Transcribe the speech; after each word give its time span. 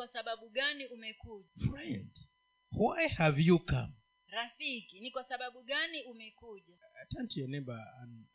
kwa 0.00 0.08
sababu 0.08 0.48
gani 0.48 0.86
umekuja? 0.86 1.48
Friend 1.70 2.10
why 2.72 3.08
have 3.08 3.42
you 3.42 3.58
come? 3.58 3.92
Rafiki 4.26 5.00
ni 5.00 5.10
kwa 5.10 5.24
sababu 5.24 5.62
gani 5.62 6.02
umekuja? 6.02 6.74
Turn 7.08 7.28
to 7.28 7.40
your 7.40 7.48
neighbor 7.50 7.86
and 8.02 8.26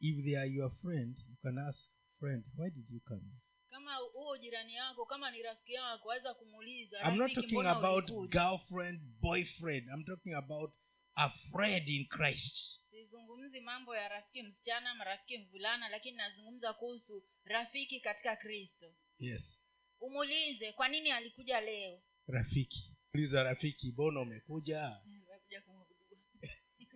if 0.00 0.24
they 0.24 0.38
are 0.38 0.50
your 0.50 0.70
friend 0.70 1.18
you 1.28 1.36
can 1.42 1.58
ask 1.58 1.92
friend 2.18 2.44
why 2.58 2.70
did 2.70 2.90
you 2.90 3.00
come? 3.00 3.22
Kama 3.70 3.94
huo 3.96 4.38
jirani 4.38 4.74
yako 4.74 5.06
kama 5.06 5.30
ni 5.30 5.42
rafiki 5.42 5.72
yako 5.72 6.08
waweza 6.08 6.34
kumuuliza 6.34 7.00
i'm 7.08 7.16
not 7.18 7.34
talking 7.34 7.66
about 7.66 8.10
girlfriend 8.30 9.00
boyfriend. 9.20 9.88
I'm 9.88 10.04
talking 10.04 10.34
about 10.34 10.70
a 11.16 11.30
friend 11.52 11.88
in 11.88 12.06
christ. 12.06 12.80
Sizungumzi 12.90 13.60
mambo 13.60 13.96
ya 13.96 14.08
rafiki 14.08 14.42
msichana 14.42 14.94
marafiki 14.94 15.38
mvulana 15.38 15.88
lakini 15.88 16.16
nazungumza 16.16 16.72
kuhusu 16.72 17.22
rafiki 17.44 18.00
katika 18.00 18.36
kristo. 18.36 18.94
Yes 19.18 19.55
umuulize 20.00 20.72
kwa 20.72 20.88
nini 20.88 21.10
alikuja 21.12 21.60
leo? 21.60 22.02
Rafiki. 22.26 22.90
Uliza 23.14 23.42
rafiki 23.42 23.92
mbona 23.92 24.20
umekuja? 24.20 24.96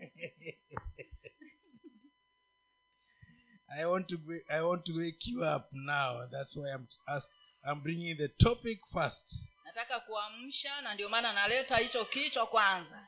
I 3.73 3.85
want 3.85 4.09
to 4.09 4.17
i 4.49 4.61
want 4.63 4.85
to 4.85 4.93
wake 4.97 5.31
you 5.31 5.45
up 5.45 5.69
now. 5.73 6.27
That's 6.31 6.57
why 6.57 6.71
i'm 6.71 6.89
ask, 7.07 7.29
i'm 7.65 7.83
bringing 7.83 8.17
the 8.17 8.29
topic 8.29 8.81
first. 8.93 9.35
Nataka 9.65 10.01
kuamsha 10.01 10.81
na 10.83 10.95
ndio 10.95 11.09
maana 11.09 11.33
naleta 11.33 11.77
hicho 11.77 12.05
kichwa 12.05 12.47
kwanza. 12.47 13.07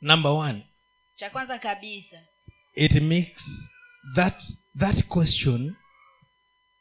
Number 0.00 0.30
one. 0.32 0.66
Cha 1.16 1.30
kwanza 1.30 1.58
kabisa. 1.58 2.22
It 2.74 2.92
makes 2.92 3.42
that 4.14 4.42
that 4.78 5.08
question 5.08 5.76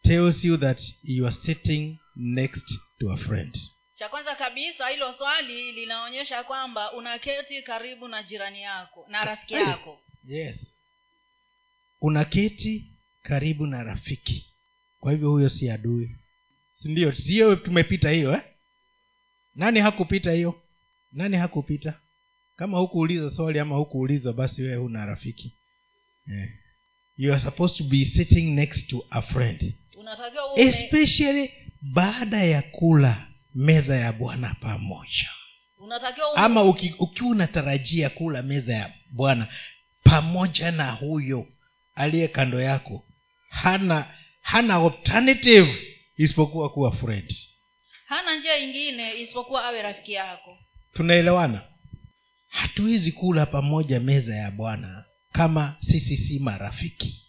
tells 0.04 0.46
you 0.46 0.58
that 0.58 0.82
you 1.04 1.28
are 1.28 1.36
sitting 1.36 1.98
next 2.16 2.74
to 3.00 3.12
a 3.12 3.18
friend. 3.18 3.58
Cha 3.98 4.10
kwanza 4.10 4.36
kabisa 4.36 4.88
hilo 4.88 5.14
swali 5.14 5.72
linaonyesha 5.72 6.44
kwamba 6.44 6.94
unaketi 6.94 7.62
karibu 7.62 8.08
na 8.08 8.24
jirani 8.24 8.62
yako 8.62 9.06
na 9.10 9.26
rafiki 9.26 9.54
yako. 9.54 10.00
yes. 10.28 10.76
Unaketi 12.02 12.86
karibu 13.24 13.66
na 13.68 13.84
rafiki. 13.84 14.46
Kwa 15.00 15.12
hivyo 15.12 15.30
huyo 15.30 15.50
si 15.50 15.70
adui. 15.70 16.16
Sindio 16.76 17.12
sio 17.12 17.56
tumepita 17.56 18.10
hiyo 18.12 18.34
eh? 18.34 18.42
nani 19.56 19.80
hakupita 19.80 20.32
hiyo? 20.32 20.62
Nani 21.12 21.38
hakupita? 21.38 22.00
Kama 22.56 22.78
hukuuliza 22.78 23.30
swali 23.36 23.60
ama 23.60 23.76
hukuuliza 23.76 24.34
basi 24.34 24.62
wewe 24.62 24.76
huna 24.76 25.06
rafiki. 25.06 25.54
Yeah. 26.28 26.50
you 27.18 27.32
are 27.34 27.42
supposed 27.42 27.78
to 27.78 27.84
be 27.84 28.06
sitting 28.06 28.56
next 28.56 28.88
to 28.88 29.06
a 29.10 29.22
friend. 29.22 29.74
Especially 30.58 31.52
baada 31.82 32.44
ya 32.44 32.62
kula 32.62 33.28
meza 33.56 33.96
ya 33.96 34.14
bwana 34.14 34.56
pamoja. 34.62 35.30
Ama 36.36 36.64
uki- 36.64 36.96
ukiwa 37.00 37.30
unatarajia 37.30 38.10
kula 38.10 38.42
meza 38.42 38.74
ya 38.74 38.94
bwana 39.12 39.48
pamoja 40.04 40.72
na 40.72 40.92
huyo 40.92 41.48
aliye 41.96 42.28
kando 42.28 42.62
yako 42.62 43.04
hana 43.50 44.14
hana 44.42 44.76
alternative 44.76 45.78
isipokuwa 46.18 46.70
kuwa 46.70 46.92
friend. 46.92 47.36
Hana 48.06 48.36
njia 48.36 48.58
ingine 48.58 49.14
isipokuwa 49.14 49.66
awe 49.66 49.82
rafiki 49.82 50.14
yako. 50.14 50.58
Tunaelewana? 50.94 51.62
Hatuwezi 52.48 53.12
kula 53.12 53.46
pamoja 53.46 54.00
meza 54.00 54.36
ya 54.36 54.52
bwana 54.52 55.06
kama 55.32 55.76
sisi 55.82 56.18
si 56.18 56.40
marafiki. 56.40 57.22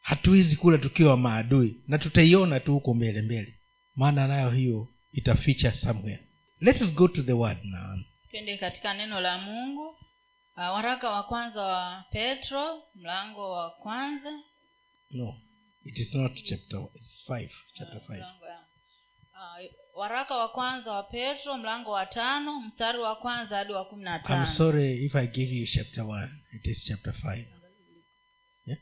Hatuwezi 0.00 0.56
kula 0.56 0.78
tukiwa 0.78 1.16
maadui 1.16 1.76
na 1.88 1.98
tutaiona 1.98 2.60
tu 2.60 2.72
huko 2.72 2.94
mbele 2.94 3.22
mbele 3.22 3.54
maana 3.96 4.28
nayo 4.28 4.50
hiyo 4.50 4.88
itaficha 5.12 5.74
somewhere. 5.74 6.28
Let 6.60 6.80
us 6.80 6.94
go 6.94 7.08
to 7.08 7.22
the 7.22 7.32
word 7.32 7.64
now. 7.64 7.98
Twende 8.30 8.56
katika 8.56 8.94
neno 8.94 9.20
la 9.20 9.38
mungu. 9.38 9.88
Uh, 10.56 10.58
waraka 10.58 11.10
wa 11.10 11.22
kwanza 11.22 11.62
wa 11.62 12.04
petro 12.10 12.82
mlango 12.94 13.50
wa 13.52 13.70
kwanza. 13.70 14.30
No 15.10 15.34
it 15.84 15.98
is 15.98 16.14
not 16.14 16.34
chapter 16.44 16.80
it's 16.94 17.24
five 17.26 17.50
chapter 17.74 18.00
five. 18.00 18.18
Mlango 18.18 18.46
ya- 18.46 18.60
uh, 19.32 19.98
waraka 19.98 20.36
wa 20.36 20.48
kwanza 20.48 20.92
wa 20.92 21.02
petro 21.02 21.58
mlango 21.58 21.90
wa 21.90 22.06
tano 22.06 22.60
mstari 22.60 22.98
wa 22.98 23.16
kwanza 23.16 23.56
hadi 23.56 23.72
wa 23.72 23.84
kumi 23.84 24.04
na 24.04 24.18
tano. 24.18 24.46
Sorry 24.46 25.04
if 25.04 25.16
i 25.16 25.26
give 25.26 25.54
you 25.54 25.66
chapter 25.66 26.04
one 26.04 26.28
it 26.52 26.66
is 26.66 26.84
chapter 26.84 27.12
five. 27.12 27.46
Yeah? 28.66 28.78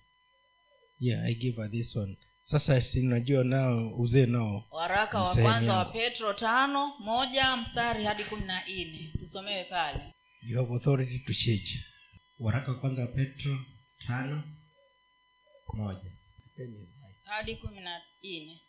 Yeah 1.01 1.25
i 1.25 1.35
give 1.35 1.57
her 1.63 1.71
this 1.71 1.97
one 1.97 2.17
sasa 2.51 2.81
sinajua 2.81 3.45
nao 3.45 3.95
uzee 3.99 4.27
nao. 4.27 4.65
Waraka 4.71 5.21
wa 5.23 5.37
kwanza 5.37 5.73
wa 5.77 5.85
petro 5.85 6.33
tano 6.33 6.93
moja 6.99 7.57
mstari 7.57 8.05
hadi 8.05 8.25
kumi 8.25 8.43
na 8.47 8.63
nne. 8.69 9.13
Tusomewe 9.19 9.65
pale. 9.65 10.01
You 10.43 10.59
have 10.61 10.73
authority 10.75 11.19
to 11.19 11.33
change. 11.35 11.85
Waraka 12.39 12.73
wa 12.73 12.79
kwanza 12.81 13.03
wa 13.03 13.09
petro 13.09 13.59
tano 14.07 14.43
moja. 15.75 16.11
Hadi 17.25 17.57
kumi 17.57 17.81
na 17.81 18.01
nne. 18.25 18.61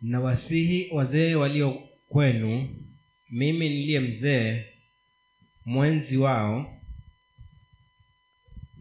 Nawasihi 0.00 0.88
wazee 0.92 1.34
walio 1.34 1.88
kwenu 2.08 2.76
mimi 3.30 3.68
niliye 3.68 4.00
mzee 4.00 4.64
mwenzi 5.64 6.16
wao 6.16 6.80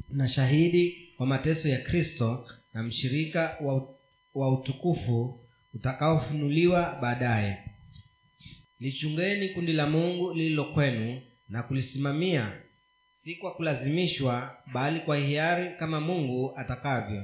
na 0.09 0.27
shahidi 0.27 1.13
wa 1.19 1.25
mateso 1.25 1.69
ya 1.69 1.77
kristo 1.81 2.49
na 2.73 2.83
mshirika 2.83 3.57
wa, 3.61 3.96
wa 4.37 4.53
utukufu 4.53 5.39
utakaofunuliwa 5.73 6.97
baadaye. 7.01 7.57
Lichungeni 8.79 9.49
kundi 9.49 9.73
la 9.73 9.87
mungu 9.89 10.33
lililo 10.33 10.65
kwenu 10.65 11.21
na 11.49 11.63
kulisimamia 11.63 12.51
si 13.15 13.35
kwa 13.35 13.53
kulazimishwa 13.53 14.57
bali 14.73 14.99
kwa 14.99 15.17
hiari 15.17 15.75
kama 15.79 16.01
mungu 16.01 16.53
atakavyo. 16.57 17.23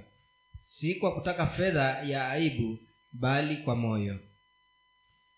Si 0.57 0.96
kwa 0.96 1.16
kutaka 1.16 1.47
fedha 1.47 1.84
ya 2.03 2.29
aibu 2.29 2.78
bali 3.12 3.57
kwa 3.57 3.75
moyo. 3.75 4.19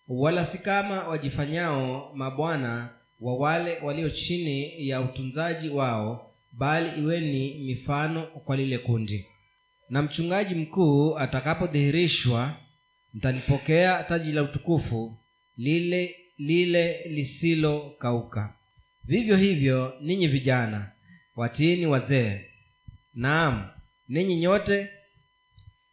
Wala 0.08 0.46
si 0.47 0.58
kama 0.58 1.08
wajifanyao 1.08 2.12
mabwana 2.16 2.90
wa 3.19 3.38
wale 3.38 3.80
walio 3.80 4.09
chini 4.09 4.88
ya 4.90 5.02
utunzaji 5.02 5.69
wao 5.69 6.31
bali 6.52 7.02
iweni 7.02 7.53
mifano 7.53 8.24
kwa 8.28 8.58
lile 8.58 8.78
kundi 8.78 9.28
na 9.90 10.01
mchungaji 10.01 10.56
mkuu 10.56 11.18
atakapodhihirishwa 11.18 12.57
mtalipokea 13.13 14.03
taji 14.03 14.31
la 14.31 14.44
utukufu 14.44 15.18
lile 15.57 16.16
lile 16.38 17.03
lisilokauka. 17.09 18.53
Vivyo 19.03 19.38
hivyo 19.38 19.94
ninyi 20.01 20.28
vijana 20.28 20.91
watiini 21.35 21.85
wazee. 21.85 22.41
Naam 23.13 23.68
ninyi 24.07 24.35
nyote 24.38 24.90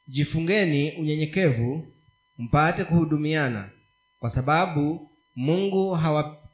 jifungeni 0.08 0.90
unyenyekevu 0.90 1.86
mpate 2.38 2.84
kuhudumiana 2.84 3.70
kwa 4.18 4.30
sababu 4.30 5.10
mungu 5.36 5.98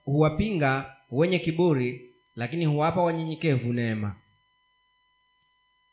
huwapinga 0.05 0.95
wenye 1.11 1.39
kiburi 1.39 2.11
lakini 2.35 2.65
huwapa 2.65 3.03
wanyenyekevu 3.03 3.73
neema 3.73 4.17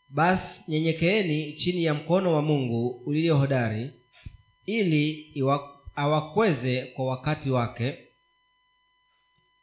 basi 0.09 0.61
nyenyekeeni 0.67 1.53
chini 1.53 1.83
ya 1.83 1.93
mkono 1.93 2.33
wa 2.33 2.41
mungu 2.41 2.87
ulio 3.05 3.37
hodari 3.37 3.91
ili 4.65 5.33
awakweze 5.95 6.81
kwa 6.85 7.05
wakati 7.05 7.49
wake. 7.49 7.97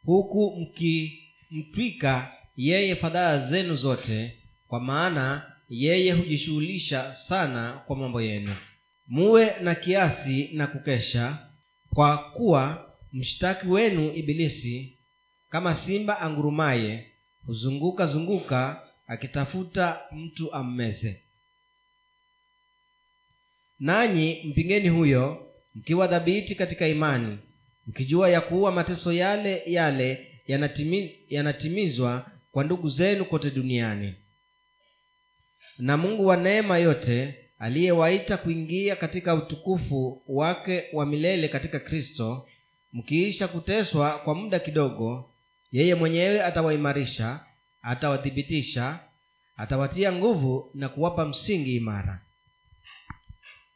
Huku 0.04 0.56
mkimtwika 0.60 2.32
yeye 2.56 2.96
fadhaa 2.96 3.38
zenu 3.50 3.76
zote 3.76 4.36
kwa 4.68 4.80
maana 4.80 5.52
yeye 5.68 6.12
hujishughulisha 6.12 7.14
sana 7.14 7.82
kwa 7.86 7.96
mambo 7.96 8.22
yenu. 8.22 8.56
Muwe 9.06 9.52
na 9.60 9.74
kiasi 9.74 10.48
na 10.52 10.66
kukesha 10.66 11.38
kwa 11.94 12.18
kuwa 12.18 12.92
mshtaki 13.12 13.66
wenu 13.68 14.12
ibilisi 14.14 14.98
kama 15.48 15.74
simba 15.74 16.20
angurumaye 16.20 17.06
huzunguka 17.46 18.06
zunguka 18.06 18.82
akitafuta 19.06 20.00
mtu 20.12 20.52
ammeze. 20.54 21.20
Nanyi 23.80 24.42
mpingeni 24.44 24.88
huyo 24.88 25.52
mkiwa 25.74 26.06
dhabiti 26.06 26.54
katika 26.54 26.88
imani 26.88 27.38
mkijua 27.86 28.28
ya 28.30 28.40
kuwa 28.40 28.72
mateso 28.72 29.12
yale 29.12 29.62
yale 29.66 30.28
yanatimi, 30.46 31.18
yanatimizwa 31.28 32.26
kwa 32.52 32.64
ndugu 32.64 32.88
zenu 32.88 33.24
kote 33.24 33.50
duniani. 33.50 34.14
Na 35.78 35.96
mungu 35.96 36.26
wa 36.26 36.36
neema 36.36 36.78
yote 36.78 37.34
aliyewaita 37.58 38.36
kuingia 38.36 38.96
katika 38.96 39.34
utukufu 39.34 40.22
wake 40.28 40.84
wa 40.92 41.06
milele 41.06 41.48
katika 41.48 41.80
kristo 41.80 42.48
mkiisha 42.92 43.48
kuteswa 43.48 44.18
kwa 44.18 44.34
muda 44.34 44.58
kidogo 44.58 45.30
yeye 45.72 45.94
mwenyewe 45.94 46.42
atawaimarisha 46.42 47.40
atawathibitisha 47.82 48.98
atawatia 49.56 50.12
nguvu 50.12 50.70
na 50.74 50.88
kuwapa 50.88 51.24
msingi 51.26 51.76
imara. 51.76 52.20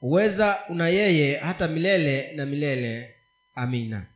Uweza 0.01 0.59
una 0.69 0.89
yeye 0.89 1.37
hata 1.37 1.69
milele 1.69 2.33
na 2.33 2.47
milele. 2.47 3.15
Amina. 3.55 4.07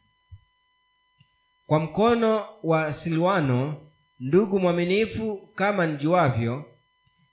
Kwa 1.67 1.79
mkono 1.81 2.47
wa 2.63 2.93
silwano 2.93 3.87
ndugu 4.21 4.61
mwaminifu 4.61 5.37
kama 5.55 5.87
nijuavyo 5.87 6.65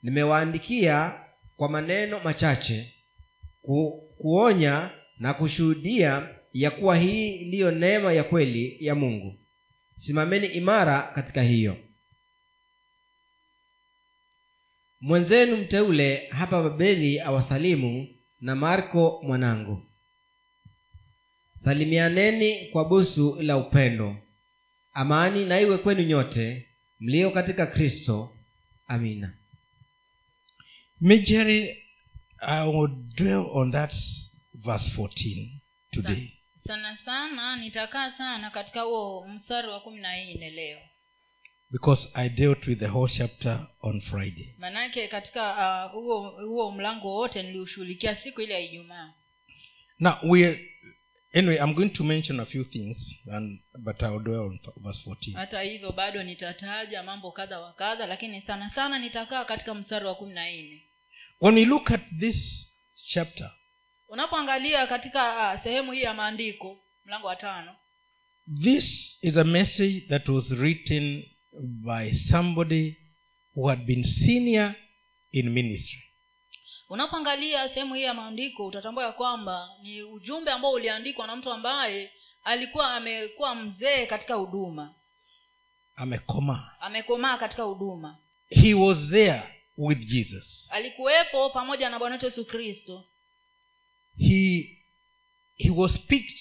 nimewaandikia 0.03 1.13
kwa 1.57 1.69
maneno 1.69 2.19
machache 2.23 2.93
ku, 3.61 4.03
kuonya 4.17 4.89
na 5.19 5.33
kushuhudia 5.33 6.29
ya 6.53 6.71
kuwa 6.71 6.97
hii 6.97 7.45
ndiyo 7.47 7.71
neema 7.71 8.13
ya 8.13 8.23
kweli 8.23 8.77
ya 8.85 8.95
mungu. 8.95 9.35
Simameni 9.95 10.47
imara 10.47 11.01
katika 11.01 11.41
hiyo 11.43 11.77
mwenzenu 15.01 15.57
mteule 15.57 16.27
hapa 16.29 16.63
babeli 16.63 17.19
awasalimu 17.19 18.07
na 18.41 18.55
marko 18.55 19.21
mwanangu. 19.23 19.83
Salimianeni 21.57 22.69
kwa 22.69 22.85
busu 22.85 23.41
la 23.41 23.57
upendo. 23.57 24.15
Amani 24.93 25.45
na 25.45 25.59
iwe 25.59 25.77
kwenu 25.77 26.03
nyote 26.03 26.67
mlio 26.99 27.31
katika 27.31 27.65
kristo. 27.67 28.33
Amina. 28.87 29.33
Majorly, 31.01 31.77
I 32.39 32.67
will 32.67 32.87
dwell 33.15 33.45
on 33.51 33.71
that 33.71 33.93
verse 34.53 34.89
14 34.97 35.49
today. 35.91 36.33
sana 36.67 36.97
sana 36.97 37.55
nitakaa 37.55 38.11
sana 38.11 38.49
katika 38.49 38.81
huo 38.81 39.27
mstari 39.27 39.67
wa 39.67 39.79
kumi 39.79 40.01
na 40.01 40.23
nne 40.25 40.49
leo 40.49 40.79
Because 41.71 42.07
I 42.13 42.29
dealt 42.29 42.67
with 42.67 42.79
the 42.79 42.87
whole 42.87 43.07
chapter 43.07 43.67
on 43.81 44.01
Friday. 44.01 44.55
manake 44.59 45.07
katika 45.07 45.51
uh, 45.85 45.91
huo 45.91 46.29
huo 46.29 46.71
mlango 46.71 47.13
wote 47.15 47.43
niliushughulikia 47.43 48.15
siku 48.15 48.41
ile 48.41 48.53
ya 48.53 48.59
ijumaa 48.59 49.13
Now 49.99 50.13
we 50.23 50.69
anyway, 51.33 51.57
I'm 51.57 51.73
going 51.73 51.89
to 51.89 52.03
mention 52.03 52.39
a 52.39 52.45
few 52.45 52.63
things, 52.63 52.97
and 53.31 53.59
but 53.79 54.01
I'll 54.01 54.19
dwell 54.19 54.39
on 54.39 54.59
verse 54.83 55.09
14. 55.09 55.33
hata 55.35 55.61
hivyo 55.61 55.91
bado 55.91 56.23
nitataja 56.23 57.03
mambo 57.03 57.31
kadha 57.31 57.59
wa 57.59 57.73
kadha 57.73 58.05
lakini 58.07 58.41
sana 58.41 58.69
sana 58.69 58.99
nitakaa 58.99 59.45
katika 59.45 59.73
mstari 59.73 60.05
wa 60.05 60.15
kumi 60.15 60.33
na 60.33 60.49
nne 60.51 60.83
When 61.41 61.55
we 61.55 61.65
look 61.65 61.91
at 61.91 62.01
this 62.19 62.67
chapter, 63.09 63.51
unapoangalia 64.09 64.87
katika 64.87 65.53
uh, 65.53 65.63
sehemu 65.63 65.91
hii 65.91 66.01
ya 66.01 66.13
maandiko 66.13 66.79
mlango 67.05 67.27
wa 67.27 67.35
tano 67.35 67.75
this 68.63 69.17
is 69.21 69.37
a 69.37 69.43
message 69.43 70.01
that 70.01 70.29
was 70.29 70.49
written 70.51 71.23
by 71.61 72.11
somebody 72.13 72.95
who 73.55 73.67
had 73.69 73.85
been 73.85 74.03
senior 74.03 74.75
in 75.31 75.49
ministry. 75.49 76.03
unapoangalia 76.89 77.69
sehemu 77.69 77.95
hii 77.95 78.01
ya 78.03 78.13
maandiko 78.13 78.65
utatambua 78.67 79.03
ya 79.03 79.11
kwamba 79.11 79.69
ni 79.83 80.03
ujumbe 80.03 80.51
ambao 80.51 80.71
uliandikwa 80.71 81.27
na 81.27 81.35
mtu 81.35 81.51
ambaye 81.51 82.11
alikuwa 82.43 82.93
amekuwa 82.95 83.55
mzee 83.55 84.05
katika 84.05 84.33
huduma. 84.35 84.95
Amekomaa. 85.95 86.69
Amekomaa 86.79 87.37
katika 87.37 87.63
huduma. 87.63 88.17
He 88.49 88.73
was 88.73 88.97
there 89.09 89.43
with 89.77 89.99
Jesus. 90.07 90.67
alikuwepo 90.71 91.49
pamoja 91.49 91.89
na 91.89 91.99
bwana 91.99 92.15
wetu 92.15 92.25
yesu 92.25 92.45
kristo. 92.45 93.05
He 94.17 94.69
he 95.57 95.69
was 95.69 95.99
picked 95.99 96.39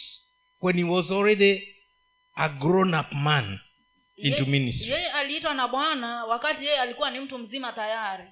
when 0.62 0.76
he 0.76 0.84
was 0.84 1.10
already 1.10 1.74
a 2.34 2.48
grown 2.48 2.94
up 2.94 3.12
man 3.12 3.58
into 4.16 4.46
ministry. 4.46 4.88
yeye 4.90 5.10
aliitwa 5.10 5.54
na 5.54 5.68
bwana 5.68 6.24
wakati 6.24 6.64
yeye 6.64 6.78
alikuwa 6.80 7.10
ni 7.10 7.20
mtu 7.20 7.38
mzima 7.38 7.72
tayari 7.72 8.24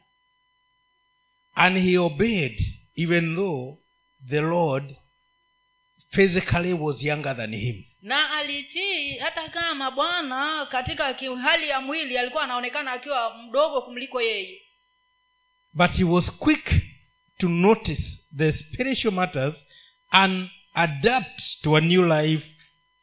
And 1.55 1.79
he 1.79 1.99
obeyed 1.99 2.61
even 2.97 3.35
though 3.37 3.79
the 4.29 4.41
Lord 4.41 4.97
physically 6.11 6.73
was 6.73 7.03
younger 7.03 7.37
than 7.37 7.55
him. 7.55 7.85
na 8.03 8.31
alitii 8.31 9.19
hata 9.19 9.49
kama 9.49 9.91
bwana 9.91 10.67
katika 10.67 11.15
hali 11.43 11.69
ya 11.69 11.81
mwili 11.81 12.19
alikuwa 12.19 12.43
anaonekana 12.45 12.93
akiwa 12.93 13.39
mdogo 13.39 13.83
kumliko 13.83 14.23
yeye 14.23 14.61
But 15.77 15.91
he 15.91 16.05
was 16.05 16.31
quick 16.33 16.73
to 17.39 17.49
notice 17.49 18.03
the 18.37 18.53
spiritual 18.53 19.15
matters 19.15 19.55
and 20.11 20.49
adapt 20.75 21.43
to 21.63 21.77
a 21.77 21.81
new 21.81 22.05
life 22.09 22.47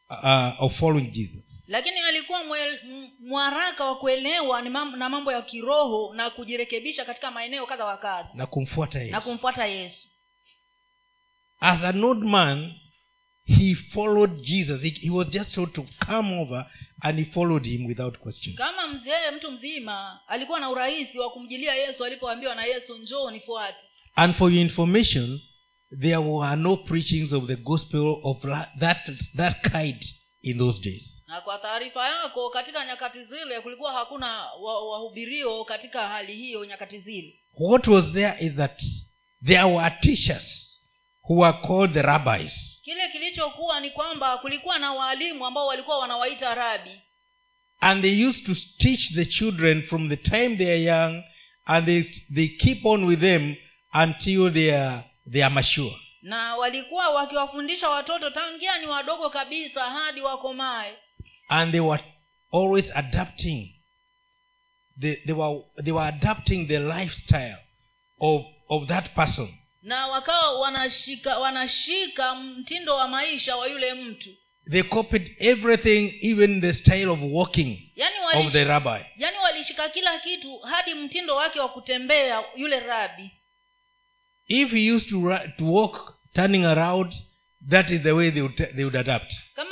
uh, 0.10 0.64
of 0.64 0.80
following 0.80 1.12
Jesus. 1.12 1.46
Lakini 1.72 2.00
alikuwa 2.00 2.44
mwaraka 3.20 3.86
wa 3.86 3.98
kuelewa 3.98 4.62
na 4.62 5.10
mambo 5.10 5.32
ya 5.32 5.42
kiroho 5.42 6.14
na 6.16 6.30
kujirekebisha 6.30 7.06
katika 7.06 7.32
maeneo 7.32 7.66
kadha 7.66 7.86
wa 7.86 7.98
kadha 7.98 8.30
Na 8.34 8.46
kumfuata 8.46 9.04
na 9.04 9.22
kumfuata 9.22 9.66
yesu 9.66 10.08
As 11.60 11.84
an 11.84 12.04
old 12.04 12.24
man, 12.24 12.74
he 13.46 13.76
followed 13.76 14.42
Jesus. 14.42 14.82
He, 14.82 14.90
he 14.90 15.10
was 15.10 15.28
just 15.30 15.54
told 15.56 15.74
to 15.74 15.86
come 16.06 16.40
over 16.42 16.66
and 17.02 17.20
he 17.20 17.26
followed 17.26 17.66
him 17.66 17.86
without 17.86 18.18
question. 18.18 18.56
kama 18.56 18.88
mzee 18.88 19.32
mtu 19.36 19.52
mzima 19.52 20.20
alikuwa 20.28 20.60
na 20.60 20.70
urahisi 20.70 21.20
wa 21.20 21.30
kumjilia 21.32 21.76
yesu 21.76 22.06
alipoambiwa 22.06 22.56
na 22.56 22.66
yesu 22.66 22.98
njoo 22.98 23.32
nifuate 23.32 23.86
And 24.16 24.36
for 24.36 24.52
your 24.52 24.62
information, 24.62 25.40
there 26.02 26.18
were 26.18 26.56
no 26.56 26.78
preachings 26.78 27.34
of 27.34 27.48
the 27.48 27.56
gospel 27.56 28.20
of 28.24 28.42
that, 28.80 28.98
that 29.38 29.72
kind 29.72 30.06
in 30.42 30.58
those 30.58 30.82
days. 30.82 31.21
Na 31.32 31.42
kwa 31.42 31.58
taarifa 31.58 32.08
yako 32.10 32.50
katika 32.50 32.86
nyakati 32.86 33.24
zile 33.24 33.62
kulikuwa 33.62 33.94
hakuna 33.94 34.46
wa- 34.54 34.90
wahubirio 34.92 35.64
katika 35.64 36.08
hali 36.08 36.36
hiyo 36.36 36.66
nyakati 36.66 37.00
zile 37.00 37.40
What 37.60 37.88
was 37.88 38.06
there 38.14 38.46
is 38.46 38.54
that 38.56 38.82
there 39.46 39.64
were 39.64 39.96
teachers 40.02 40.80
who 41.24 41.38
were 41.38 41.58
called 41.68 41.94
the 41.94 42.02
rabbis. 42.02 42.82
kile 42.84 43.08
kilichokuwa 43.08 43.80
ni 43.80 43.90
kwamba 43.90 44.38
kulikuwa 44.38 44.80
na 44.80 44.94
waalimu 44.94 45.46
ambao 45.46 45.68
walikuwa 45.68 46.00
wanawaita 46.00 46.56
rabi 46.56 47.02
And 47.80 48.02
they 48.02 48.26
used 48.28 48.46
to 48.46 48.54
teach 48.78 49.14
the 49.16 49.26
children 49.26 49.84
from 49.84 50.10
the 50.10 50.18
time 50.18 50.58
they 50.58 50.68
are 50.68 50.84
young 50.84 51.24
and 51.66 51.86
they, 51.86 52.04
they 52.36 52.48
keep 52.48 52.86
on 52.86 53.04
with 53.04 53.20
them 53.20 53.56
until 54.04 54.54
they 54.54 54.76
are, 54.78 55.04
they 55.32 55.44
are 55.46 55.54
mature. 55.54 55.96
na 56.22 56.56
walikuwa 56.56 57.10
wakiwafundisha 57.10 57.90
watoto 57.90 58.30
tangia 58.30 58.78
ni 58.78 58.86
wadogo 58.88 59.30
kabisa 59.30 59.84
hadi 59.90 60.22
wakomae 60.22 60.98
And 61.52 61.72
they 61.74 61.82
were 61.82 62.00
always 62.52 62.86
adapting. 62.96 63.70
They, 64.98 65.20
they, 65.26 65.34
were, 65.34 65.60
they 65.84 65.92
were 65.92 66.08
adapting 66.08 66.68
the 66.68 66.80
lifestyle 66.80 67.58
of, 68.22 68.46
of 68.70 68.88
that 68.88 69.14
person. 69.16 69.50
na 69.84 70.08
wakawa 70.08 70.60
wanashika 70.60 71.40
wanashika 71.40 72.36
mtindo 72.36 72.96
wa 72.96 73.08
maisha 73.08 73.56
wa 73.56 73.68
yule 73.68 73.94
mtu 73.94 74.30
They 74.72 74.84
copied 74.84 75.36
everything, 75.40 76.14
even 76.22 76.62
the 76.62 76.74
style 76.74 77.10
of 77.12 77.20
walking 77.22 77.92
yaani 77.96 78.46
of 78.46 78.52
the 78.54 78.64
rabbi. 78.64 79.00
yani 79.18 79.38
walishika 79.38 79.90
kila 79.90 80.20
kitu 80.20 80.60
hadi 80.60 80.94
mtindo 80.94 81.36
wake 81.36 81.60
wa 81.60 81.70
kutembea 81.70 82.44
yule 82.56 82.80
rabi 82.80 83.32
If 84.48 84.72
he 84.72 84.92
used 84.92 85.10
to, 85.10 85.40
to 85.58 85.66
walk 85.66 86.14
turning 86.34 86.66
around, 86.66 87.14
that 87.70 87.90
is 87.92 88.02
the 88.02 88.12
way 88.12 88.32
they 88.32 88.42
would, 88.42 88.56
they 88.76 88.84
would 88.84 88.96
adapt. 88.96 89.34
kama 89.56 89.71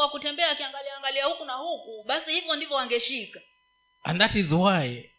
wa 0.00 0.08
kutembea 0.10 0.50
akiangalia 0.50 0.96
angalia 0.96 1.24
huku 1.24 1.44
na 1.44 1.52
huku 1.52 2.04
basi 2.06 2.30
hivyo 2.32 2.56
ndivyo 2.56 2.76
wangeshika. 2.76 3.40
And 4.02 4.18
that 4.20 4.34
is 4.34 4.52
why 4.52 5.10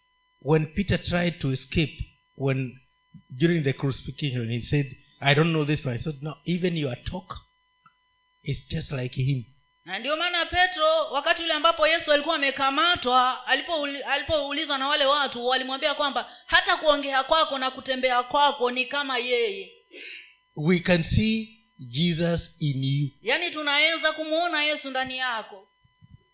when 0.41 0.65
Peter 0.65 1.01
tried 1.01 1.39
to 1.39 1.51
escape, 1.51 1.97
when 2.37 2.79
during 3.29 3.63
the 3.63 3.73
crucifixion, 3.73 4.51
he 4.51 4.61
said, 4.61 4.97
I 5.19 5.35
don't 5.35 5.51
know 5.51 5.65
this 5.65 5.83
said, 5.83 6.17
No, 6.21 6.37
even 6.45 6.77
your 6.77 6.95
talk 7.03 7.37
is 8.43 8.67
just 8.67 8.91
like 8.91 9.15
him. 9.21 9.43
na 9.85 9.99
ndio 9.99 10.15
maana 10.15 10.45
petro 10.45 11.11
wakati 11.11 11.43
ule 11.43 11.53
ambapo 11.53 11.87
yesu 11.87 12.11
alikuwa 12.11 12.35
amekamatwa 12.35 13.47
alipoulizwa 14.07 14.77
na 14.77 14.87
wale 14.87 15.05
watu 15.05 15.47
walimwambia 15.47 15.95
kwamba 15.95 16.37
hata 16.45 16.77
kuongea 16.77 17.23
kwako 17.23 17.57
na 17.57 17.71
kutembea 17.71 18.23
kwako 18.23 18.71
ni 18.71 18.85
kama 18.85 19.17
yeye. 19.17 19.71
We 20.55 20.79
can 20.79 21.03
see 21.03 21.60
Jesus 21.89 22.51
in 22.59 22.83
you. 22.83 23.09
yaani 23.21 23.51
tunaweza 23.51 24.11
kumwona 24.11 24.63
yesu 24.63 24.89
ndani 24.89 25.17
yako 25.17 25.67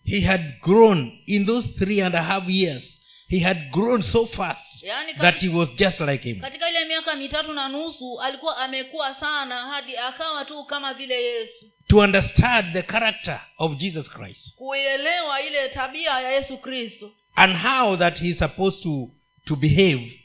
He 0.05 0.21
had 0.21 0.43
grown 0.61 1.11
in 1.25 1.45
those 1.45 1.67
three 1.67 2.01
and 2.01 2.15
a 2.15 2.23
half 2.23 2.49
years. 2.49 2.83
He 3.29 3.39
had 3.39 3.69
grown 3.71 4.01
so 4.01 4.25
fast 4.25 4.83
yaani 4.83 5.13
that 5.13 5.35
he 5.41 5.49
was 5.49 5.69
just 5.75 5.99
like 5.99 6.29
him. 6.29 6.39
katika 6.39 6.69
ile 6.69 6.85
miaka 6.85 7.15
mitatu 7.15 7.53
na 7.53 7.67
nusu 7.69 8.21
alikuwa 8.21 8.57
amekuwa 8.57 9.15
sana 9.15 9.55
hadi 9.67 9.97
akawa 9.97 10.45
tu 10.45 10.63
kama 10.65 10.93
vile 10.93 11.23
yesu 11.23 11.65
To 11.87 11.97
understand 11.97 12.73
the 12.73 12.81
character 12.81 13.41
of 13.57 13.75
Jesus 13.77 14.09
Christ 14.09 14.55
kuielewa 14.55 15.41
ile 15.41 15.69
tabia 15.69 16.11
ya 16.19 16.31
yesu 16.31 16.57
kristo 16.57 17.11
and 17.35 17.57
how 17.57 17.97
that 17.97 18.19
he 18.21 18.27
is 18.27 18.37
supposed 18.39 18.83
to, 18.83 19.09
to 19.45 19.55
behave 19.55 20.19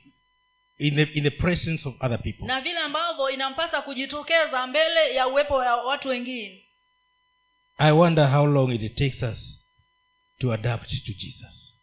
in 0.83 0.95
the, 0.97 1.03
in 1.03 1.23
the 1.25 1.31
presence 1.31 1.89
of 1.89 1.95
other 2.01 2.19
people. 2.23 2.47
na 2.47 2.61
vile 2.61 2.79
ambavyo 2.79 3.31
inampasa 3.31 3.83
kujitokeza 3.83 4.67
mbele 4.67 5.15
ya 5.15 5.29
uwepo 5.29 5.55
wa 5.55 5.85
watu 5.85 6.09
wengine 6.09 6.65
I 7.79 7.93
wonder 7.93 8.31
how 8.31 8.47
long 8.47 8.73
it 8.73 8.95
takes 8.97 9.23
us 9.23 9.61
to 10.39 10.53
adapt 10.53 10.91
to 11.07 11.12
Jesus. 11.12 11.75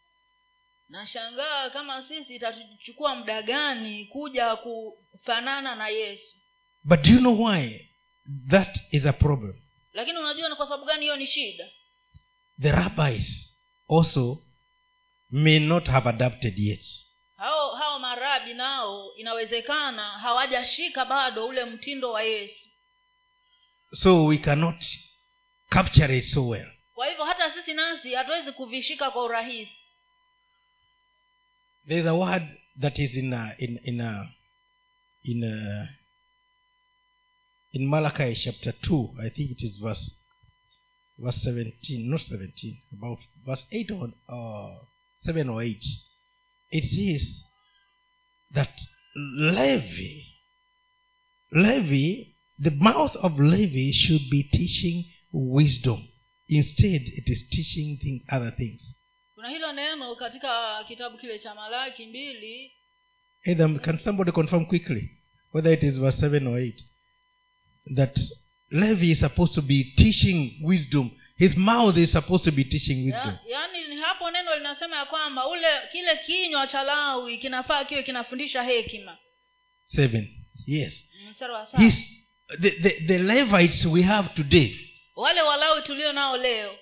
nashangaa 0.89 1.69
kama 1.69 2.03
sisi 2.07 2.35
itatuchukua 2.35 3.15
muda 3.15 3.41
gani 3.41 4.05
kuja 4.05 4.55
kufanana 4.55 5.75
na 5.75 5.87
yesu 5.87 6.37
But 6.83 7.01
do 7.03 7.09
you 7.09 7.19
know 7.19 7.45
why 7.45 7.89
that 8.49 8.79
is 8.91 9.05
a 9.05 9.13
problem? 9.13 9.53
lakini 9.93 10.17
unajua 10.17 10.49
ni 10.49 10.55
kwa 10.55 10.65
sababu 10.65 10.85
gani 10.85 11.01
hiyo 11.01 11.15
ni 11.15 11.27
shida 11.27 11.67
the 12.61 12.71
rabbis 12.71 13.53
also 13.89 14.43
may 15.29 15.59
not 15.59 15.87
have 15.87 16.09
adapted 16.09 16.59
yet 16.59 16.85
hao 17.37 17.75
hao 17.75 17.99
marabi 18.39 18.53
nao 18.53 19.15
inawezekana 19.15 20.03
hawajashika 20.03 21.05
bado 21.05 21.47
ule 21.47 21.65
mtindo 21.65 22.11
wa 22.11 22.23
yesu. 22.23 22.67
So 23.93 24.25
we 24.25 24.37
cannot 24.37 24.85
capture 25.69 26.17
it 26.17 26.23
so 26.25 26.47
well. 26.47 26.71
Kwa 26.93 27.07
hivyo 27.07 27.25
hata 27.25 27.53
sisi 27.53 27.73
nasi 27.73 28.13
hatuwezi 28.13 28.51
kuvishika 28.51 29.11
kwa 29.11 29.23
urahisi. 29.23 29.71
There's 31.87 32.05
a 32.05 32.13
word 32.13 32.43
that 32.81 32.99
is 32.99 33.15
in 33.15 33.33
a, 33.33 33.55
in 33.57 33.79
in 33.83 34.01
a, 34.01 34.29
in 35.23 35.43
a, 35.43 35.87
in 37.71 37.87
malachi 37.87 38.35
chapter 38.35 38.73
2 38.73 39.21
i 39.21 39.29
think 39.29 39.51
it 39.51 39.61
is 39.61 39.79
verse 39.79 40.11
verse 41.17 41.49
17 41.51 42.09
not 42.09 42.21
17 42.21 42.77
about 42.93 43.19
verse 43.45 43.65
8 43.71 43.91
or 43.91 44.09
uh, 44.27 44.83
7 45.25 45.49
or 45.49 45.61
8 45.63 45.77
it 46.71 46.83
says 46.83 47.48
that 48.53 48.81
levy 49.15 50.25
levy 51.51 52.35
the 52.59 52.71
mouth 52.71 53.15
of 53.15 53.39
levy 53.39 53.91
should 53.93 54.29
be 54.29 54.43
teaching 54.43 55.05
wisdom. 55.31 56.07
Instead 56.47 57.01
it 57.07 57.29
is 57.29 57.47
teaching 57.49 57.97
thing, 57.97 58.21
other 58.29 58.51
things. 58.51 58.95
Kuna 59.35 59.49
hilo 59.49 59.71
neno 59.73 60.15
katika 60.15 60.83
kitabu 60.87 61.17
kile 61.17 61.39
cha 61.39 61.55
malaki 61.55 62.05
mbili. 62.05 62.71
Either 63.45 63.81
can 63.81 63.99
somebody 63.99 64.31
confirm 64.31 64.65
quickly 64.65 65.09
whether 65.53 65.73
it 65.73 65.83
is 65.83 65.97
verse 65.97 66.27
7 66.27 66.47
or 66.47 66.59
8 66.59 66.83
that 67.95 68.19
levi 68.71 69.11
is 69.11 69.19
supposed 69.19 69.55
to 69.55 69.61
be 69.61 69.83
teaching 69.83 70.59
wisdom 70.63 71.11
his 71.39 71.57
mouth 71.57 71.97
is 71.97 72.11
supposed 72.11 72.45
to 72.45 72.51
be 72.51 72.63
teaching 72.63 73.05
wisdom. 73.05 73.37
Ya, 73.47 73.59
yaani 73.59 73.95
hapo 74.01 74.31
neno 74.31 74.55
linasema 74.55 74.95
ya 74.95 75.05
kwamba 75.05 75.47
ule 75.47 75.67
kile 75.91 76.17
kinywa 76.25 76.67
cha 76.67 76.83
lawi 76.83 77.37
kinafaa 77.37 77.85
kiwe 77.85 78.03
kinafundisha 78.03 78.63
hekima. 78.63 79.17
7 79.97 80.27
yes. 80.67 81.05
His, 81.77 82.09
the, 82.61 82.71
the, 82.71 82.89
the 82.89 83.19
levites 83.19 83.85
we 83.85 84.01
have 84.01 84.29
today 84.35 84.75
wale 85.15 85.41
walawi 85.41 85.81
tulio 85.81 86.13
nao 86.13 86.37
leo 86.37 86.75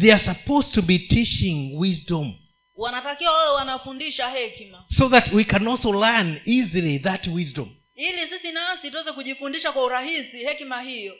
they 0.00 0.12
are 0.12 0.24
supposed 0.24 0.74
to 0.74 0.82
be 0.82 0.98
teaching 0.98 1.76
wisdom. 1.78 2.34
wanatakiwa 2.76 3.32
wawe 3.32 3.54
wanafundisha 3.54 4.30
hekima. 4.30 4.84
So 4.88 5.08
that 5.08 5.32
we 5.32 5.44
can 5.44 5.68
also 5.68 5.92
learn 5.92 6.40
easily 6.46 6.98
that 6.98 7.26
wisdom. 7.26 7.74
Ili 7.94 8.18
sisi 8.28 8.52
nasi 8.52 8.90
tuweze 8.90 9.12
kujifundisha 9.12 9.72
kwa 9.72 9.84
urahisi 9.84 10.36
hekima 10.38 10.82
hiyo 10.82 11.16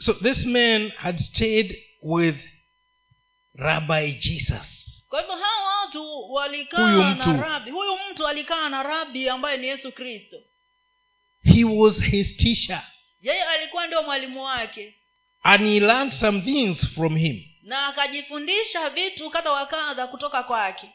so 0.00 0.12
this 0.14 0.44
man 0.46 0.90
had 0.96 1.18
stayed 1.18 1.76
with 2.02 2.36
rabbi 3.54 4.10
jesus. 4.10 4.66
Kwa 5.08 5.20
hivyo 5.20 5.36
hawa 5.36 5.80
watu 5.80 6.32
walikaa 6.32 6.82
Huyu 6.82 7.02
na 7.02 7.14
mtu. 7.26 7.42
rabi 7.42 7.70
huyu 7.70 7.92
mtu 8.10 8.26
alikaa 8.26 8.68
na 8.68 8.82
rabi 8.82 9.28
ambaye 9.28 9.56
ni 9.58 9.66
yesu 9.66 9.92
kristo. 9.92 10.36
He 11.42 11.64
was 11.64 12.00
his 12.02 12.36
teacher. 12.36 12.82
Yeye 13.20 13.42
alikuwa 13.44 13.86
ndio 13.86 14.02
mwalimu 14.02 14.42
wake. 14.42 14.94
And 15.42 15.62
he 15.62 15.80
learned 15.80 16.12
some 16.12 16.40
things 16.40 16.88
from 16.94 17.16
him. 17.16 17.44
Na 17.62 17.86
akajifundisha 17.86 18.90
vitu 18.90 19.30
kadha 19.30 19.52
wa 19.52 19.66
kadha 19.66 20.06
kutoka 20.06 20.42
kwake. 20.42 20.90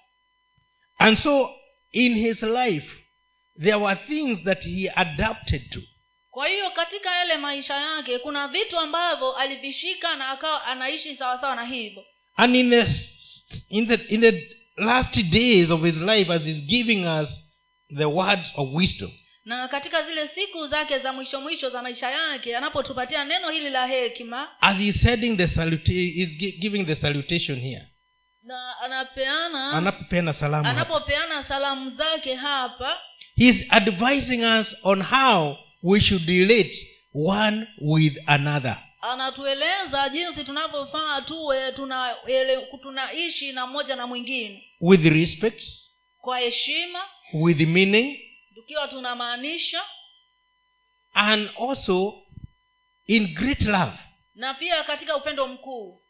And 0.98 1.18
so 1.18 1.56
in 1.92 2.14
his 2.14 2.42
life 2.42 2.92
there 3.62 3.76
were 3.76 4.00
things 4.08 4.44
that 4.44 4.64
he 4.64 4.90
adapted 4.96 5.70
to 5.72 5.80
kwa 6.36 6.48
hiyo 6.48 6.70
katika 6.72 7.16
yale 7.16 7.38
maisha 7.38 7.76
yake 7.76 8.20
kuna 8.20 8.48
vitu 8.48 8.80
ambavyo 8.80 9.36
alivishika 9.36 10.16
na 10.16 10.30
akawa 10.30 10.66
anaishi 10.66 11.18
sawasawa 11.18 11.56
na 11.56 11.66
hivyo. 11.66 12.06
And 12.36 12.56
in 12.56 12.70
the 12.70 12.86
in 13.70 13.88
the 13.88 13.94
in 13.94 14.22
the 14.22 14.58
last 14.78 15.18
days 15.18 15.72
of 15.72 15.82
his 15.84 15.98
life 15.98 16.34
as 16.34 16.44
he's 16.44 16.62
giving 16.62 17.06
us 17.06 17.30
the 17.98 18.06
words 18.06 18.52
of 18.56 18.70
wisdom. 18.74 19.12
Na 19.46 19.68
katika 19.68 20.02
zile 20.04 20.28
siku 20.28 20.68
zake 20.68 21.00
za 21.00 21.14
mwisho 21.14 21.42
mwisho 21.42 21.70
za 21.70 21.82
maisha 21.82 22.12
yake 22.12 22.58
anapotupatia 22.58 23.26
neno 23.26 23.50
hili 23.50 23.70
la 23.70 23.88
hekima 23.88 24.62
as 24.62 24.78
he's 24.78 25.02
sending 25.02 25.38
the 25.38 25.46
he's 25.46 26.60
giving 26.60 26.86
the 26.86 26.96
salutation 26.96 27.60
here. 27.60 27.88
na 28.44 28.80
anapeana 28.80 29.72
anapopeana 29.72 30.34
salamu 30.34 30.70
anapopeana 30.70 31.44
salamu 31.44 31.90
zake 31.90 32.36
hapa 32.36 32.98
he's 33.36 33.66
advising 33.70 34.44
us 34.60 34.76
on 34.84 35.04
how 35.04 35.65
we 35.86 36.00
should 36.02 36.28
relate 36.28 36.76
one 37.14 37.68
with 37.82 38.18
another. 38.28 38.78
Anatueleza 39.02 40.10
jinsi 40.10 40.44
tunavyofaa 40.44 41.22
tuwe 41.22 41.72
tuna 41.72 42.16
ele- 42.28 42.68
tunaishi 42.82 43.52
na 43.52 43.68
mmoja 43.68 43.96
na 43.96 44.08
mwingine. 44.08 44.64
With 44.82 45.06
respect 45.06 45.64
kwa 46.18 46.40
heshima 46.40 47.00
with 47.34 47.60
meaning 47.62 48.20
tukiwa 48.56 48.88
tunamaanisha. 48.88 49.82
and 51.14 51.50
also 51.70 52.24
in 53.08 53.28
great 53.34 53.62
love. 53.62 53.98
Na 54.36 54.54
pia 54.54 54.84
katika 54.84 55.16
upendo 55.18 55.48
mkuu. 55.48 56.02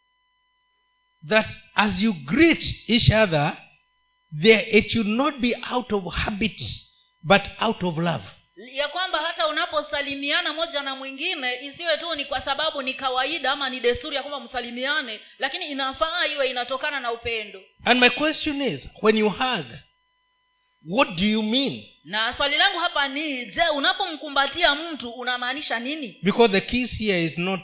That 1.27 1.47
as 1.75 2.01
you 2.01 2.13
greet 2.13 2.89
each 2.89 3.09
other 3.11 3.57
there 4.41 4.69
it 4.79 4.89
should 4.91 5.07
not 5.07 5.35
be 5.37 5.55
out 5.71 5.93
of 5.93 6.13
habit 6.13 6.61
but 7.23 7.41
out 7.61 7.83
of 7.83 7.97
love 7.97 8.23
ya 8.55 8.87
kwamba 8.87 9.19
hata 9.19 9.47
unaposalimiana 9.47 10.53
moja 10.53 10.81
na 10.81 10.95
mwingine 10.95 11.59
isiwe 11.61 11.97
tu 11.97 12.15
ni 12.15 12.25
kwa 12.25 12.41
sababu 12.41 12.81
ni 12.81 12.93
kawaida 12.93 13.51
ama 13.51 13.69
ni 13.69 13.79
desturi 13.79 14.15
ya 14.15 14.21
kwamba 14.23 14.39
msalimiane 14.39 15.19
lakini 15.39 15.65
inafaa 15.65 16.25
iwe 16.27 16.49
inatokana 16.49 16.99
na 16.99 17.11
upendo. 17.11 17.61
And 17.85 17.99
my 17.99 18.09
question 18.09 18.61
is 18.61 18.87
when 19.01 19.17
you 19.17 19.29
hug 19.29 19.65
what 20.87 21.15
do 21.15 21.25
you 21.25 21.41
mean? 21.43 21.83
Na 22.03 22.33
swali 22.33 22.57
langu 22.57 22.79
hapa 22.79 23.07
ni 23.07 23.45
je 23.45 23.61
unapomkumbatia 23.75 24.75
mtu 24.75 25.09
unamaanisha 25.09 25.79
nini? 25.79 26.19
Because 26.23 26.51
the 26.51 26.61
kiss 26.61 26.97
here 26.97 27.23
is 27.23 27.37
not 27.37 27.61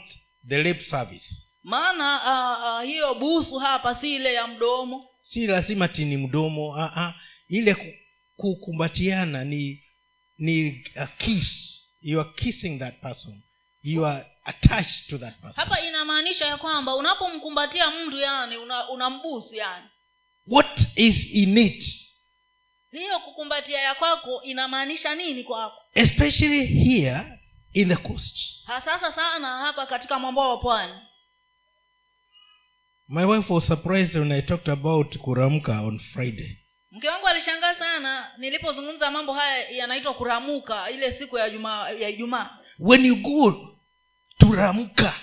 the 0.48 0.62
lip 0.62 0.80
service. 0.80 1.34
Maana 1.62 2.16
uh, 2.16 2.82
uh, 2.84 2.90
hiyo 2.90 3.14
busu 3.14 3.58
hapa 3.58 3.94
si 3.94 4.14
ile 4.14 4.34
ya 4.34 4.46
mdomo. 4.46 5.08
Si 5.20 5.46
lazima 5.46 5.88
tini 5.88 6.16
mdomo 6.16 6.68
uh, 6.68 6.76
uh, 6.96 7.10
ile 7.48 7.98
kukumbatiana 8.36 9.44
ni 9.44 9.81
ni 10.42 10.84
a 10.96 11.06
kiss. 11.06 11.78
You 12.00 12.20
are 12.20 12.30
kissing 12.36 12.78
that 12.78 13.00
person. 13.00 13.42
You 13.82 14.04
are 14.06 14.26
attached 14.44 15.08
to 15.10 15.18
that 15.18 15.34
person. 15.40 15.52
Hapa 15.56 15.80
inamaanisha 15.80 16.46
ya 16.46 16.56
kwamba 16.56 16.94
unapomkumbatia 16.96 17.90
mtu 17.90 18.16
yani 18.16 18.56
una- 18.56 18.90
unambusu 18.90 19.54
yani. 19.54 19.86
What 20.46 20.80
is 20.96 21.26
in 21.32 21.58
it? 21.58 21.84
Hiyo 22.90 23.18
kukumbatia 23.20 23.78
ya 23.80 23.94
kwako 23.94 24.42
inamaanisha 24.42 25.14
nini 25.14 25.44
kwako? 25.44 25.82
Especially 25.94 26.66
here 26.66 27.38
in 27.72 27.88
the 27.88 27.96
coast. 27.96 28.36
Hasasa 28.66 29.12
sana 29.12 29.58
hapa 29.58 29.86
katika 29.86 30.18
mwambao 30.18 30.50
wa 30.50 30.58
pwani. 30.62 30.94
My 33.08 33.24
wife 33.24 33.52
was 33.52 33.66
surprised 33.66 34.16
when 34.16 34.32
i 34.32 34.42
talked 34.42 34.68
about 34.68 35.16
kuramka 35.18 35.80
on 35.82 35.98
friday 35.98 36.56
mke 36.92 37.08
wangu 37.08 37.28
alishangaa 37.28 37.74
sana 37.74 38.30
nilipozungumza 38.38 39.10
mambo 39.10 39.32
haya 39.32 39.68
yanaitwa 39.70 40.14
kuramuka 40.14 40.90
ile 40.90 41.12
siku 41.12 41.38
ya 41.38 41.50
juma 41.50 41.90
ya 41.90 42.08
ijumaa. 42.08 42.50
When 42.78 43.06
you 43.06 43.16
go 43.16 43.52
to 44.38 44.52
ramka 44.52 45.14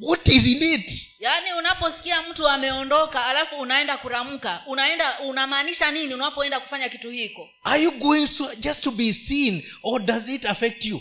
what 0.00 0.28
is 0.28 0.46
in 0.46 0.62
it? 0.62 0.90
Yaani 1.18 1.52
unaposikia 1.52 2.22
mtu 2.22 2.48
ameondoka 2.48 3.26
alafu 3.26 3.56
unaenda 3.60 3.96
kuramka 3.98 4.62
unaenda 4.66 5.20
unamaanisha 5.20 5.90
nini 5.90 6.14
unapoenda 6.14 6.60
kufanya 6.60 6.88
kitu 6.88 7.10
hiko? 7.10 7.48
Are 7.64 7.82
you 7.82 7.90
going 7.90 8.26
so, 8.26 8.54
just 8.54 8.82
to 8.84 8.90
be 8.90 9.12
seen 9.12 9.62
or 9.82 10.00
does 10.00 10.28
it 10.28 10.46
affect 10.46 10.84
you? 10.84 11.00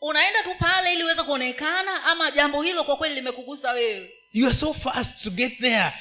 Unaenda 0.00 0.42
tu 0.42 0.54
pale 0.58 0.92
ili 0.94 1.02
uweze 1.04 1.22
kuonekana 1.22 2.04
ama 2.04 2.30
jambo 2.30 2.62
hilo 2.62 2.84
kwa 2.84 2.96
kweli 2.96 3.14
limekugusa 3.14 3.70
wewe? 3.72 4.10
You 4.32 4.46
are 4.46 4.56
so 4.56 4.74
fast 4.74 5.22
to 5.22 5.30
get 5.30 5.58
there 5.60 5.92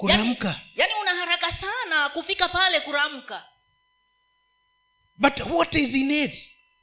kuramka. 0.00 0.60
yaani 0.76 0.92
una 1.02 1.14
haraka 1.14 1.52
sana 1.60 2.08
kufika 2.08 2.48
pale 2.48 2.80
kuramka. 2.80 3.44
But 5.16 5.40
what 5.40 5.74
is 5.74 5.94
in 5.94 6.10
it? 6.10 6.34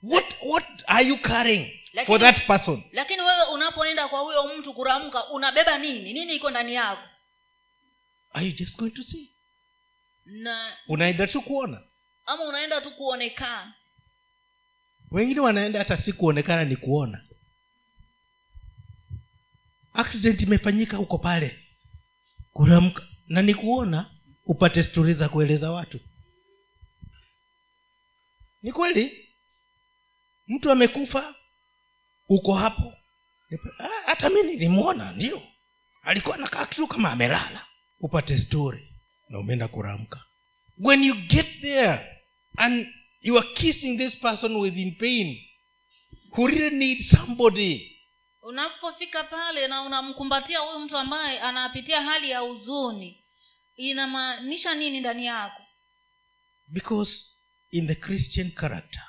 What 0.04 0.26
what 0.42 0.66
are 0.88 1.06
you 1.08 1.18
carrying 1.18 1.80
Lakini- 1.94 2.06
for 2.06 2.20
that 2.20 2.46
person? 2.48 2.84
Lakini 2.92 3.22
wewe 3.22 3.44
unapoenda 3.44 4.08
kwa 4.08 4.20
huyo 4.20 4.44
mtu 4.58 4.74
kuramka 4.74 5.30
unabeba 5.30 5.78
nini? 5.78 6.14
Nini 6.14 6.36
iko 6.36 6.50
ndani 6.50 6.74
yako? 6.74 7.02
Are 8.34 8.46
you 8.46 8.52
just 8.54 8.78
going 8.78 8.92
to 8.92 9.04
see? 9.04 9.32
Na 10.26 10.78
unaenda 10.88 11.28
tu 11.28 11.42
kuona. 11.42 11.82
ama 12.26 12.44
unaenda 12.44 12.82
tu 12.82 12.92
kuonekana? 12.92 13.74
Wengine 15.12 15.40
wanaenda 15.40 15.80
hata 15.80 15.98
si 15.98 16.14
kuonekana 16.14 16.64
ni 16.66 16.76
kuona. 16.76 17.24
Accident 19.94 20.42
imefanyika 20.42 20.98
huko 20.98 21.18
pale 21.18 21.60
kuramka. 22.58 23.04
Na 23.28 23.42
nikuona 23.42 24.12
upate 24.46 24.84
stori 24.84 25.14
za 25.14 25.30
kueleza 25.30 25.72
watu. 25.72 26.00
Ni 28.62 28.72
kweli? 28.72 29.28
Mtu 30.48 30.72
amekufa 30.72 31.36
uko 32.30 32.54
hapo. 32.54 32.94
Ah, 33.80 33.88
hata 34.06 34.30
mi 34.30 34.44
nilimwona 34.44 35.12
ndio. 35.12 35.42
Alikuwa 36.04 36.36
anakaa 36.36 36.66
tu 36.66 36.88
kama 36.88 37.12
amelala. 37.12 37.66
Upate 38.00 38.38
stori 38.38 38.94
na 39.30 39.40
umeenda 39.40 39.68
kuramka. 39.68 40.24
When 40.78 41.04
you 41.04 41.16
get 41.16 41.62
there 41.62 42.00
and 42.58 42.88
you 43.22 43.38
are 43.40 43.48
kissing 43.54 43.98
this 43.98 44.16
person 44.16 44.56
within 44.56 44.96
pain 44.96 45.44
who 46.32 46.48
really 46.48 46.78
need 46.78 47.02
somebody 47.02 47.97
unapofika 48.48 49.24
pale 49.24 49.68
na 49.68 49.82
unamkumbatia 49.82 50.60
huyu 50.60 50.80
mtu 50.80 50.98
ambaye 50.98 51.40
anapitia 51.40 52.02
hali 52.02 52.30
ya 52.30 52.40
huzuni 52.40 53.24
inamaanisha 53.76 54.76
nini 54.76 55.00
ndani 55.00 55.26
yako? 55.26 55.62
Because 56.68 57.26
in 57.72 57.88
the 57.88 57.96
christian 57.96 58.52
character 58.52 59.04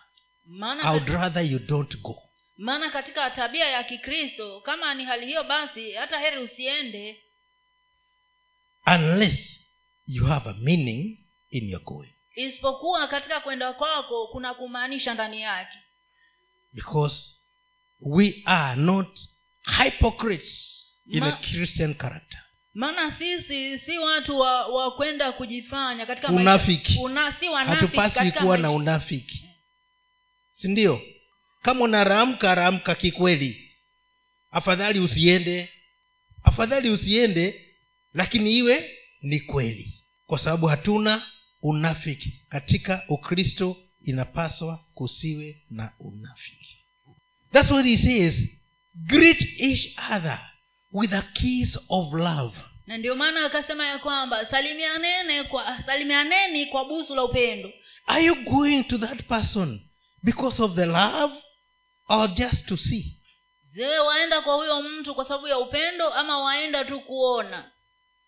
maana 0.45 0.83
i 0.83 0.91
would 0.91 1.09
rather 1.09 1.51
you 1.53 1.59
don't 1.59 1.97
go. 1.97 2.23
Maana 2.57 2.91
katika 2.91 3.31
tabia 3.31 3.69
ya 3.69 3.85
kikristo 3.85 4.61
kama 4.61 4.95
ni 4.95 5.05
hali 5.05 5.27
hiyo 5.27 5.45
basi 5.45 5.93
hata 5.93 6.19
heri 6.19 6.39
usiende. 6.39 7.23
Unless 8.87 9.61
you 10.07 10.25
have 10.27 10.51
a 10.51 10.55
meaning 10.59 11.19
in 11.51 11.69
your 11.69 11.83
going. 11.83 12.15
Isipokuwa 12.35 13.09
katika 13.09 13.41
kwenda 13.41 13.73
kwako 13.73 14.27
kuna 14.27 14.55
kumaanisha 14.55 15.15
ndani 15.15 15.41
yake. 15.43 15.79
Because 16.73 17.38
we 18.01 18.43
are 18.45 18.81
not 18.81 19.19
hypocrites 19.85 20.85
in 21.07 21.21
Ma- 21.21 21.29
a 21.29 21.33
christian 21.33 21.95
character. 21.95 22.39
Maana 22.75 23.19
sisi 23.19 23.79
si 23.79 23.99
watu 23.99 24.39
wa, 24.39 24.67
wa 24.67 24.95
kwenda 24.97 25.33
kujifanya 25.33 26.07
katika 26.07 26.29
Unafiki. 26.29 26.99
Una, 26.99 27.37
si 27.41 27.47
hatupaswi 27.47 28.33
kuwa 28.33 28.59
na 28.59 28.71
unafiki. 28.71 29.45
Si 30.53 30.69
ndio? 30.69 31.03
Kama 31.63 31.85
unaramka 31.85 32.55
raamka 32.55 32.95
kikweli. 32.95 33.71
Afadhali 34.51 35.01
usiende. 35.01 35.69
Afadhali 36.43 36.91
usiende 36.91 37.75
lakini 38.15 38.59
iwe 38.59 38.91
ni 39.23 39.41
kweli. 39.41 39.95
Kwa 40.27 40.39
sababu 40.39 40.67
hatuna 40.67 41.27
unafiki. 41.63 42.33
Katika 42.49 43.03
ukristo 43.09 43.77
inapaswa 44.03 44.85
kusiwe 44.95 45.63
na 45.71 45.93
unafiki 46.01 46.78
thats 47.53 47.71
what 47.71 47.85
he 47.87 47.97
says. 47.97 48.35
Greet 49.07 49.41
each 49.61 49.95
other 50.11 50.39
with 50.93 51.13
a 51.13 51.23
kiss 51.35 51.79
of 51.91 52.13
love. 52.13 52.57
Na 52.87 52.97
ndio 52.99 53.15
maana 53.15 53.45
akasema 53.45 53.87
ya 53.87 53.99
kwamba 53.99 54.47
salimianene 54.51 55.43
kwa 55.45 55.83
salimianeni 55.87 56.67
kwa 56.67 56.85
busu 56.85 57.15
la 57.15 57.25
upendo. 57.25 57.73
Are 58.07 58.25
you 58.25 58.35
going 58.45 58.83
to 58.85 58.99
that 58.99 59.23
person 59.29 59.81
because 60.23 60.63
of 60.63 60.75
the 60.75 60.87
love 60.87 61.35
or 62.09 62.29
just 62.29 62.67
to 62.67 62.77
see? 62.77 63.15
Je 63.75 63.99
waenda 63.99 64.41
kwa 64.41 64.55
huyo 64.55 64.83
mtu 64.83 65.15
kwa 65.15 65.25
sababu 65.25 65.49
ya 65.49 65.59
upendo 65.59 66.09
ama 66.15 66.39
waenda 66.39 66.85
tu 66.85 67.01
kuona? 67.01 67.71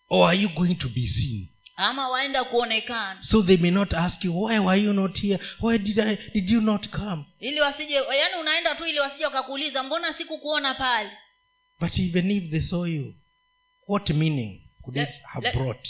Or 0.09 0.29
are 0.29 0.37
you 0.41 0.49
going 0.49 0.75
to 0.75 0.89
be 0.89 1.07
seen 1.07 1.40
ama 1.75 2.09
waenda 2.09 2.43
kuonekana. 2.43 3.23
So 3.23 3.43
they 3.43 3.57
may 3.57 3.71
not 3.71 3.93
ask 3.93 4.23
you 4.25 4.43
why 4.43 4.59
were 4.59 4.81
you 4.81 4.93
not 4.93 5.19
here? 5.21 5.39
Why 5.61 5.77
did 5.77 5.99
i 5.99 6.17
did 6.33 6.49
you 6.49 6.61
not 6.61 6.87
come? 6.89 7.25
Ili 7.39 7.61
wasije 7.61 7.93
yaani 7.95 8.35
unaenda 8.41 8.75
tu 8.75 8.85
ili 8.85 8.99
wasije 8.99 9.25
wakakuuliza 9.25 9.83
mbona 9.83 10.13
sikukuona 10.13 10.73
pale? 10.73 11.11
But 11.79 11.99
even 11.99 12.31
if 12.31 12.51
they 12.51 12.61
saw 12.61 12.85
you 12.85 13.13
what 13.87 14.09
meaning 14.09 14.61
could 14.81 14.97
La- 14.97 15.03
it 15.03 15.09
have 15.23 15.47
la- 15.47 15.53
brought 15.53 15.87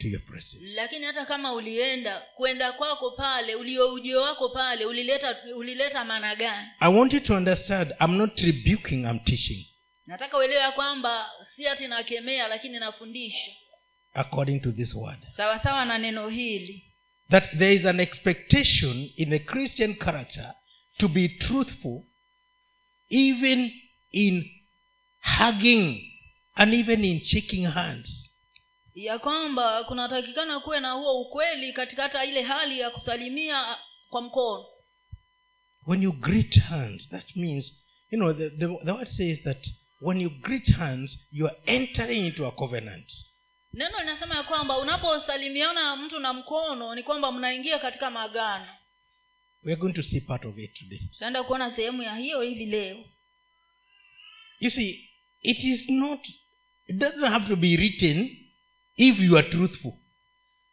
to 0.00 0.08
your 0.08 0.20
presence? 0.24 0.74
Lakini 0.76 1.04
hata 1.04 1.26
kama 1.26 1.52
ulienda 1.52 2.22
kwenda 2.34 2.72
kwako 2.72 3.10
pale 3.10 3.54
ulio 3.54 3.92
ujio 3.92 4.20
wako 4.20 4.48
pale 4.48 4.84
ulileta 4.84 5.36
ulileta 5.56 6.04
maana 6.04 6.34
gani? 6.36 6.68
I 6.80 6.94
want 6.94 7.12
you 7.12 7.20
to 7.20 7.34
understand 7.34 7.94
i'm 8.00 8.16
not 8.16 8.40
rebuking 8.40 9.04
i'm 9.04 9.18
teaching. 9.18 9.66
Nataka 10.06 10.38
uelewe 10.38 10.60
ya 10.60 10.72
kwamba 10.72 11.30
si 11.56 11.68
ati 11.68 11.88
nakemea 11.88 12.48
lakini 12.48 12.78
nafundisha 12.78 13.50
according 14.16 14.60
to 14.60 14.72
this 14.72 14.94
word. 14.94 15.18
Sawa 15.36 15.58
sawa 15.62 15.84
na 15.84 15.98
neno 15.98 16.28
hili. 16.28 16.82
That 17.30 17.58
there 17.58 17.72
is 17.74 17.84
an 17.84 18.00
expectation 18.00 19.10
in 19.16 19.30
the 19.30 19.38
christian 19.38 19.94
character 19.94 20.54
to 20.98 21.08
be 21.08 21.28
truthful 21.28 22.04
even 23.10 23.72
in 24.12 24.44
hugging 25.20 26.02
and 26.56 26.74
even 26.74 27.04
in 27.04 27.20
shaking 27.24 27.64
hands. 27.64 28.30
Ya 28.94 29.18
kwamba 29.18 29.84
kunatakikana 29.84 30.60
kuwe 30.60 30.80
na 30.80 30.92
huo 30.92 31.20
ukweli 31.20 31.72
katika 31.72 32.02
hata 32.02 32.24
ile 32.24 32.42
hali 32.42 32.80
ya 32.80 32.90
kusalimia 32.90 33.76
kwa 34.10 34.22
mkono. 34.22 34.64
When 35.86 36.02
you 36.02 36.12
greet 36.12 36.58
hands 36.60 37.08
that 37.08 37.36
means 37.36 37.72
you 38.10 38.18
know 38.18 38.32
the, 38.32 38.50
the, 38.50 38.66
the 38.84 38.92
word 38.92 39.08
says 39.08 39.42
that 39.42 39.66
when 40.00 40.20
you 40.20 40.30
greet 40.30 40.68
hands 40.72 41.18
you 41.32 41.46
are 41.46 41.56
entering 41.66 42.26
into 42.26 42.46
a 42.46 42.50
covenant 42.50 43.12
neno 43.76 43.98
linasema 44.00 44.34
ya 44.34 44.42
kwamba 44.42 44.78
unaposalimiana 44.78 45.96
mtu 45.96 46.18
na 46.18 46.32
mkono 46.32 46.94
ni 46.94 47.02
kwamba 47.02 47.32
mnaingia 47.32 47.78
katika 47.78 48.10
maagano 48.10 48.66
going 49.74 49.92
to 49.92 50.02
see 50.02 50.20
part 50.20 50.44
of 50.44 50.58
it 50.58 50.74
today. 50.74 50.98
Tutaenda 51.12 51.42
kuona 51.42 51.76
sehemu 51.76 52.02
ya 52.02 52.16
hiyo 52.16 52.42
hivi 52.42 52.66
leo. 52.66 53.04
You 54.60 54.70
see 54.70 55.10
it 55.42 55.64
is 55.64 55.88
not 55.88 56.28
it 56.86 56.96
doesn't 56.96 57.28
have 57.30 57.48
to 57.48 57.56
be 57.56 57.76
written 57.76 58.36
if 58.96 59.20
you 59.20 59.38
are 59.38 59.50
truthful. 59.50 59.92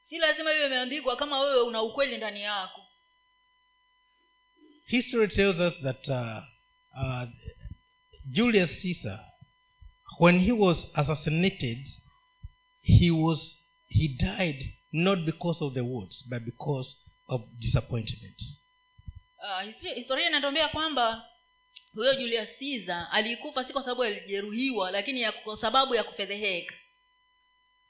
Si 0.09 0.17
lazima 0.17 0.53
iwe 0.53 0.65
imeandikwa 0.65 1.15
kama 1.15 1.39
wewe 1.39 1.61
una 1.61 1.81
ukweli 1.81 2.17
ndani 2.17 2.41
yako. 2.41 2.81
History 4.85 5.27
tells 5.27 5.59
us 5.59 5.73
that 5.83 6.07
uh, 6.07 6.43
uh, 7.03 7.23
julius 8.25 8.81
caesar 8.81 9.19
when 10.19 10.39
he 10.39 10.51
was 10.51 10.87
assassinated 10.93 11.87
he 12.83 13.11
was 13.11 13.57
he 13.87 14.07
died 14.07 14.73
not 14.91 15.19
because 15.19 15.63
of 15.65 15.73
the 15.73 15.81
words 15.81 16.23
but 16.29 16.43
because 16.43 16.97
of 17.27 17.41
disappointment. 17.59 18.41
Uh, 19.37 19.93
historia, 19.95 20.27
inatuambia 20.27 20.67
kwamba 20.69 21.25
huyo 21.95 22.15
julius 22.15 22.49
caesar 22.59 23.07
alikufa 23.11 23.65
si 23.65 23.73
kwa 23.73 23.81
sababu 23.83 24.03
alijeruhiwa 24.03 24.91
lakini 24.91 25.21
ya, 25.21 25.31
kwa 25.31 25.57
sababu 25.57 25.95
ya 25.95 26.03
kufedheheka. 26.03 26.75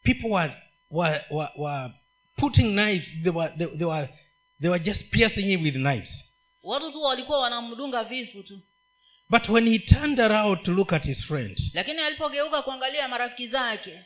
People 0.04 0.28
were 0.28 0.54
were, 0.92 1.22
were, 1.30 1.52
were 1.58 1.94
putting 2.36 2.72
knives. 2.74 3.08
They 3.24 3.32
were, 3.32 3.54
they, 3.58 3.68
they 3.68 3.86
were 3.88 4.10
they 4.62 4.70
were 4.70 4.84
just 4.84 5.10
piercing 5.12 5.46
him 5.46 5.64
with 5.64 5.76
knives. 5.76 6.24
Watu 6.64 6.92
tu 6.92 7.02
walikuwa 7.02 7.40
wanamdunga 7.40 8.04
visu 8.04 8.44
tu. 8.44 8.60
But 9.30 9.50
when 9.50 9.68
he 9.70 9.80
turned 9.80 10.20
around 10.20 10.64
to 10.64 10.72
look 10.72 10.94
at 10.94 11.04
his 11.06 11.24
friend 11.26 11.60
lakini 11.74 12.00
alipogeuka 12.00 12.62
kuangalia 12.62 13.08
marafiki 13.08 13.48
zake 13.48 14.00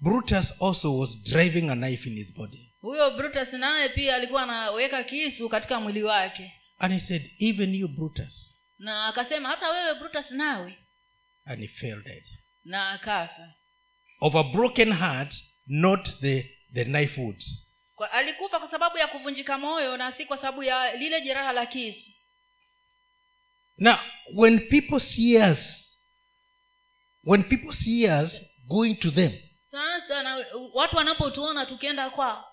brutus 0.00 0.52
also 0.60 0.98
was 0.98 1.22
driving 1.24 1.70
a 1.70 1.74
knife 1.74 2.06
in 2.06 2.16
his 2.16 2.32
body. 2.32 2.72
Huyo 2.82 3.10
brutus 3.10 3.52
naye 3.52 3.88
pia 3.88 4.16
alikuwa 4.16 4.42
anaweka 4.42 5.04
kisu 5.04 5.48
katika 5.48 5.80
mwili 5.80 6.02
wake. 6.02 6.52
And 6.78 6.92
he 6.92 7.00
said 7.00 7.30
even 7.38 7.74
you 7.74 7.88
brutus. 7.88 8.56
Na 8.78 9.06
akasema 9.06 9.48
hata 9.48 9.70
wewe 9.70 9.94
brutus 9.94 10.30
nawe. 10.30 10.78
And 11.44 11.60
he 11.60 11.68
fell 11.68 12.02
dead. 12.02 12.24
Na 12.64 12.90
akafa. 12.90 13.54
Of 14.20 14.34
a 14.34 14.42
broken 14.42 14.92
heart 14.92 15.34
not 15.66 16.20
the 16.20 16.50
the 16.74 16.84
knife 16.84 17.34
kwa, 17.94 18.12
alikufa 18.12 18.58
kwa 18.60 18.70
sababu 18.70 18.98
ya 18.98 19.06
kuvunjika 19.06 19.58
moyo 19.58 19.96
na 19.96 20.12
si 20.12 20.24
kwa 20.24 20.36
sababu 20.36 20.62
ya 20.62 20.96
lile 20.96 21.20
jeraha 21.20 21.52
la 21.52 21.66
kisu. 21.66 22.10
Now 23.78 23.98
when 24.34 24.60
people 24.68 25.00
see 25.00 25.36
us 25.36 25.58
when 27.24 27.42
people 27.42 27.72
see 27.72 28.08
us 28.08 28.42
going 28.68 28.94
to 28.94 29.10
them 29.10 29.32
sasa 29.70 30.22
na 30.22 30.46
watu 30.74 30.96
wanapotuona 30.96 31.66
tukienda 31.66 32.10
kwao. 32.10 32.44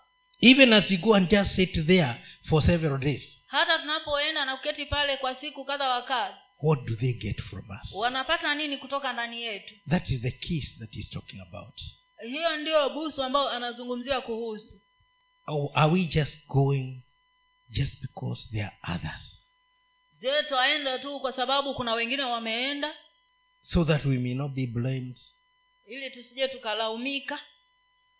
Even 0.41 0.73
as 0.73 0.89
we 0.91 0.97
go 0.97 1.15
and 1.15 1.30
just 1.30 1.51
sit 1.56 1.86
there 1.88 2.15
for 2.49 2.63
several 2.63 2.97
days 2.99 3.38
hata 3.47 3.80
tunapoenda 3.80 4.45
na 4.45 4.58
kuketi 4.58 4.86
pale 4.86 5.17
kwa 5.17 5.36
siku 5.36 5.65
kadha 5.65 5.89
wa 5.89 6.01
kadha 6.01 6.38
what 6.62 6.86
do 6.86 6.95
they 6.95 7.13
get 7.13 7.41
from 7.41 7.63
us? 7.82 7.93
wanapata 7.93 8.56
nini 8.56 8.77
kutoka 8.77 9.13
ndani 9.13 9.41
yetu? 9.41 9.73
That 9.89 10.10
is 10.10 10.21
the 10.21 10.32
kiss 10.32 10.80
that 10.80 10.91
he's 10.91 11.10
talking 11.10 11.41
about. 11.41 11.82
Hiyo 12.27 12.58
ndiyo 12.58 12.89
busu 12.89 13.23
ambayo 13.23 13.49
anazungumzia 13.49 14.21
kuhusu. 14.21 14.82
Are 15.73 15.91
we 15.91 16.03
just 16.06 16.47
going 16.47 17.03
just 17.69 18.01
because 18.01 18.47
there 18.51 18.71
are 18.82 18.95
others? 18.95 19.47
Je 20.21 20.43
twaenda 20.47 20.99
tu 20.99 21.19
kwa 21.19 21.34
sababu 21.34 21.75
kuna 21.75 21.93
wengine 21.93 22.23
wameenda. 22.23 22.95
So 23.62 23.86
that 23.86 24.06
we 24.06 24.17
may 24.17 24.34
not 24.34 24.51
be 24.51 24.67
blamed 24.67 25.17
ili 25.88 26.10
tusije 26.10 26.47
tukalaumika. 26.47 27.39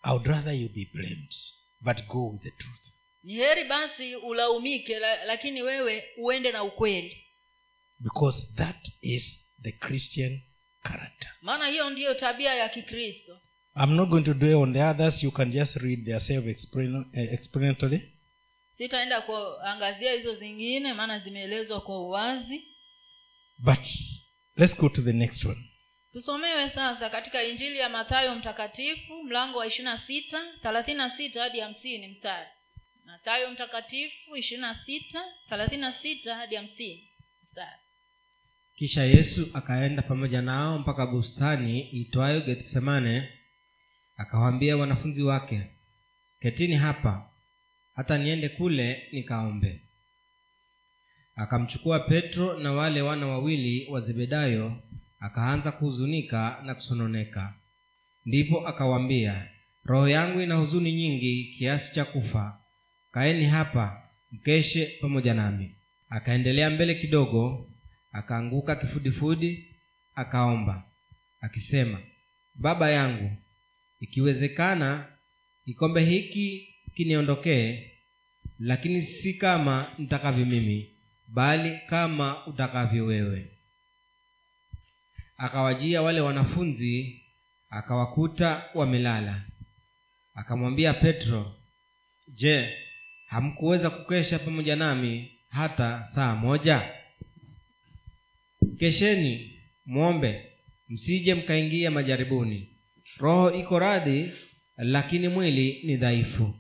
I 0.03 0.12
would 0.12 0.27
rather 0.27 0.53
you 0.53 0.69
be 0.69 0.89
blamed 0.93 1.34
but 1.82 2.06
go 2.08 2.30
with 2.30 2.41
the 2.43 2.51
truth. 2.51 2.82
Ni 3.23 3.34
heri 3.34 3.63
basi 3.63 4.15
ulaumike 4.15 4.99
la, 4.99 5.25
lakini 5.25 5.62
wewe 5.62 6.03
uende 6.17 6.51
na 6.51 6.63
ukweli. 6.63 7.23
Because 7.99 8.47
that 8.56 8.88
is 9.01 9.39
the 9.63 9.71
christian 9.71 10.41
character. 10.84 11.30
Maana 11.41 11.67
hiyo 11.67 11.89
ndiyo 11.89 12.13
tabia 12.13 12.56
ya 12.56 12.69
kikristo. 12.69 13.39
I'm 13.75 13.95
not 13.95 14.10
going 14.10 14.23
to 14.23 14.34
dwell 14.34 14.56
on 14.56 14.73
the 14.73 14.84
others. 14.84 15.23
You 15.23 15.32
can 15.32 15.51
just 15.51 15.75
read 15.75 16.06
their 16.06 16.21
self 16.21 16.45
explanatory. 17.13 18.01
Sitaenda 18.71 19.21
kuangazia 19.21 20.12
hizo 20.13 20.36
zingine 20.36 20.93
maana 20.93 21.19
zimeelezwa 21.19 21.82
kwa 21.82 22.01
uwazi. 22.01 22.63
But 23.58 23.86
let's 24.56 24.75
go 24.77 24.89
to 24.89 25.01
the 25.01 25.13
next 25.13 25.45
one 25.45 25.66
tusomewe 26.17 26.69
sasa 26.69 27.10
katika 27.10 27.43
injili 27.43 27.77
ya 27.77 27.89
mathayo 27.89 28.36
mtakatifu 28.36 29.23
mlango 29.23 29.58
wa 29.60 29.67
ishirina 29.67 29.97
sita 29.97 30.41
thelathini 30.62 31.01
sita 31.17 31.41
hadi 31.41 31.60
hamsini 31.60 32.08
mstari. 32.08 32.47
Mathayo 33.06 33.51
mtakatifu 33.51 34.36
ishirina 34.36 34.75
sita 34.86 35.23
thelathini 35.49 35.86
sita 36.01 36.36
hadi 36.36 36.56
hamsini 36.56 37.08
mstari. 37.43 37.77
Kisha 38.75 39.03
yesu 39.03 39.49
akaenda 39.53 40.01
pamoja 40.01 40.41
nao 40.41 40.80
mpaka 40.80 41.06
bustani 41.08 41.80
itwayo 41.82 42.41
getsemane 42.41 43.30
akawaambia 44.17 44.77
wanafunzi 44.77 45.23
wake 45.23 45.62
ketini 46.41 46.75
hapa 46.75 47.30
hata 47.95 48.17
niende 48.17 48.49
kule 48.49 49.10
nikaombe. 49.12 49.82
Akamchukua 51.36 51.99
petro 51.99 52.60
na 52.60 52.71
wale 52.71 53.01
wana 53.01 53.27
wawili 53.27 53.88
wa 53.89 54.01
zebedayo 54.01 54.84
akaanza 55.19 55.71
kuhuzunika 55.71 56.62
na 56.65 56.75
kusononeka. 56.75 57.53
Ndipo 58.25 58.67
akawaambia 58.67 59.47
roho 59.86 60.08
yangu 60.10 60.41
ina 60.41 60.56
huzuni 60.56 60.93
nyingi 60.93 61.56
kiasi 61.58 61.93
cha 61.93 62.06
kufa. 62.06 62.60
Kaeni 63.12 63.45
hapa 63.45 64.03
mkeshe 64.32 64.86
pamoja 65.01 65.34
nami. 65.34 65.75
Akaendelea 66.10 66.69
mbele 66.69 66.95
kidogo 66.95 67.71
akaanguka 68.12 68.75
kifudifudi 68.75 69.75
akaomba 70.15 70.84
akisema 71.41 71.99
baba 72.56 72.91
yangu 72.91 73.32
ikiwezekana 73.99 75.06
kikombe 75.65 76.06
hiki 76.06 76.75
kiniondokee 76.95 77.91
lakini 78.60 79.01
si 79.01 79.34
kama 79.34 79.91
nitakavyo 79.97 80.45
mimi 80.45 80.89
bali 81.27 81.80
kama 81.88 82.45
utakavyo 82.47 83.06
wewe 83.06 83.57
akawajia 85.38 86.02
wale 86.02 86.21
wanafunzi 86.21 87.21
akawakuta 87.69 88.63
wamelala. 88.73 89.41
Akamwambia 90.36 90.93
petro 90.93 91.56
je 92.28 92.78
hamkuweza 93.28 93.89
kukesha 93.89 94.39
pamoja 94.39 94.76
nami 94.76 95.32
hata 95.50 96.08
saa 96.15 96.36
moja? 96.36 96.89
Kesheni 98.80 99.60
mwombe 99.86 100.52
msije 100.89 101.36
mkaingia 101.36 101.91
majaribuni. 101.91 102.69
Roho 103.17 103.52
iko 103.52 103.80
radhi 103.80 104.32
lakini 104.78 105.28
mwili 105.28 105.82
ni 105.84 105.97
dhaifu. 105.97 106.54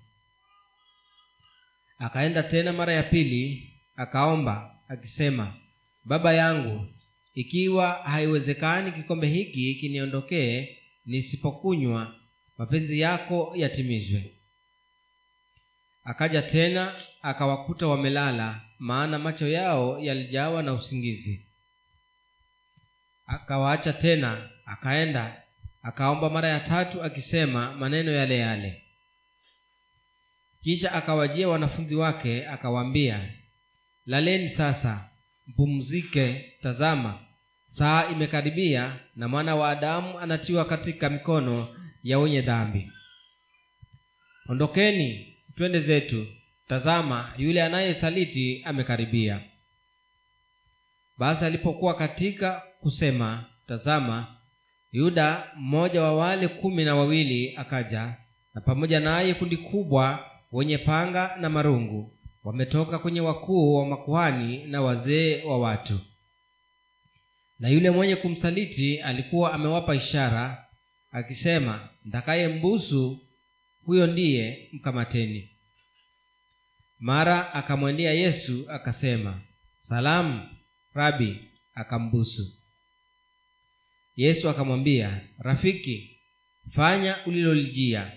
Akaenda 1.97 2.43
tena 2.43 2.73
mara 2.73 2.93
ya 2.93 3.03
pili 3.03 3.73
akaomba 3.95 4.75
akisema 4.87 5.53
baba 6.03 6.33
yangu 6.33 6.85
ikiwa 7.37 7.93
haiwezekani 7.93 8.91
kikombe 8.91 9.27
hiki 9.27 9.75
kiniondokee 9.75 10.77
nisipokunywa 11.05 12.15
mapenzi 12.57 12.99
yako 12.99 13.53
yatimizwe. 13.55 14.31
Akaja 16.03 16.41
tena 16.41 16.99
akawakuta 17.21 17.87
wamelala 17.87 18.61
maana 18.79 19.19
macho 19.19 19.47
yao 19.47 19.99
yalijawa 19.99 20.63
na 20.63 20.73
usingizi. 20.73 21.45
Akawaacha 23.27 23.93
tena 23.93 24.49
akaenda 24.65 25.41
akaomba 25.83 26.29
mara 26.29 26.47
ya 26.49 26.59
tatu 26.59 27.03
akisema 27.03 27.71
maneno 27.75 28.11
yale 28.11 28.37
yale. 28.37 28.83
Kisha 30.63 30.91
akawajia 30.93 31.47
wanafunzi 31.49 31.95
wake 31.95 32.47
akawaambia 32.47 33.29
laleni 34.05 34.49
sasa 34.49 35.09
mpumzike 35.47 36.53
tazama 36.61 37.26
saa 37.77 38.09
imekaribia 38.09 38.95
na 39.15 39.27
mwana 39.27 39.55
wa 39.55 39.69
adamu 39.69 40.19
anatiwa 40.19 40.65
katika 40.65 41.09
mikono 41.09 41.67
ya 42.03 42.19
wenye 42.19 42.41
dhambi. 42.41 42.91
Ondokeni 44.49 45.35
twende 45.55 45.79
zetu. 45.79 46.27
Tazama 46.67 47.33
yule 47.37 47.63
anayesaliti 47.63 48.61
amekaribia. 48.65 49.41
Basi 51.17 51.45
alipokuwa 51.45 51.93
katika 51.95 52.61
kusema 52.81 53.45
tazama 53.67 54.27
yuda 54.91 55.43
mmoja 55.55 56.01
wa 56.01 56.15
wale 56.15 56.47
kumi 56.47 56.85
na 56.85 56.95
wawili 56.95 57.55
akaja 57.57 58.13
na 58.53 58.61
pamoja 58.61 58.99
naye 58.99 59.33
kundi 59.33 59.57
kubwa 59.57 60.25
wenye 60.51 60.77
panga 60.77 61.37
na 61.39 61.49
marungu 61.49 62.13
wametoka 62.43 62.99
kwenye 62.99 63.21
wakuu 63.21 63.75
wa 63.75 63.85
makuhani 63.85 64.63
na 64.63 64.81
wazee 64.81 65.43
wa 65.43 65.59
watu 65.59 65.99
na 67.59 67.69
yule 67.69 67.89
mwenye 67.91 68.15
kumsaliti 68.15 68.99
alikuwa 69.01 69.53
amewapa 69.53 69.95
ishara 69.95 70.65
akisema 71.11 71.89
ntakaye 72.05 72.47
mbusu 72.47 73.27
huyo 73.85 74.07
ndiye 74.07 74.69
mkamateni. 74.73 75.49
Mara 76.99 77.53
akamwendea 77.53 78.13
yesu 78.13 78.65
akasema 78.71 79.41
salamu 79.79 80.49
rabi 80.93 81.39
akambusu. 81.73 82.53
Yesu 84.15 84.49
akamwambia 84.49 85.21
rafiki 85.39 86.17
fanya 86.71 87.25
ulilolijia. 87.25 88.11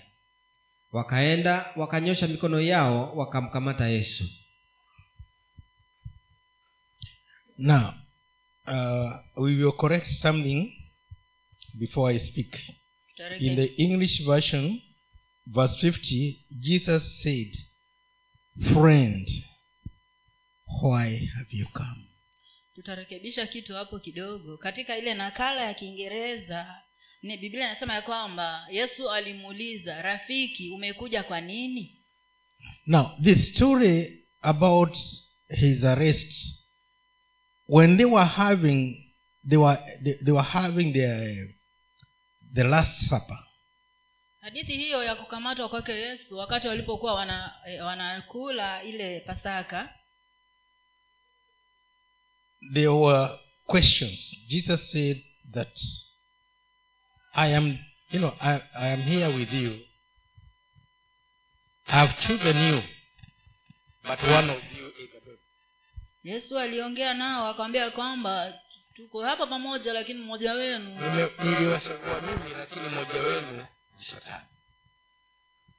Wakaenda 0.91 1.65
wakanyosha 1.75 2.27
mikono 2.27 2.61
yao 2.61 3.15
wakamkamata 3.17 3.87
yesu. 3.87 4.23
Now 7.57 7.93
uh, 8.67 9.11
we 9.43 9.55
will 9.55 9.71
correct 9.71 10.07
something 10.07 10.73
before 11.79 12.13
i 12.15 12.19
speak. 12.19 12.57
In 13.39 13.55
the 13.55 13.65
english 13.65 14.23
version 14.25 14.81
verse 15.47 15.75
50 15.91 16.45
jesus 16.59 17.21
said 17.23 17.57
friend 18.73 19.27
why 20.81 21.09
have 21.35 21.47
you 21.51 21.65
come? 21.73 22.07
Tutarekebisha 22.75 23.47
kitu 23.47 23.73
hapo 23.75 23.99
kidogo. 23.99 24.57
Katika 24.57 24.97
ile 24.97 25.13
nakala 25.13 25.61
ya 25.61 25.73
kiingereza 25.73 26.75
ni 27.23 27.37
biblia 27.37 27.65
inasema 27.71 27.93
ya 27.93 28.01
kwamba 28.01 28.67
yesu 28.71 29.09
alimuuliza 29.11 30.01
rafiki 30.01 30.69
umekuja 30.69 31.23
kwa 31.23 31.41
nini? 31.41 31.97
Now 32.85 33.05
the 33.23 33.35
story 33.35 34.23
about 34.41 34.97
his 35.49 35.83
arrest 35.83 36.60
when 37.71 37.95
they 37.97 38.05
were 38.05 38.25
having 38.25 38.97
they 39.49 39.57
were 39.57 39.77
they, 40.03 40.17
they 40.21 40.31
were 40.31 40.41
having 40.59 40.91
their 40.93 41.47
the 42.53 42.63
last 42.63 43.07
supper. 43.09 43.39
Hadithi 44.41 44.77
hiyo 44.77 45.03
ya 45.03 45.15
kukamatwa 45.15 45.69
kwake 45.69 45.91
yesu 45.91 46.37
wakati 46.37 46.67
walipokuwa 46.67 47.13
wana, 47.13 47.53
eh, 47.67 47.85
wanakula 47.85 48.83
ile 48.83 49.19
pasaka 49.19 49.89
there 52.73 52.87
were 52.87 53.29
questions. 53.65 54.35
Jesus 54.47 54.91
said 54.91 55.23
that 55.53 55.79
i 57.33 57.55
am 57.55 57.77
you 58.11 58.19
know 58.19 58.33
i, 58.41 58.61
I 58.75 58.93
am 58.93 59.01
here 59.01 59.27
with 59.27 59.53
you. 59.53 59.79
I 61.87 61.91
have 62.07 62.13
chosen 62.27 62.57
you 62.73 62.81
but 64.03 64.19
one 64.23 64.49
of 64.49 64.57
you 64.77 64.87
is 65.03 65.09
a 65.17 65.20
yesu 66.23 66.59
aliongea 66.59 67.13
nao 67.13 67.47
akawambia 67.47 67.91
kwamba 67.91 68.59
tuko 68.95 69.23
hapa 69.23 69.47
pamoja 69.47 69.93
lakini 69.93 70.19
mmoja 70.19 70.53
wenu. 70.53 70.89
Niliwachagua 71.43 72.21
mimi 72.21 72.49
lakini 72.57 72.87
mmoja 72.89 73.21
wenu 73.21 73.51
ni 73.97 74.03
shetani. 74.03 74.45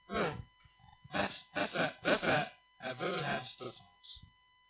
No, 0.09 0.35
that's, 1.13 1.35
that's, 1.55 1.75
a, 1.75 1.93
that's 2.03 2.25
a, 2.25 2.51
a 2.81 2.95
very 2.95 3.23
hard 3.23 3.45
statement 3.45 3.77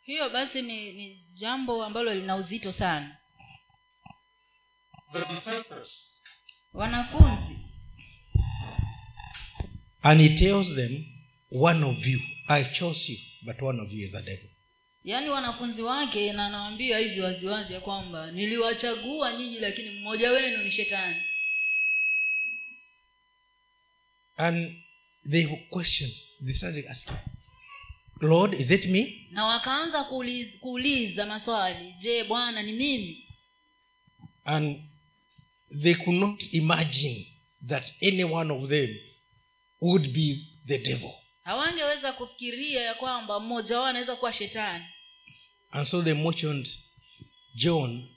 hiyo 0.02 0.30
basi 0.30 0.62
ni, 0.62 0.92
ni 0.92 1.26
jambo 1.34 1.84
ambalo 1.84 2.14
lina 2.14 2.36
uzito 2.36 2.72
sana. 2.72 3.16
The 5.12 5.18
disciples. 5.34 5.88
Wanafunzi. 6.72 7.58
And 10.02 10.20
he 10.20 10.28
tells 10.38 10.74
them 10.74 11.04
one 11.50 11.84
of 11.86 12.06
you 12.06 12.20
i 12.48 12.64
chose 12.64 13.12
you 13.12 13.18
but 13.46 13.62
one 13.62 13.82
of 13.82 13.92
you 13.92 14.08
is 14.08 14.14
a 14.14 14.22
devil 14.22 14.48
yaani 15.04 15.28
wanafunzi 15.28 15.82
wake 15.82 16.32
na 16.32 16.46
anawaambia 16.46 16.98
hivi 16.98 17.20
waziwazi 17.20 17.72
ya 17.72 17.80
kwamba 17.80 18.30
niliwachagua 18.30 19.32
nyinyi 19.32 19.58
lakini 19.60 19.90
mmoja 19.90 20.30
wenu 20.30 20.64
ni 20.64 20.70
shetani. 20.70 21.22
And 24.36 24.82
they 25.30 25.46
questioned. 25.46 26.14
They 26.44 26.54
started 26.54 26.86
asking 26.88 27.16
lord 28.22 28.54
is 28.54 28.70
it 28.70 28.86
me? 28.86 29.28
Na 29.30 29.44
wakaanza 29.46 30.04
kuuliza, 30.04 30.58
kuuliza 30.58 31.26
maswali 31.26 31.94
je 32.00 32.24
bwana 32.24 32.62
ni 32.62 32.72
mimi? 32.72 33.26
And 34.44 34.82
they 35.82 35.94
could 35.94 36.18
not 36.20 36.42
imagine 36.52 37.26
that 37.68 37.92
any 38.02 38.24
one 38.24 38.52
of 38.54 38.68
them 38.68 38.96
would 39.80 40.12
be 40.12 40.46
the 40.66 40.78
devil. 40.78 41.12
Hawangeweza 41.44 42.12
kufikiria 42.12 42.82
ya 42.82 42.94
kwamba 42.94 43.40
mmoja 43.40 43.78
wao 43.78 43.86
anaweza 43.86 44.16
kuwa 44.16 44.32
shetani 44.32 44.84
and 45.72 45.86
so 45.88 46.02
they 46.02 46.12
motioned 46.14 46.68
john 47.54 48.08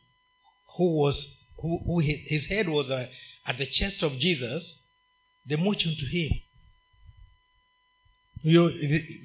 who 0.77 1.01
was 1.01 1.27
who, 1.57 1.77
who 1.85 1.99
his, 1.99 2.47
head 2.47 2.67
was 2.69 2.89
uh, 2.89 3.07
at 3.45 3.57
the 3.57 3.65
chest 3.65 4.03
of 4.03 4.17
jesus 4.17 4.79
they 5.47 5.55
motioned 5.57 5.97
to 5.99 6.05
him. 6.05 6.31
You 8.43 8.71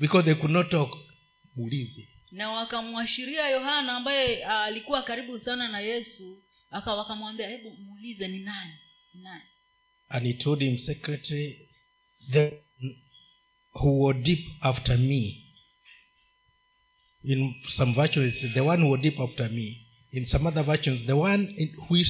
because 0.00 0.24
they 0.24 0.34
could 0.34 0.50
not 0.50 0.70
talk 0.70 0.90
muulize 1.56 2.08
na 2.32 2.50
wakamwashiria 2.50 3.48
yohana 3.48 3.96
ambaye 3.96 4.44
ah, 4.44 4.64
alikuwa 4.64 5.02
karibu 5.02 5.38
sana 5.38 5.68
na 5.68 5.80
yesu 5.80 6.42
aka 6.70 6.94
wakamwambia 6.94 7.48
hebu 7.48 7.70
muulize 7.70 8.28
ni 8.28 8.38
nani? 8.38 8.72
Ni 9.14 9.22
nani? 9.22 9.42
And 10.08 10.26
he 10.26 10.32
told 10.34 10.60
him 10.62 10.78
secretary 10.78 11.68
the 12.30 12.52
who 13.72 14.04
were 14.04 14.18
deep 14.20 14.48
after 14.60 14.98
me 14.98 15.44
in 17.24 17.54
some 17.76 17.94
versions 17.94 18.34
the 18.54 18.60
one 18.64 18.80
who 18.82 18.88
were 18.90 19.02
deep 19.02 19.20
after 19.20 19.48
me. 19.50 19.86
In 20.12 20.26
some 20.26 20.46
other 20.46 20.62
versions 20.64 21.04
the 21.06 21.16
one 21.16 21.54
in 21.58 21.68
which 21.88 22.08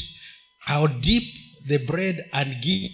how 0.58 0.86
deep 0.86 1.24
the 1.68 1.78
bread 1.78 2.16
and 2.32 2.62
give 2.62 2.92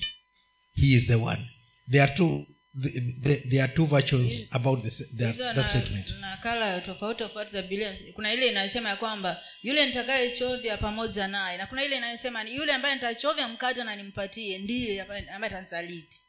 he 0.75 0.95
is 0.95 1.07
the 1.07 1.19
one. 1.19 1.47
There 1.89 2.03
are 2.03 2.15
two 2.17 2.47
the, 2.75 2.91
the, 3.23 3.43
there 3.51 3.65
are 3.65 3.75
two 3.75 3.87
versions 3.87 4.49
about 4.53 4.83
this 4.83 4.99
that, 5.15 5.39
that 5.39 5.71
statement. 5.71 6.07
nakala 6.21 6.81
tofauti 6.81 7.19
tofauti 7.19 7.53
za 7.53 7.63
bibilia 7.63 7.97
kuna 8.15 8.33
ile 8.33 8.49
inasema 8.49 8.89
ya 8.89 8.97
kwamba 8.97 9.43
yule 9.63 9.87
nitakayechovya 9.87 10.77
pamoja 10.77 11.29
naye 11.29 11.59
na 11.59 11.67
kuna 11.67 11.85
ile 11.85 11.97
inayosema 11.97 12.43
yule 12.43 12.73
ambaye 12.73 12.95
nitachovya 12.95 13.49
mkate 13.49 13.85
na 13.85 13.97
nimpatie 13.97 14.59
ndiye 14.59 15.03
ambaye 15.03 15.51
tansaliti 15.51 16.21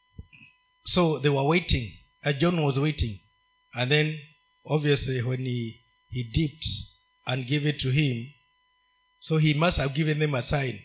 so 0.83 1.19
they 1.19 1.29
were 1.31 1.47
waiting 1.47 1.93
uh, 2.25 2.31
john 2.37 2.59
was 2.59 2.77
waiting 2.77 3.19
and 3.71 3.91
then 3.91 4.19
obviously 4.67 5.21
when 5.21 5.39
he 5.39 5.79
he 6.09 6.23
dipped 6.23 6.65
and 7.25 7.45
gave 7.47 7.65
it 7.69 7.79
to 7.79 7.91
him 7.91 8.27
so 9.19 9.37
he 9.37 9.53
must 9.53 9.77
have 9.77 9.93
given 9.93 10.19
them 10.19 10.35
a 10.35 10.43
sign. 10.43 10.81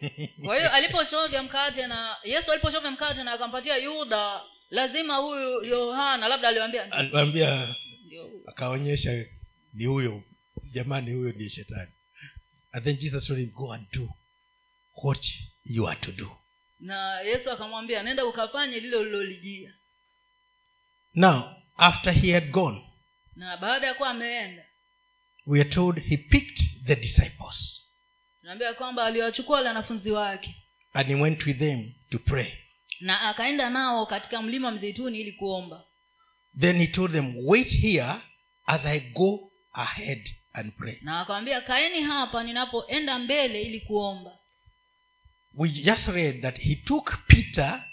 Kwa 0.44 0.56
hiyo 0.56 0.72
alipochovya 0.72 1.42
mkate 1.42 1.86
na 1.86 2.16
yesu 2.24 2.52
alipochovya 2.52 2.90
mkate 2.90 3.22
na 3.22 3.32
akampatia 3.32 3.76
yuda 3.76 4.40
lazima 4.70 5.16
huyu 5.16 5.64
yohana 5.64 6.28
labda 6.28 6.48
aliwambia 6.48 7.74
akaonyesha 8.46 9.24
ni 9.74 9.84
huyo. 9.86 10.22
Jamani 10.72 11.12
huyo 11.12 11.32
ndiye 11.32 11.50
shetani. 11.50 11.90
And 12.72 12.84
then 12.84 12.96
jesus 12.96 13.26
told 13.26 13.40
him 13.40 13.50
go 13.50 13.72
and 13.72 13.86
do 13.92 14.08
what 15.02 15.26
you 15.64 15.88
are 15.88 16.00
to 16.00 16.12
do. 16.12 16.36
Na 16.80 17.20
yesu 17.20 17.50
akamwambia 17.50 18.02
nenda 18.02 18.24
ukafanye 18.26 18.80
lilo 18.80 19.00
ulilolijia 19.00 19.72
now 21.14 21.63
after 21.76 22.12
he 22.12 22.32
had 22.32 22.50
gone. 22.50 22.80
Na 23.36 23.56
baada 23.56 23.86
ya 23.86 23.94
kuwa 23.94 24.10
ameenda 24.10 24.62
we 25.46 25.60
are 25.60 25.70
told 25.70 25.98
he 25.98 26.16
picked 26.16 26.84
the 26.86 26.96
disciples. 26.96 27.80
tunaambia 28.40 28.74
kwamba 28.74 29.04
aliwachukua 29.04 29.56
wale 29.56 29.68
wanafunzi 29.68 30.10
wake. 30.10 30.54
And 30.92 31.08
he 31.08 31.14
went 31.14 31.46
with 31.46 31.58
them 31.58 31.92
to 32.10 32.18
pray. 32.18 32.52
Na 33.00 33.20
akaenda 33.20 33.70
nao 33.70 34.06
katika 34.06 34.42
mlima 34.42 34.70
mzeituni 34.70 35.20
ili 35.20 35.32
kuomba. 35.32 35.84
Then 36.60 36.76
he 36.76 36.86
told 36.86 37.12
them 37.12 37.34
wait 37.46 37.68
here 37.68 38.14
as 38.66 38.84
i 38.86 39.00
go 39.00 39.52
ahead 39.72 40.30
and 40.52 40.72
pray. 40.76 40.98
Na 41.02 41.20
akawambia 41.20 41.60
kaeni 41.60 42.02
hapa 42.02 42.42
ninapoenda 42.42 43.18
mbele 43.18 43.62
ili 43.62 43.80
kuomba. 43.80 44.38
We 45.54 45.68
just 45.68 46.06
read 46.08 46.42
that 46.42 46.58
he 46.58 46.74
took 46.74 47.26
peter 47.26 47.84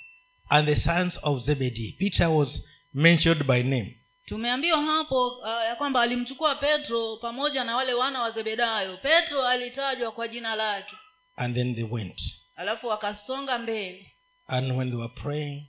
and 0.49 0.67
the 0.67 0.75
sons 0.75 1.19
of 1.23 1.43
zebedee. 1.43 1.91
Peter 1.99 2.27
was 2.27 2.63
mentioned 2.93 3.43
by 3.43 3.63
name. 3.63 3.97
Tumeambiwa 4.25 4.82
hapo 4.82 5.27
uh, 5.27 5.47
ya 5.47 5.75
kwamba 5.75 6.01
alimchukua 6.01 6.56
petro 6.56 7.17
pamoja 7.17 7.63
na 7.63 7.75
wale 7.75 7.93
wana 7.93 8.21
wa 8.21 8.32
zebedayo. 8.32 8.97
Petro 8.97 9.47
alitajwa 9.47 10.12
kwa 10.12 10.27
jina 10.27 10.56
lake. 10.56 10.95
And 11.36 11.56
then 11.56 11.75
they 11.75 11.84
went. 11.84 12.21
Alafu 12.56 12.88
wakasonga 12.88 13.58
mbele. 13.60 14.12
And 14.47 14.71
when 14.71 14.89
they 14.89 14.99
were 14.99 15.13
praying 15.23 15.63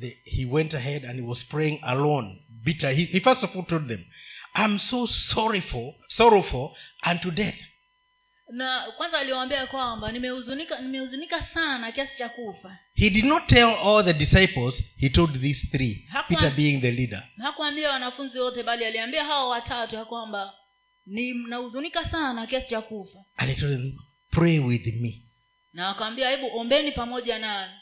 they, 0.00 0.16
he 0.24 0.44
went 0.44 0.74
ahead 0.74 1.04
and 1.04 1.20
he 1.20 1.26
was 1.26 1.44
praying 1.44 1.80
alone. 1.82 2.42
Bitter. 2.64 2.90
He, 2.92 3.04
he 3.04 3.20
first 3.20 3.44
of 3.44 3.56
all 3.56 3.64
told 3.64 3.88
them 3.88 4.04
i'm 4.56 4.78
so 4.78 5.06
sorrowful 5.06 5.94
sorrowful 6.08 6.74
unto 7.10 7.30
death 7.30 7.54
na 8.50 8.80
kwanza 8.96 9.18
aliwaambia 9.18 9.66
kwamba 9.66 10.12
nimehuzunika 10.12 10.80
nimehuzunika 10.80 11.46
sana 11.54 11.92
kiasi 11.92 12.16
cha 12.18 12.28
kufa. 12.28 12.78
He 12.94 13.10
did 13.10 13.24
not 13.24 13.46
tell 13.46 13.68
all 13.84 14.04
the 14.04 14.12
disciples 14.12 14.82
he 14.96 15.08
told 15.08 15.40
these 15.40 15.66
three 15.66 16.06
Hakuwa- 16.12 16.38
peter 16.40 16.56
being 16.56 16.80
the 16.80 16.90
leader. 16.90 17.22
hakuambia 17.38 17.90
wanafunzi 17.90 18.38
wote 18.40 18.62
bali 18.62 18.84
aliambia 18.84 19.24
hawa 19.24 19.48
watatu 19.48 19.94
ya 19.94 20.04
kwamba 20.04 20.54
ninahuzunika 21.06 22.10
sana 22.10 22.46
kiasi 22.46 22.68
cha 22.68 22.80
kufa. 22.80 23.18
Pray 24.30 24.58
with 24.58 24.86
me. 24.86 25.22
Na 25.72 25.88
akawambia 25.88 26.30
hebu 26.30 26.56
ombeni 26.58 26.92
pamoja 26.92 27.38
nami. 27.38 27.72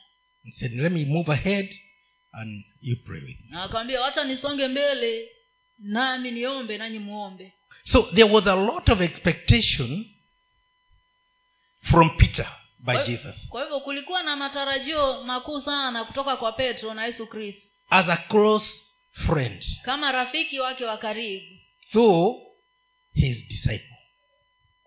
Said 0.58 0.74
let 0.74 0.92
me 0.92 1.04
move 1.04 1.32
ahead 1.32 1.74
and 2.32 2.64
you 2.82 2.96
pray 2.96 3.20
with 3.20 3.40
me. 3.40 3.46
Na 3.50 3.62
akawambia 3.62 4.00
hata 4.02 4.24
nisonge 4.24 4.68
mbele 4.68 5.28
nami 5.78 6.30
niombe 6.30 6.78
nanyi 6.78 6.98
muombe. 6.98 7.52
So 7.84 8.02
there 8.02 8.30
was 8.30 8.46
a 8.46 8.54
lot 8.54 8.92
of 8.92 9.00
expectation 9.00 10.06
from 11.90 12.10
peter 12.16 12.46
by 12.78 12.92
Kwa- 12.94 13.06
jesus. 13.06 13.48
kwa 13.48 13.62
hivyo 13.62 13.80
kulikuwa 13.80 14.22
na 14.22 14.36
matarajio 14.36 15.22
makuu 15.24 15.60
sana 15.60 16.04
kutoka 16.04 16.36
kwa 16.36 16.52
petro 16.52 16.94
na 16.94 17.04
yesu 17.06 17.26
kristo. 17.26 17.68
As 17.90 18.08
a 18.08 18.16
close 18.16 18.74
friend. 19.26 19.64
Kama 19.82 20.12
rafiki 20.12 20.60
wake 20.60 20.84
wa 20.84 20.96
karibu. 20.96 21.46
Though 21.92 22.36
his 23.12 23.48
disciple. 23.48 23.96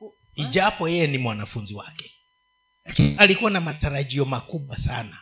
Eh? 0.01 0.45
ijapo 0.45 0.89
yeye 0.89 1.07
ni 1.07 1.17
mwanafunzi 1.17 1.73
wake. 1.73 2.11
Lakini 2.85 3.15
alikuwa 3.17 3.51
na 3.51 3.61
matarajio 3.61 4.25
makubwa 4.25 4.77
sana. 4.77 5.17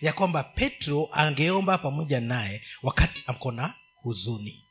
Ya 0.00 0.12
kwamba 0.12 0.42
petro 0.44 1.08
angeomba 1.12 1.78
pamoja 1.78 2.20
naye 2.20 2.62
wakati 2.82 3.22
ako 3.26 3.52
na 3.52 3.74
huzuni. 4.02 4.64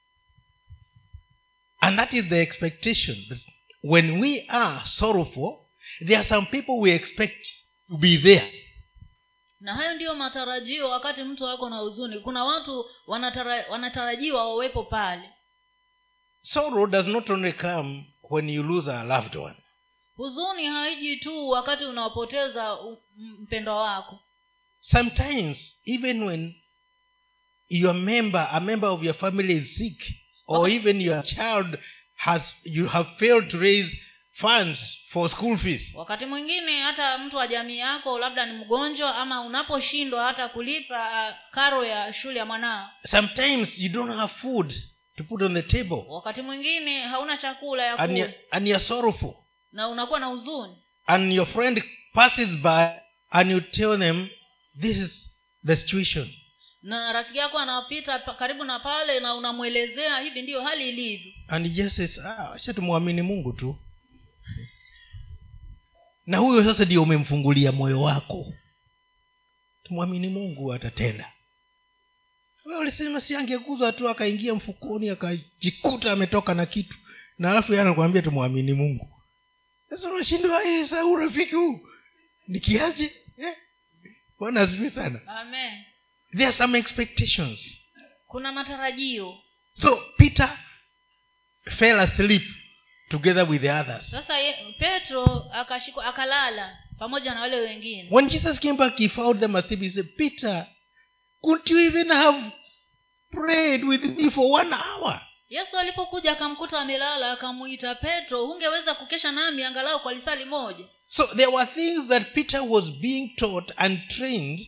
And 1.82 1.98
that 1.98 2.14
is 2.14 2.26
the 2.30 2.42
expectation 2.42 3.26
that 3.30 3.40
when 3.84 4.20
we 4.22 4.46
are 4.48 4.86
sorrowful 4.86 5.67
there 6.06 6.18
are 6.20 6.28
some 6.30 6.46
people 6.48 6.80
we 6.80 6.92
expect 6.92 7.48
to 7.90 7.98
be 7.98 8.18
there. 8.18 8.64
Na 9.60 9.74
hayo 9.74 9.94
ndiyo 9.96 10.16
matarajio 10.16 10.90
wakati 10.90 11.24
mtu 11.24 11.48
ako 11.48 11.70
na 11.70 11.78
huzuni. 11.78 12.20
Kuna 12.20 12.44
watu 12.44 12.86
wanatara, 13.08 13.66
wanatarajiwa 13.70 14.48
wawepo 14.50 14.84
pale. 14.84 15.30
Sorrow 16.42 16.88
does 16.88 17.08
not 17.08 17.30
only 17.30 17.54
come 17.54 18.06
when 18.30 18.50
you 18.50 18.64
lose 18.64 18.92
a 18.92 19.04
loved 19.04 19.36
one. 19.36 19.56
Huzuni 20.16 20.66
haiji 20.66 21.18
tu 21.18 21.50
wakati 21.50 21.86
unaopoteza 21.86 22.78
mpendwa 23.18 23.76
wako. 23.82 24.20
Sometimes 24.80 25.76
even 25.86 26.24
when 26.24 26.56
your 27.70 27.94
member 27.94 28.48
a 28.52 28.60
member 28.60 28.90
of 28.90 29.04
your 29.04 29.16
family 29.16 29.54
is 29.58 29.76
sick 29.76 30.02
or 30.48 30.70
even 30.70 31.02
your 31.02 31.24
child 31.24 31.78
has 32.16 32.42
you 32.64 32.88
have 32.88 33.10
failed 33.20 33.50
to 33.52 33.60
raise 33.60 34.02
funds 34.38 34.98
for 35.10 35.30
school 35.30 35.58
fees. 35.58 35.92
Wakati 35.96 36.26
mwingine 36.26 36.82
hata 36.82 37.18
mtu 37.18 37.36
wa 37.38 37.48
jamii 37.48 37.78
yako 37.78 38.20
labda 38.20 38.46
ni 38.46 38.54
mgonjwa 38.54 39.16
ama 39.16 39.42
unaposhindwa 39.42 40.24
hata 40.26 40.48
kulipa 40.50 41.30
uh, 41.30 41.36
karo 41.52 41.86
ya 41.86 42.14
shule 42.14 42.40
ya 42.40 42.46
mwanao. 42.46 42.90
Sometimes 43.06 43.80
you 43.80 43.90
don't 43.90 44.16
have 44.16 44.34
food 44.34 44.74
to 45.18 45.24
put 45.24 45.42
on 45.42 45.54
the 45.54 45.62
table. 45.62 46.04
Wakati 46.08 46.42
mwingine 46.42 47.02
hauna 47.02 47.38
chakula 47.38 47.84
ya 47.84 48.00
and 48.00 48.18
you're, 48.18 48.34
and 48.52 48.68
you're 48.68 48.86
sorrowful. 48.86 49.34
Na 49.72 49.88
unakuwa 49.88 50.20
na 50.20 50.26
huzuni. 50.26 50.76
And 51.06 51.34
your 51.34 51.48
friend 51.48 51.84
passes 52.14 52.50
by 52.50 52.88
and 53.30 53.52
you 53.52 53.62
tell 53.62 54.00
them 54.00 54.30
this 54.82 54.98
is 54.98 55.34
the 55.66 55.76
situation. 55.76 56.34
Na 56.82 57.14
rafiki 57.14 57.38
yako 57.38 57.60
anapita 57.60 58.20
karibu 58.20 58.64
na 58.64 58.80
pale 58.80 59.20
na 59.20 59.36
unamwelezea 59.36 60.20
hivi 60.20 60.42
ndiyo 60.42 60.62
hali 60.62 60.90
ilivyo. 60.90 61.32
And 61.48 61.66
he 61.68 61.74
just 61.84 61.96
says 61.96 62.20
ah, 62.20 62.74
tumwamini 62.74 63.22
mungu 63.22 63.54
tu 63.54 63.76
na 66.28 66.38
huyo 66.38 66.64
sasa 66.64 66.86
ndio 66.86 67.04
umemfungulia 67.04 67.72
moyo 67.72 68.02
wako. 68.02 68.54
Tumwamini 69.84 70.28
mungu 70.30 70.74
atatenda. 70.74 71.32
Wewe 72.66 72.80
ulisema 72.80 73.22
si 73.22 73.36
angeguzwa 73.36 73.92
tu 73.94 74.10
akaingia 74.10 74.56
mfukoni 74.56 75.10
akajikuta 75.10 76.12
ametoka 76.12 76.54
na 76.54 76.66
kitu 76.66 76.98
na 77.38 77.52
alafu 77.52 77.74
anakuambia 77.74 78.22
tumwamini 78.22 78.74
mungu. 78.74 79.14
Sasa 79.90 80.10
unashindwa 80.12 80.64
eh, 80.64 80.88
sa 80.88 81.06
urafiki 81.06 81.56
huu 81.56 81.80
nikiaje 82.48 83.16
eh? 83.38 83.56
bwana 84.40 84.62
asifi 84.62 84.90
sana. 84.90 85.22
Amen. 85.28 85.84
There 86.32 86.46
are 86.46 86.56
some 86.56 86.78
expectations. 86.80 87.78
Kuna 88.28 88.52
matarajio. 88.52 89.38
So 89.74 90.04
peter 90.18 90.58
fell 91.78 92.00
asleep 92.00 92.44
together 93.10 93.46
with 93.46 93.62
the 93.62 93.70
others. 93.70 94.04
Sasa 94.12 94.40
ye, 94.40 94.76
petro 94.80 95.50
akashikwa 95.54 96.06
akalala 96.06 96.78
pamoja 97.00 97.34
na 97.34 97.42
wale 97.42 97.60
wengine. 97.62 98.08
When 98.12 98.28
jesus 98.30 98.60
came 98.60 98.78
back 98.78 98.98
he 98.98 99.08
found 99.10 99.40
them 99.40 99.56
asleep 99.56 99.80
he 99.80 99.90
said 99.90 100.16
peter 100.18 100.68
couldn't 101.44 101.70
you 101.70 101.80
even 101.80 102.10
have 102.10 102.52
prayed 103.32 103.84
with 103.84 104.04
me 104.04 104.30
for 104.30 104.52
one 104.52 104.74
hour? 104.74 105.22
Yesu 105.50 105.78
alipokuja 105.78 106.32
akamkuta 106.32 106.80
amelala 106.80 107.32
akamuita 107.32 107.96
petro 107.96 108.46
hungeweza 108.46 108.96
kukesha 108.96 109.32
nami 109.32 109.64
angalau 109.64 110.00
kwa 110.00 110.14
lisali 110.14 110.46
moja? 110.46 110.86
So 111.08 111.28
there 111.36 111.48
were 111.52 111.66
things 111.66 112.08
that 112.10 112.34
peter 112.34 112.62
was 112.62 112.90
being 113.02 113.36
taught 113.38 113.72
and 113.78 114.00
trained 114.10 114.60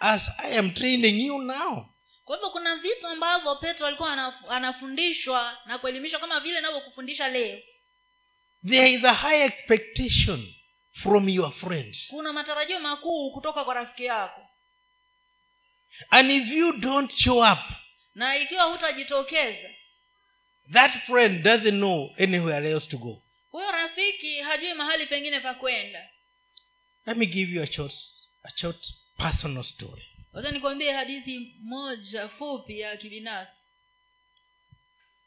as 0.00 0.22
i 0.38 0.58
am 0.58 0.70
training 0.70 1.26
you 1.26 1.38
now. 1.38 1.86
Kwa 2.24 2.36
hivyo 2.36 2.50
kuna 2.50 2.76
vitu 2.76 3.06
ambavyo 3.06 3.54
petro 3.56 3.86
alikuwa 3.86 4.32
anafundishwa 4.50 5.58
na 5.66 5.78
kuelimishwa 5.78 6.20
kama 6.20 6.40
vile 6.40 6.60
navyokufundisha 6.60 7.28
leo 7.28 7.58
there 8.68 8.86
is 8.94 9.04
a 9.04 9.12
high 9.12 9.44
expectation 9.44 10.54
from 11.02 11.28
your 11.28 11.52
friend 11.52 11.96
kuna 12.10 12.32
matarajio 12.32 12.78
makuu 12.80 13.30
kutoka 13.30 13.64
kwa 13.64 13.74
rafiki 13.74 14.04
yako. 14.04 14.40
And 16.10 16.30
if 16.30 16.48
you 16.48 16.72
don't 16.72 17.12
show 17.12 17.52
up 17.52 17.58
na 18.14 18.36
ikiwa 18.36 18.64
hutajitokeza 18.64 19.70
that 20.72 20.92
friend 21.06 21.42
doesn't 21.42 21.76
know 21.78 22.14
anywhere 22.18 22.70
else 22.70 22.88
to 22.88 22.98
go. 22.98 23.22
huyo 23.50 23.70
rafiki 23.72 24.40
hajui 24.40 24.74
mahali 24.74 25.06
pengine 25.06 25.40
pa 25.40 25.54
kwenda. 25.54 26.08
Let 27.06 27.16
me 27.16 27.26
give 27.26 27.52
you 27.52 27.62
a 27.62 27.66
short, 27.66 27.94
a 28.42 28.50
short 28.56 28.86
personal 29.18 29.62
story. 29.64 30.02
Wacha 30.32 30.50
nikwambie 30.50 30.92
hadithi 30.92 31.54
moja 31.62 32.28
fupi 32.28 32.80
ya 32.80 32.96
kibinafsi. 32.96 33.60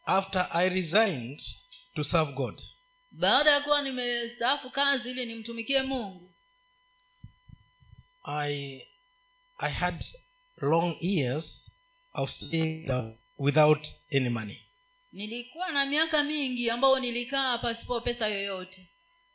After 0.05 0.47
i 0.53 0.69
resigned 0.69 1.41
to 1.95 2.03
serve 2.03 2.31
god 2.31 2.61
baada 3.19 3.51
ya 3.51 3.61
kuwa 3.61 3.81
nimestaafu 3.81 4.69
kazi 4.69 5.11
ili 5.11 5.25
nimtumikie 5.25 5.81
mungu 5.81 6.31
i 8.23 8.81
i 9.57 9.71
had 9.71 10.05
long 10.57 10.97
years 11.01 11.71
of 12.13 12.31
staying 12.31 12.89
without 13.37 13.87
any 14.15 14.29
money. 14.29 14.57
Nilikuwa 15.11 15.71
na 15.71 15.85
miaka 15.85 16.23
mingi 16.23 16.69
ambayo 16.69 16.99
nilikaa 16.99 17.57
pasipo 17.57 18.01
pesa 18.01 18.27
yoyote. 18.27 18.87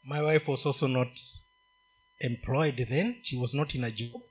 My 0.05 0.21
wife 0.21 0.51
was 0.51 0.67
also 0.67 0.89
not 0.89 1.21
employed 2.19 2.89
then. 2.89 3.21
She 3.23 3.37
was 3.37 3.55
not 3.55 3.75
in 3.75 3.85
a 3.85 3.91
job. 3.91 4.23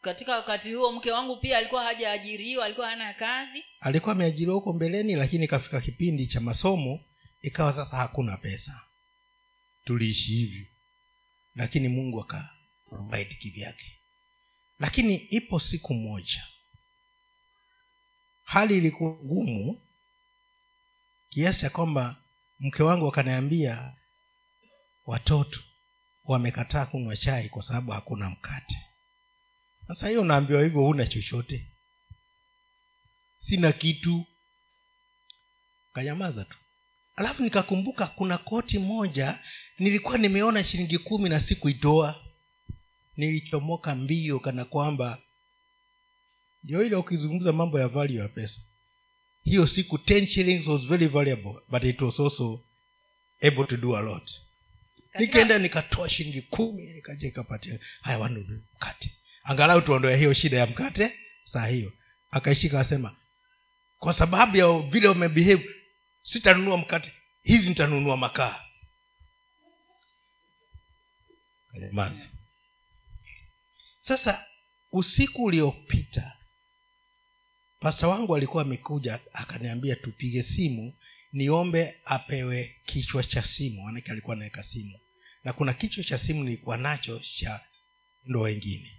Katika 0.00 0.36
wakati 0.36 0.74
huo 0.74 0.92
mke 0.92 1.12
wangu 1.12 1.36
pia 1.36 1.58
alikuwa 1.58 1.84
hajaajiriwa 1.84 2.64
alikuwa 2.64 2.90
hana 2.90 3.14
kazi. 3.14 3.64
Alikuwa 3.80 4.12
ameajiriwa 4.12 4.54
huko 4.54 4.72
mbeleni 4.72 5.14
lakini 5.16 5.44
ikafika 5.44 5.80
kipindi 5.80 6.26
cha 6.26 6.40
masomo 6.40 7.00
ikawa 7.42 7.72
sasa 7.72 7.96
hakuna 7.96 8.36
pesa 8.36 8.80
tuliishi 9.84 10.24
hivyo 10.36 10.66
lakini 11.56 11.88
mungu 11.88 12.20
akaprovaidi 12.20 13.34
kivyake. 13.34 13.98
Lakini 14.78 15.14
ipo 15.16 15.60
siku 15.60 15.94
moja 15.94 16.46
hali 18.44 18.78
ilikuwa 18.78 19.10
ngumu 19.10 19.80
kiasi 21.30 21.60
cha 21.60 21.70
kwamba 21.70 22.16
mke 22.60 22.82
wangu 22.82 23.08
akaniambia 23.08 23.92
watoto 25.06 25.60
wamekataa 26.24 26.86
kunywa 26.86 27.16
chai 27.16 27.48
kwa 27.48 27.62
sababu 27.62 27.92
hakuna 27.92 28.30
mkate. 28.30 28.78
Sasa 29.88 30.08
hiyo 30.08 30.20
unaambiwa 30.20 30.62
hivyo 30.62 30.82
huna 30.82 31.06
chochote. 31.06 31.66
Sina 33.38 33.72
kitu. 33.72 34.26
Kanyamaza 35.92 36.44
tu 36.44 36.58
alafu 37.16 37.42
nikakumbuka 37.42 38.06
kuna 38.06 38.38
koti 38.38 38.78
moja 38.78 39.38
nilikuwa 39.78 40.18
nimeona 40.18 40.64
shilingi 40.64 40.98
kumi 40.98 41.28
na 41.28 41.40
sikuitoa 41.40 42.20
nilichomoka 43.16 43.94
mbio 43.94 44.38
kana 44.40 44.64
kwamba 44.64 45.18
ndio 46.64 46.84
ile 46.86 46.96
ukizungumza 46.96 47.52
mambo 47.52 47.80
ya 47.80 47.88
value 47.88 48.18
ya 48.18 48.28
pesa. 48.28 48.60
Hiyo 49.44 49.66
siku 49.66 49.96
10 49.96 50.26
shillings 50.26 50.66
was 50.66 50.82
very 50.82 51.06
valuable 51.06 51.54
but 51.68 51.84
it 51.84 52.00
was 52.00 52.20
also 52.20 52.60
able 53.42 53.64
to 53.64 53.76
do 53.76 53.96
a 53.96 54.00
lot. 54.00 54.32
Nikaenda 55.18 55.58
nikatoa 55.58 56.08
shilingi 56.08 56.42
kumi 56.42 56.82
nikaja 56.82 57.28
ikapatia 57.28 57.78
haya 58.02 58.18
wanunue 58.18 58.58
mkate. 58.76 59.12
Angalau 59.44 59.80
tuondoe 59.80 60.16
hiyo 60.16 60.32
shida 60.34 60.58
ya 60.58 60.66
mkate 60.66 61.12
saa 61.44 61.66
hiyo. 61.66 61.92
Akaishika 62.30 62.80
asema 62.80 63.16
kwa 63.98 64.12
sababu 64.12 64.56
ya 64.56 64.78
vile 64.78 65.08
umebehave 65.08 65.70
sitanunua 66.24 66.76
mkate. 66.76 67.12
Hizi 67.42 67.68
nitanunua 67.68 68.16
makaa. 68.16 68.60
Sasa 74.00 74.44
usiku 74.92 75.44
uliopita 75.44 76.32
pasta 77.80 78.08
wangu 78.08 78.36
alikuwa 78.36 78.62
amekuja 78.62 79.20
akaniambia 79.32 79.96
tupige 79.96 80.42
simu 80.42 80.94
niombe 81.32 82.00
apewe 82.04 82.76
kichwa 82.86 83.22
cha 83.24 83.42
simu 83.42 83.82
manake 83.82 84.10
alikuwa 84.12 84.36
anaweka 84.36 84.62
simu. 84.62 84.98
Na 85.44 85.52
kuna 85.52 85.72
kichwa 85.74 86.04
cha 86.04 86.18
simu 86.18 86.44
nilikuwa 86.44 86.76
nacho 86.76 87.18
cha 87.18 87.60
ndo 88.24 88.40
wengine 88.40 88.92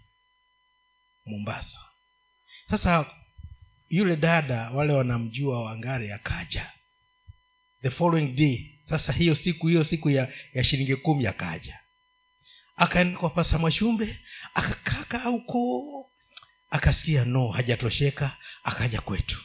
mombasa. 1.26 1.80
Sasa 2.70 3.06
yule 3.90 4.16
dada 4.16 4.70
wale 4.72 4.94
wanamjua 4.94 5.64
wangari 5.64 6.12
akaja 6.12 6.72
the 7.86 7.92
following 7.92 8.36
day. 8.36 8.72
Sasa 8.90 9.12
hiyo 9.14 9.36
siku 9.36 9.68
hiyo 9.68 9.84
siku 9.84 10.10
ya, 10.10 10.34
ya 10.54 10.64
shilingi 10.64 10.96
kumi 10.96 11.28
akaja. 11.28 11.80
Akaenda 12.76 13.20
kwa 13.20 13.30
pasa 13.30 13.60
mashumbe 13.60 14.20
akakaka 14.54 15.18
huko. 15.20 16.12
Akasikia 16.70 17.26
no 17.26 17.48
hajatosheka 17.48 18.38
akaja 18.64 19.02
kwetu. 19.02 19.40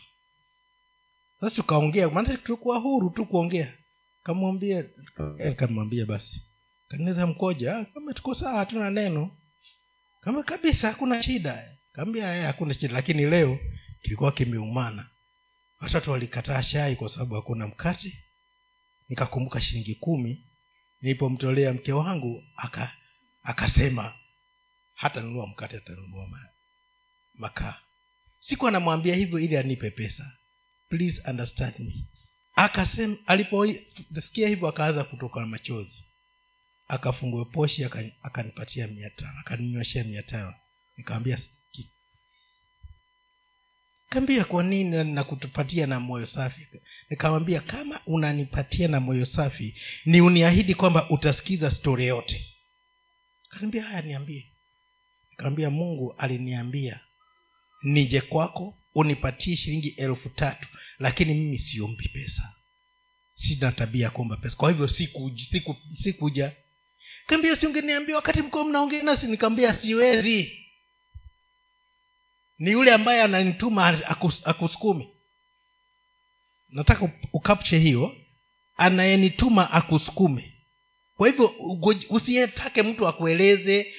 Sasa 1.41 1.57
tukaongea 1.57 2.09
maana 2.11 2.37
tulikuwa 2.37 2.79
huru 2.79 3.11
tu 3.11 3.27
kuongea. 3.27 3.73
Kamwambia 4.23 4.85
eh, 5.39 5.55
kamwambia 5.57 6.07
basi. 6.07 6.43
Kaneza 6.89 7.27
mkoja? 7.27 7.77
"Ah, 7.77 7.85
kama 7.85 8.13
tuko 8.15 8.35
sawa 8.35 8.59
hatuna 8.59 8.91
neno. 8.91 9.37
Kama 10.21 10.43
kabisa 10.43 10.89
hakuna 10.89 11.23
shida. 11.23 11.77
Kaambia 11.93 12.37
"Eh, 12.37 12.45
hakuna 12.45 12.75
shida 12.75 12.93
lakini 12.95 13.27
leo 13.27 13.59
kilikuwa 14.03 14.33
kimeumana. 14.33 15.07
Watoto 15.81 16.13
walikataa 16.13 16.63
shai 16.63 16.97
kwa 16.97 17.09
sababu 17.09 17.35
hakuna 17.35 17.67
mkate 17.67 18.19
nikakumbuka 19.11 19.61
shilingi 19.61 19.95
kumi. 19.95 20.45
Nilipomtolea 21.01 21.73
mke 21.73 21.93
wangu 21.93 22.45
aka 22.57 22.93
akasema 23.43 24.15
hata 24.95 25.21
nunua 25.21 25.47
mkate 25.47 25.77
atanunua 25.77 26.29
makaa. 27.35 27.79
Siku 28.41 28.69
anamwambia 28.69 29.15
hivyo 29.15 29.39
ili 29.39 29.57
anipe 29.57 29.91
pesa. 29.91 30.33
Please 30.89 31.23
understand 31.31 31.75
me. 31.79 31.95
Akasema 32.55 33.17
aliposikia 33.27 34.49
hivyo 34.49 34.69
akaanza 34.69 35.05
kutoka 35.05 35.47
machozi. 35.47 36.05
Akafungua 36.89 37.45
poshi 37.45 37.85
aka- 37.85 38.11
akanipatia 38.23 38.87
mia 38.87 39.11
tano 39.11 39.39
akaninyoshea 39.41 40.05
mia 40.05 40.23
tano. 40.23 40.55
Nikamwambia. 40.97 41.39
Kaambia 44.11 44.45
kwa 44.45 44.63
nini 44.63 44.91
na- 44.91 45.05
nakutupatia 45.05 45.87
na 45.87 46.01
moyo 46.01 46.27
safi? 46.27 46.67
Nikamwambia 47.11 47.61
kama 47.61 48.01
unanipatia 48.07 48.89
na 48.89 49.01
moyo 49.01 49.27
safi 49.27 49.75
ni 50.05 50.21
uniahidi 50.21 50.75
kwamba 50.75 51.11
utasikiza 51.11 51.71
stori 51.71 52.07
yote. 52.07 52.47
Kaniambia 53.49 53.83
haya 53.83 54.03
niambie. 54.03 54.47
Nikamwambia 55.31 55.71
mungu 55.71 56.15
aliniambia 56.19 57.01
nije 57.83 58.21
kwako 58.21 58.79
unipatie 58.95 59.57
shilingi 59.57 59.89
elfu 59.89 60.29
tatu 60.29 60.69
lakini 60.99 61.35
mimi 61.35 61.59
siombi 61.59 62.09
pesa. 62.09 62.53
Sina 63.35 63.73
tabia 63.73 64.05
ya 64.05 64.11
kuomba 64.11 64.37
pesa. 64.37 64.57
Kwa 64.57 64.71
hivyo 64.71 64.89
sikuja 64.89 65.45
siku, 65.45 65.77
sikuja. 66.03 66.53
Kaambia 67.27 67.57
siungeniambia 67.57 68.17
wakati 68.17 68.43
mko 68.43 68.65
mnaongea 68.65 69.03
nasi? 69.03 69.27
Nikaambia 69.27 69.73
siwezi 69.73 70.59
ni 72.61 72.71
yule 72.71 72.93
ambaye 72.95 73.23
ananituma 73.23 73.87
akus, 73.87 74.41
akusukume. 74.45 75.09
Nataka 76.71 77.11
ukapche 77.33 77.79
hiyo. 77.79 78.17
Anayenituma 78.77 79.71
akusukume. 79.71 80.53
Kwa 81.17 81.29
hivyo 81.29 81.55
usiyetake 82.11 82.83
mtu 82.83 83.09
akueleze. 83.09 83.95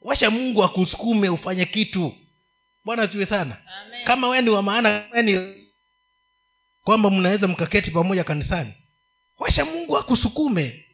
Washa 0.00 0.30
mungu 0.30 0.64
akusukume 0.64 1.28
ufanye 1.28 1.64
kitu. 1.64 2.14
Bwana 2.84 3.08
siwe 3.08 3.26
sana. 3.26 3.56
Amen. 3.86 4.04
kama 4.04 4.28
wee 4.28 4.42
ni 4.42 4.50
wa 4.50 4.62
maana 4.62 5.04
ni 5.22 5.54
kwamba 6.84 7.10
mnaweza 7.10 7.48
mkaketi 7.48 7.90
pamoja 7.90 8.24
kanisani. 8.24 8.72
Washa 9.38 9.64
mungu 9.64 9.98
akusukume 9.98 10.84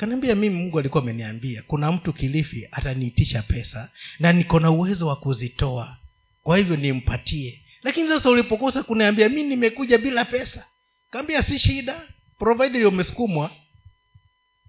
kaniambia 0.00 0.34
mimi 0.34 0.56
mungu 0.56 0.78
alikuwa 0.78 1.02
ameniambia 1.02 1.62
kuna 1.62 1.92
mtu 1.92 2.12
kilifi 2.12 2.68
ataniitisha 2.72 3.42
pesa 3.42 3.90
na 4.18 4.32
niko 4.32 4.60
na 4.60 4.70
uwezo 4.70 5.06
wa 5.06 5.16
kuzitoa. 5.16 5.96
Kwa 6.42 6.58
hivyo 6.58 6.76
nimpatie. 6.76 7.60
Lakini 7.82 8.08
sasa 8.08 8.30
ulipokosa 8.30 8.82
kuniambia 8.82 9.28
mi 9.28 9.42
nimekuja 9.42 9.98
bila 9.98 10.24
pesa. 10.24 10.66
Kaambia 11.10 11.42
si 11.42 11.58
shida 11.58 12.02
provided 12.38 12.84
umesukumwa 12.84 13.50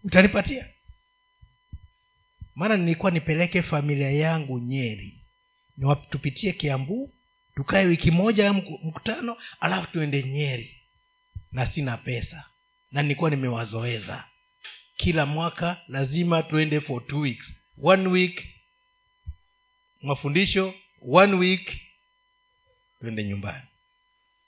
utanipatia. 0.03 0.67
Maana 2.55 2.77
nilikuwa 2.77 3.11
nipeleke 3.11 3.61
familia 3.61 4.11
yangu 4.11 4.59
nyeri 4.59 5.21
tupitie 6.09 6.51
kiambu 6.51 7.13
tukae 7.55 7.85
wiki 7.85 8.11
moja 8.11 8.43
ya 8.43 8.53
mkutano 8.53 9.37
alafu 9.59 9.91
tuende 9.91 10.23
nyeri 10.23 10.75
na 11.51 11.65
sina 11.65 11.97
pesa 11.97 12.43
na 12.91 13.01
nilikuwa 13.01 13.29
nimewazoeza 13.29 14.23
kila 15.03 15.25
mwaka 15.25 15.81
lazima 15.87 16.43
tuende 16.43 16.81
for 16.81 17.07
two 17.07 17.19
weeks. 17.19 17.53
One 17.83 18.07
week 18.07 18.47
mafundisho 20.01 20.73
one 21.01 21.33
week 21.33 21.81
tuende 22.99 23.23
nyumbani. 23.23 23.63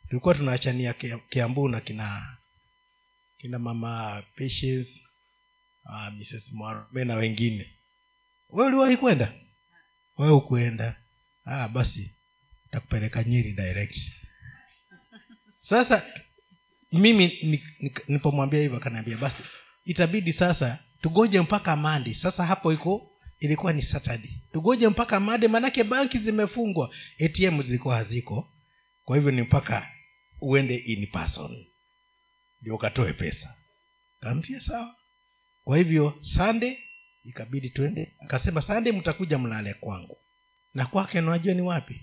Tulikuwa 0.09 0.35
tunaachania 0.35 0.93
Kia- 0.93 1.19
kiambu 1.29 1.69
na 1.69 1.81
kina 1.81 2.37
kina 3.37 3.59
mama 3.59 4.23
patience 4.35 5.01
uh, 5.85 6.07
mrs 6.13 6.51
Marme 6.53 7.05
na 7.05 7.15
wengine. 7.15 7.73
We 8.49 8.65
uliwahi 8.65 8.97
kwenda? 8.97 9.33
We 10.17 10.29
ukuenda 10.29 10.95
ah, 11.45 11.67
basi 11.67 12.11
takupeleka 12.71 13.23
nyeri 13.23 13.51
direct. 13.51 13.97
Sasa 15.61 16.05
mimi 16.91 17.27
ni- 17.27 17.63
ni- 17.79 17.93
nilipomwambia 18.07 18.59
hivyo 18.59 18.77
akaniambia 18.77 19.17
basi 19.17 19.43
itabidi 19.85 20.33
sasa 20.33 20.83
tugoje 21.01 21.41
mpaka 21.41 21.75
mandi 21.75 22.13
sasa 22.13 22.45
hapo 22.45 22.73
iko 22.73 23.09
ilikuwa 23.39 23.73
ni 23.73 23.81
saturday. 23.81 24.31
Tugoje 24.53 24.87
mpaka 24.87 25.19
mande 25.19 25.47
maanake 25.47 25.83
banki 25.83 26.17
zimefungwa. 26.19 26.95
Atm 27.25 27.61
zilikuwa 27.63 27.95
haziko. 27.95 28.49
Kwa 29.05 29.15
hivyo 29.15 29.31
ni 29.31 29.41
mpaka 29.41 29.91
uende 30.41 30.75
in 30.75 31.07
person. 31.07 31.65
Ndio 32.61 32.75
ukatoe 32.75 33.13
pesa. 33.13 33.55
Kaambia 34.19 34.61
sawa. 34.61 34.95
Kwa 35.63 35.77
hivyo 35.77 36.19
sande 36.21 36.79
ikabidi 37.25 37.69
twende. 37.69 38.13
Akasema 38.19 38.61
sande 38.61 38.91
mtakuja 38.91 39.37
mlale 39.37 39.73
kwangu. 39.73 40.17
Na 40.73 40.85
kwake 40.85 41.21
najua 41.21 41.53
ni 41.53 41.61
wapi? 41.61 42.01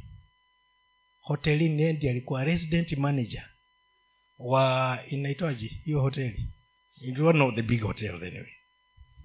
Hotelini 1.20 1.83
yeye 1.83 2.11
alikuwa 2.11 2.45
resident 2.45 2.93
manager 2.93 3.45
wa 4.39 4.99
inaitwaje? 5.09 5.66
Hiyo 5.85 6.01
hoteli 6.01 6.49
It 7.01 7.18
was 7.18 7.34
one 7.34 7.40
of 7.44 7.55
the 7.55 7.62
big 7.62 7.80
hotels 7.82 8.22
anyway. 8.22 8.53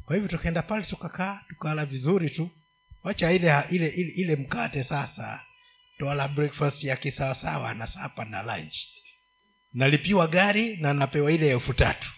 Kwa 0.06 0.16
hivyo 0.16 0.30
tukaenda 0.30 0.62
pale 0.62 0.86
tukakaa 0.86 1.42
tukala 1.50 1.86
vizuri 1.86 2.30
tu. 2.30 2.50
Wacha 3.04 3.32
ile 3.32 3.64
ile 3.70 3.88
ile, 3.88 4.12
ile 4.12 4.36
mkate 4.36 4.84
sasa 4.84 5.46
twala 5.98 6.28
breakfast 6.28 6.84
ya 6.84 6.96
kisawasawa 6.96 7.74
na 7.74 7.88
sapa 7.88 8.26
na 8.26 8.44
lunch. 8.44 8.76
Nalipiwa 9.74 10.28
gari 10.28 10.78
na 10.78 10.94
napewa 10.94 11.32
ile 11.32 11.50
elfu 11.50 11.74
tatu. 11.74 12.10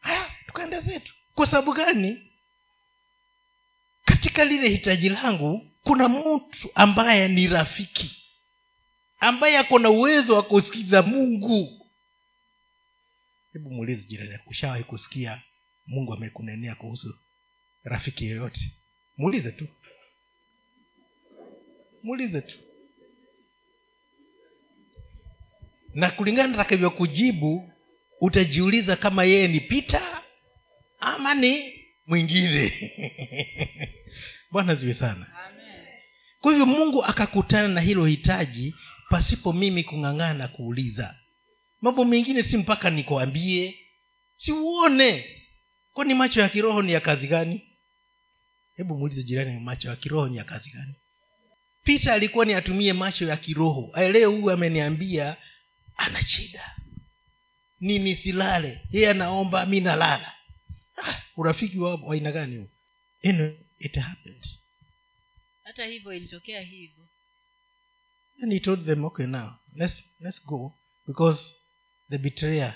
Haya 0.00 0.26
tukaenda 0.46 0.80
zetu. 0.80 1.14
Kwa 1.34 1.46
sababu 1.46 1.72
gani? 1.72 2.22
Katika 4.04 4.44
lile 4.44 4.68
hitaji 4.68 5.08
langu 5.08 5.70
kuna 5.82 6.08
mtu 6.08 6.70
ambaye 6.74 7.28
ni 7.28 7.46
rafiki 7.46 8.24
ambaye 9.20 9.58
ako 9.58 9.78
na 9.78 9.90
uwezo 9.90 10.34
wa 10.36 10.42
kusikiza 10.42 11.02
mungu 11.02 11.77
hebu 13.58 13.70
muulize 13.70 14.02
jirani 14.08 14.30
yako, 14.30 14.50
ushawahi 14.50 14.84
kusikia 14.84 15.42
mungu 15.86 16.14
amekunenea 16.14 16.74
kuhusu 16.74 17.18
rafiki 17.84 18.24
yeyote? 18.24 18.60
Muulize 19.16 19.52
tu. 19.52 19.68
Muulize 22.02 22.40
tu. 22.40 22.58
Na 25.94 26.10
kulingana 26.10 26.56
takavyokujibu 26.56 27.70
utajiuliza 28.20 28.96
kama 28.96 29.24
yeye 29.24 29.48
ni 29.48 29.60
pita 29.60 30.22
ama 31.00 31.34
ni 31.34 31.74
mwingine. 32.06 32.72
Bwana 34.52 34.74
ziwe 34.74 34.94
sana. 34.94 35.26
Kwa 36.40 36.50
hivyo 36.52 36.66
mungu 36.66 37.04
akakutana 37.04 37.68
na 37.68 37.80
hilo 37.80 38.06
hitaji 38.06 38.74
pasipo 39.10 39.52
mimi 39.52 39.84
kung'ang'ana 39.84 40.48
kuuliza 40.48 41.14
mambo 41.80 42.04
mengine 42.04 42.42
si 42.42 42.56
mpaka 42.56 42.90
nikuambie 42.90 43.78
si 44.36 44.52
uone 44.52 45.42
kwani 45.94 46.14
macho 46.14 46.40
ya 46.40 46.48
kiroho 46.48 46.82
ni 46.82 46.92
ya 46.92 47.00
kazi 47.00 47.26
gani? 47.26 47.62
Hebu 48.76 48.98
muulize 48.98 49.22
jirani 49.22 49.60
macho 49.60 49.88
ya 49.88 49.96
kiroho 49.96 50.28
ni 50.28 50.36
ya 50.36 50.44
kazi 50.44 50.70
gani? 50.70 50.94
Pita 51.84 52.12
alikuwa 52.14 52.44
ni 52.44 52.54
atumie 52.54 52.92
macho 52.92 53.26
ya 53.28 53.36
kiroho. 53.36 53.92
Leo 54.12 54.30
huyu 54.30 54.50
ameniambia 54.50 55.36
ana 55.96 56.22
shida. 56.22 56.76
Nini 57.80 58.14
silale? 58.16 58.80
Yeye 58.90 59.10
anaomba 59.10 59.66
mi 59.66 59.80
nalala. 59.80 60.34
Ah, 61.04 61.22
urafiki 61.36 61.78
wa 61.78 61.94
wa 61.94 62.14
aina 62.14 62.32
gani 62.32 62.56
huu 62.56 62.68
anyway, 63.24 63.54
it 63.78 63.96
happens 63.98 64.58
hata 65.64 65.86
hivyo 65.86 66.12
ilitokea 66.12 66.60
hivyo. 66.60 67.04
And 68.42 68.52
he 68.52 68.60
told 68.60 68.84
them 68.86 69.04
okay 69.04 69.26
now 69.26 69.50
let's 69.74 69.94
let's 70.20 70.44
go 70.46 70.74
because 71.06 71.54
the 72.10 72.18
betrayer 72.18 72.74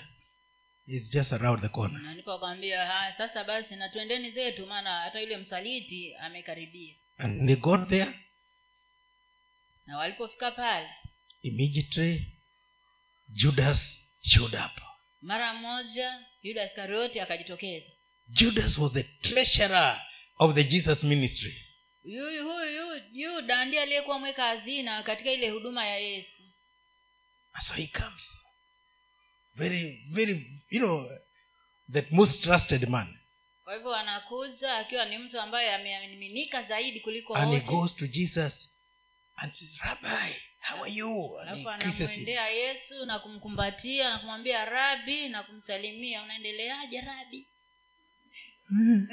is 0.87 1.09
just 1.11 1.31
around 1.33 1.61
the 1.61 1.69
corner. 1.69 1.99
Na 2.01 2.13
ndipo 2.13 2.31
akamwambia 2.33 3.13
sasa 3.17 3.43
basi 3.43 3.75
na 3.75 3.89
twendeni 3.89 4.31
zetu 4.31 4.67
maana 4.67 4.99
hata 5.01 5.19
yule 5.19 5.37
msaliti 5.37 6.15
amekaribia. 6.15 6.95
And 7.17 7.47
they 7.47 7.55
got 7.55 7.89
there. 7.89 8.13
Na 9.85 9.97
walipofika 9.97 10.51
pale 10.51 10.89
immediately 11.41 12.27
judas 13.29 13.99
showed 14.21 14.53
up. 14.55 14.81
mara 15.21 15.53
moja 15.53 16.25
yuda 16.41 16.65
iskarioti 16.65 17.19
akajitokeza. 17.19 17.85
Judas 18.27 18.77
was 18.77 18.91
the 18.93 19.03
treasurer 19.03 20.01
of 20.39 20.55
the 20.55 20.63
jesus 20.63 21.03
ministry. 21.03 21.63
Huyu 22.03 22.43
huyu 22.51 23.01
yuda 23.13 23.65
ndiye 23.65 23.81
aliyekuwa 23.81 24.19
mweka 24.19 24.43
hazina 24.43 25.03
katika 25.03 25.31
ile 25.31 25.49
huduma 25.49 25.85
ya 25.85 25.97
yesu. 25.97 26.43
So 27.67 27.73
he 27.73 27.87
comes 27.87 28.43
very 29.55 30.05
very 30.11 30.61
you 30.69 30.79
know 30.79 31.09
the 31.91 32.05
most 32.11 32.43
trusted 32.43 32.89
man. 32.89 33.17
Kwa 33.63 33.73
hivyo 33.73 33.95
anakuja 33.95 34.77
akiwa 34.77 35.05
ni 35.05 35.17
mtu 35.17 35.39
ambaye 35.41 35.75
ameaminika 35.75 36.63
zaidi 36.63 36.99
kuliko 36.99 37.35
and 37.35 37.53
he 37.53 37.59
goes 37.59 37.95
to 37.95 38.07
jesus 38.07 38.69
and 39.35 39.53
says 39.53 39.77
rabbi 39.77 40.35
how 40.59 40.83
are 40.83 40.93
you? 40.93 41.39
Alafu 41.39 41.69
anamwendea 41.69 42.49
yesu 42.49 43.05
na 43.05 43.19
kumkumbatia 43.19 44.09
na 44.09 44.19
kumwambia 44.19 44.65
rabi 44.65 45.29
na 45.29 45.43
kumsalimia. 45.43 46.23
Unaendeleaje 46.23 47.01
rabi 47.01 47.47
and 48.69 49.07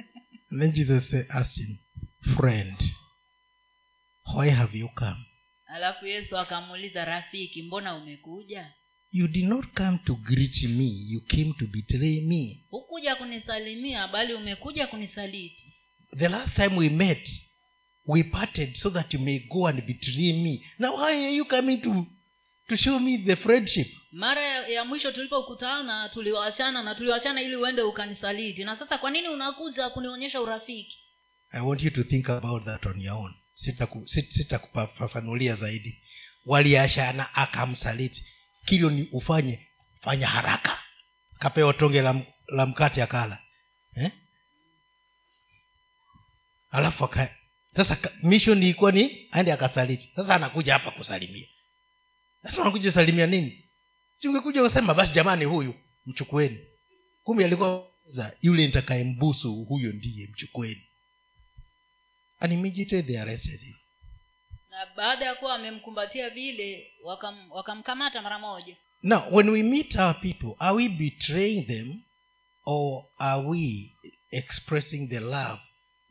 then 0.60 0.72
jesus 0.72 1.14
asked 1.28 1.56
him 1.56 1.78
friend 2.36 2.76
why 4.34 4.50
have 4.50 4.78
you 4.78 4.88
come? 4.88 5.26
Alafu 5.66 6.06
yesu 6.06 6.38
akamuuliza 6.38 7.04
rafiki 7.04 7.62
mbona 7.62 7.94
umekuja 7.94 8.72
you 9.12 9.28
did 9.28 9.44
not 9.44 9.64
come 9.74 9.98
to 10.06 10.14
greet 10.14 10.62
me 10.68 11.04
you 11.08 11.20
came 11.20 11.54
to 11.58 11.66
betray 11.66 12.20
me. 12.20 12.64
Hukuja 12.70 13.14
kunisalimia 13.16 14.08
bali 14.08 14.34
umekuja 14.34 14.86
kunisaliti. 14.86 15.74
The 16.18 16.28
last 16.28 16.54
time 16.56 16.76
we 16.76 16.88
met 16.88 17.28
we 18.06 18.22
parted 18.22 18.74
so 18.76 18.90
that 18.90 19.14
you 19.14 19.20
may 19.20 19.38
go 19.38 19.66
and 19.66 19.86
betray 19.86 20.32
me. 20.32 20.64
Now 20.78 20.96
why 20.96 21.12
are 21.24 21.34
you 21.34 21.44
coming 21.44 21.82
to 21.82 22.06
to 22.68 22.76
show 22.76 22.98
me 22.98 23.18
the 23.18 23.36
friendship? 23.36 23.86
Mara 24.12 24.42
ya, 24.42 24.68
ya 24.68 24.84
mwisho 24.84 25.12
tulipokutana 25.12 26.08
tuliwachana 26.08 26.82
na 26.82 26.94
tuliwachana 26.94 27.42
ili 27.42 27.56
uende 27.56 27.82
ukanisaliti. 27.82 28.64
Na 28.64 28.76
sasa 28.76 28.98
kwa 28.98 29.10
nini 29.10 29.28
unakuja 29.28 29.90
kunionyesha 29.90 30.40
urafiki? 30.40 30.98
I 31.52 31.60
want 31.60 31.82
you 31.82 31.90
to 31.90 32.04
think 32.04 32.28
about 32.30 32.64
that 32.64 32.86
on 32.86 33.00
your 33.00 33.16
own. 33.16 33.34
Sitakufafanulia 34.28 35.52
sita, 35.54 35.66
zaidi. 35.66 35.98
Waliashana 36.46 37.34
akamsaliti 37.34 38.24
kilio 38.64 38.90
ni 38.90 39.02
ufanye 39.12 39.66
fanya 40.00 40.26
haraka. 40.26 40.78
Akapewa 41.36 41.72
tonge 41.74 42.02
la, 42.02 42.22
la 42.48 42.66
mkate 42.66 43.02
akala. 43.02 43.38
Eh? 43.96 44.10
alafu 46.70 47.04
aka 47.04 47.36
sasa 47.76 47.98
mission 48.22 48.62
ilikuwa 48.62 48.92
ni 48.92 49.28
aende 49.32 49.52
akasaliti. 49.52 50.12
Sasa 50.16 50.34
anakuja 50.34 50.72
hapa 50.72 50.90
kusalimia. 50.90 51.48
Sasa 52.42 52.62
anakuja 52.62 52.90
kusalimia 52.90 53.26
nini? 53.26 53.64
Si 54.16 54.28
kusema 54.28 54.94
basi 54.94 55.12
jamani 55.12 55.44
huyu 55.44 55.74
mchukueni. 56.06 56.58
Kumbe 57.24 57.44
alikuwa 57.44 57.90
yule 58.42 58.66
nitakayembusu 58.66 59.64
huyo 59.64 59.92
ndiye 59.92 60.26
mchukueni. 60.26 60.86
And 62.40 62.52
immediately 62.52 63.02
they 63.02 63.20
arrested 63.20 63.60
him 63.60 63.74
na 64.70 64.86
baada 64.96 65.24
ya 65.26 65.34
kuwa 65.34 65.52
wamemkumbatia 65.52 66.30
vile 66.30 66.92
wakam, 67.02 67.50
wakamkamata 67.52 68.22
mara 68.22 68.38
moja. 68.38 68.76
Now 69.02 69.22
when 69.34 69.48
we 69.48 69.62
meet 69.62 69.96
our 69.96 70.20
people 70.20 70.54
are 70.58 70.76
we 70.76 70.88
betraying 70.88 71.62
them 71.66 72.02
or 72.66 73.04
are 73.18 73.42
we 73.48 73.90
expressing 74.30 75.08
the 75.08 75.20
love 75.20 75.60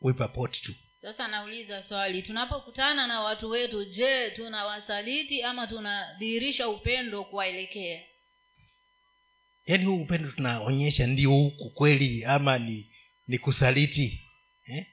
we 0.00 0.12
purport 0.12 0.62
to? 0.62 0.72
Sasa 1.02 1.28
nauliza 1.28 1.82
swali 1.82 2.22
tunapokutana 2.22 3.06
na 3.06 3.20
watu 3.20 3.50
wetu 3.50 3.84
je 3.84 4.30
tunawasaliti 4.30 5.42
ama 5.42 5.66
tunadhihirisha 5.66 6.68
upendo 6.68 7.24
kuwaelekea? 7.24 8.02
Yaani 9.66 9.84
huu 9.84 10.02
upendo 10.02 10.30
tunaonyesha 10.32 11.06
ndio 11.06 11.30
huku 11.30 11.70
kweli 11.70 12.24
ama 12.24 12.58
ni 12.58 12.90
ni 13.28 13.38
kusaliti 13.38 14.20
eh? 14.66 14.86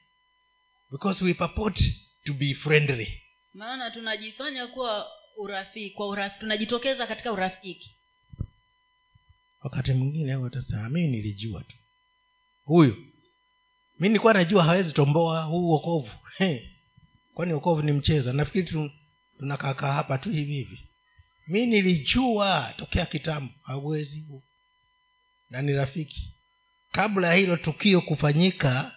because 0.90 1.24
we 1.24 1.34
purport 1.34 1.80
to 2.24 2.32
be 2.32 2.54
friendly 2.54 3.22
maana 3.54 3.90
tunajifanya 3.90 4.66
kuwa 4.66 5.10
urafiki 5.36 5.90
kwa 5.90 6.08
urafiki 6.08 6.40
tunajitokeza 6.40 7.06
katika 7.06 7.32
urafiki. 7.32 7.94
Wakati 9.62 9.92
mwingine 9.92 10.36
watasema 10.36 10.88
mimi 10.88 11.08
nilijua 11.08 11.64
tu. 11.64 11.76
Huyu 12.64 12.96
mi 13.98 14.08
nilikuwa 14.08 14.32
najua 14.32 14.64
hawezi 14.64 14.92
tomboa 14.92 15.42
huu 15.42 15.70
wokovu. 15.70 16.10
He. 16.38 16.70
kwani 17.34 17.52
wokovu 17.52 17.82
ni 17.82 17.92
mchezo? 17.92 18.32
Nafikiri 18.32 18.66
tu, 18.66 18.90
tunakaakaa 19.38 19.92
hapa 19.92 20.18
tu 20.18 20.30
hivi 20.30 20.52
hivi. 20.52 20.88
Mi 21.48 21.66
nilijua 21.66 22.74
tokea 22.76 23.06
kitambo 23.06 23.52
hauwezi 23.62 24.24
na 25.50 25.62
ni 25.62 25.72
rafiki. 25.72 26.34
Kabla 26.92 27.28
ya 27.28 27.34
hilo 27.34 27.56
tukio 27.56 28.00
kufanyika 28.00 28.96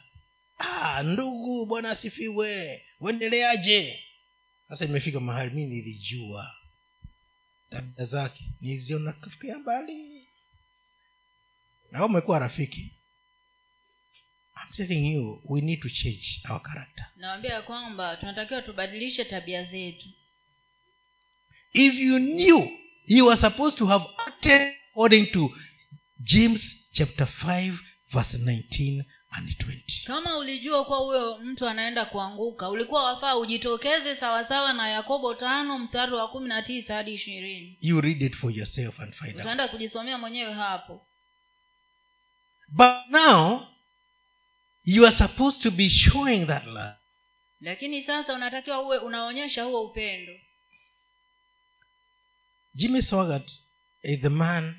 ah, 0.57 1.03
ndugu 1.03 1.65
bwana 1.65 1.89
asifiwe. 1.89 2.81
Uendeleaje 2.99 4.03
sasa 4.71 4.85
imefika 4.85 5.19
mahali 5.19 5.51
mi 5.55 5.65
nilijua 5.65 6.55
tabia 7.69 8.05
zake. 8.05 8.43
Niziona 8.61 9.13
kufikia 9.13 9.59
mbali. 9.59 10.27
Na 11.91 12.05
umekuwa 12.05 12.39
rafiki. 12.39 12.91
I'm 14.55 14.73
telling 14.75 15.13
you 15.13 15.41
we 15.45 15.61
need 15.61 15.81
to 15.81 15.89
change 15.89 16.41
our 16.49 16.61
character. 16.63 17.05
Nawambia 17.15 17.61
kwamba 17.61 18.17
tunatakiwa 18.17 18.61
tubadilishe 18.61 19.25
tabia 19.25 19.63
zetu. 19.63 20.09
If 21.73 21.93
you 21.93 22.19
knew 22.19 22.67
you 23.07 23.25
were 23.27 23.41
supposed 23.41 23.77
to 23.77 23.85
have 23.85 24.05
acted 24.27 24.73
according 24.91 25.25
to 25.31 25.51
james 26.19 26.77
chapter 26.91 27.27
5 27.43 27.77
verse 28.11 28.37
19 28.37 29.03
and 29.31 29.49
20 29.49 30.03
kama 30.05 30.37
ulijua 30.37 30.85
kuwa 30.85 30.97
huyo 30.99 31.37
mtu 31.37 31.67
anaenda 31.67 32.05
kuanguka 32.05 32.69
ulikuwa 32.69 33.03
wafaa 33.03 33.35
ujitokeze 33.35 34.15
sawasawa 34.15 34.73
na 34.73 34.87
yakobo 34.89 35.33
tano 35.35 35.79
mstari 35.79 36.11
wa 36.13 36.27
kumi 36.27 36.47
na 36.47 36.61
tisa 36.63 36.95
hadi 36.95 37.13
ishirini. 37.13 37.77
You 37.81 38.01
read 38.01 38.21
it 38.21 38.35
for 38.35 38.51
yourself 38.51 38.99
and 38.99 39.13
find 39.13 39.35
utaenda 39.35 39.67
kujisomea 39.67 40.17
mwenyewe 40.17 40.53
hapo. 40.53 41.07
But 42.67 42.95
now 43.09 43.67
you 44.83 45.07
are 45.07 45.17
supposed 45.17 45.61
to 45.63 45.71
be 45.71 45.89
showing 45.89 46.45
that 46.45 46.65
love. 46.65 46.93
Lakini 47.61 48.03
sasa 48.03 48.33
unatakiwa 48.33 48.81
uwe 48.81 48.97
unaonyesha 48.97 49.63
huo 49.63 49.85
upendo. 49.85 50.33
Jimmy 52.73 53.01
swagat 53.01 53.51
is 54.03 54.21
the 54.21 54.29
man 54.29 54.75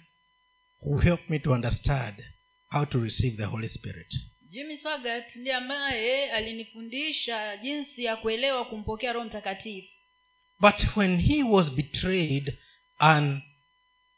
who 0.81 0.99
helped 0.99 1.31
me 1.31 1.39
to 1.39 1.53
understand 1.53 2.25
how 2.71 2.85
to 2.85 3.01
receive 3.01 3.37
the 3.37 3.45
holy 3.45 3.69
spirit 3.69 4.15
jimmy 4.53 4.79
sagat 4.79 5.37
ndiye 5.37 5.55
ambaye 5.57 6.31
alinifundisha 6.33 7.57
jinsi 7.57 8.05
ya 8.05 8.17
kuelewa 8.17 8.65
kumpokea 8.65 9.13
roho 9.13 9.27
mtakatifu. 9.27 9.89
But 10.61 10.97
when 10.97 11.21
he 11.21 11.43
was 11.43 11.71
betrayed 11.71 12.59
and 12.99 13.43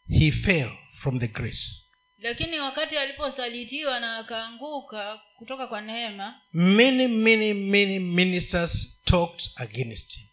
he 0.09 0.33
fell 0.33 0.71
from 1.01 1.21
the 1.21 1.29
grace 1.29 1.81
lakini 2.19 2.59
wakati 2.61 2.97
aliposalitiwa 2.97 4.01
na 4.01 4.17
akaanguka 4.19 5.21
kutoka 5.39 5.67
kwa 5.67 5.81
neema 5.81 6.41
many 6.53 7.07
many 7.09 7.53
many 7.55 7.99
ministers 7.99 8.97
talked 9.05 9.51
against 9.57 10.13
him. 10.19 10.27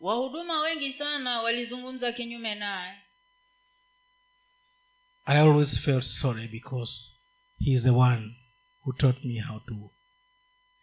wahuduma 0.00 0.60
wengi 0.60 0.92
sana 0.92 1.42
walizungumza 1.42 2.12
kinyume 2.12 2.54
naye. 2.54 2.94
I 5.26 5.38
always 5.40 5.78
felt 5.80 6.04
sorry 6.04 6.48
because 6.48 7.10
he 7.64 7.70
is 7.72 7.82
the 7.82 7.90
one 7.90 8.34
who 8.84 8.92
taught 8.92 9.24
me 9.24 9.38
how 9.38 9.58
to 9.60 9.90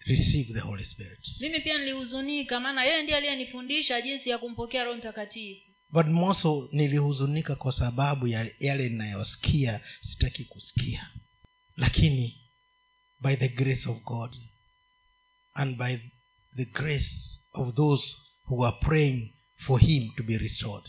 receive 0.07 0.53
the 0.53 0.59
holy 0.59 0.85
spirit. 0.85 1.19
Mimi 1.39 1.59
pia 1.59 1.77
nilihuzunika 1.77 2.59
maana 2.59 2.83
yeye 2.83 3.03
ndiye 3.03 3.17
aliyenifundisha 3.17 4.01
jinsi 4.01 4.29
ya 4.29 4.37
kumpokea 4.37 4.83
roho 4.83 4.97
mtakatifu. 4.97 5.61
But 5.89 6.07
moso 6.07 6.69
nilihuzunika 6.71 7.55
kwa 7.55 7.71
sababu 7.71 8.27
ya 8.27 8.51
yale 8.59 8.89
ninayosikia 8.89 9.81
sitaki 10.01 10.45
kusikia. 10.45 11.09
Lakini 11.77 12.41
by 13.19 13.35
the 13.35 13.47
grace 13.49 13.89
of 13.89 14.01
god 14.03 14.35
and 15.53 15.77
by 15.77 15.97
the 16.55 16.65
grace 16.65 17.39
of 17.53 17.75
those 17.75 18.15
who 18.49 18.65
are 18.65 18.77
praying 18.81 19.33
for 19.57 19.79
him 19.79 20.11
to 20.17 20.23
be 20.23 20.37
restored. 20.37 20.83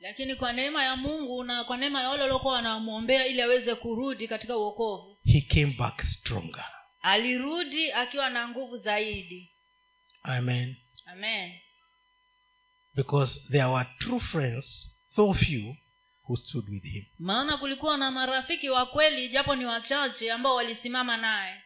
Lakini 0.00 0.34
kwa 0.34 0.52
neema 0.52 0.84
ya 0.84 0.96
mungu 0.96 1.44
na 1.44 1.64
kwa 1.64 1.76
neema 1.76 2.02
ya 2.02 2.08
wale 2.08 2.22
waliokuwa 2.22 2.54
wanamwombea 2.54 3.26
ili 3.26 3.42
aweze 3.42 3.74
kurudi 3.74 4.28
katika 4.28 4.56
uokovu 4.58 5.11
he 5.24 5.40
came 5.40 5.72
back 5.78 6.02
stronger. 6.02 6.64
Alirudi 7.02 7.92
akiwa 7.92 8.30
na 8.30 8.48
nguvu 8.48 8.78
zaidi. 8.78 9.50
Amen. 10.22 10.76
Amen. 11.06 11.52
Because 12.94 13.40
there 13.50 13.66
were 13.66 13.86
true 13.98 14.20
friends 14.20 14.88
so 15.16 15.34
few 15.34 15.76
who 16.28 16.36
stood 16.36 16.68
with 16.68 16.84
him. 16.84 17.04
Maana 17.18 17.56
kulikuwa 17.56 17.96
na 17.98 18.10
marafiki 18.10 18.70
wa 18.70 18.86
kweli 18.86 19.28
japo 19.28 19.54
ni 19.56 19.64
wachache 19.64 20.32
ambao 20.32 20.54
walisimama 20.54 21.16
naye. 21.16 21.62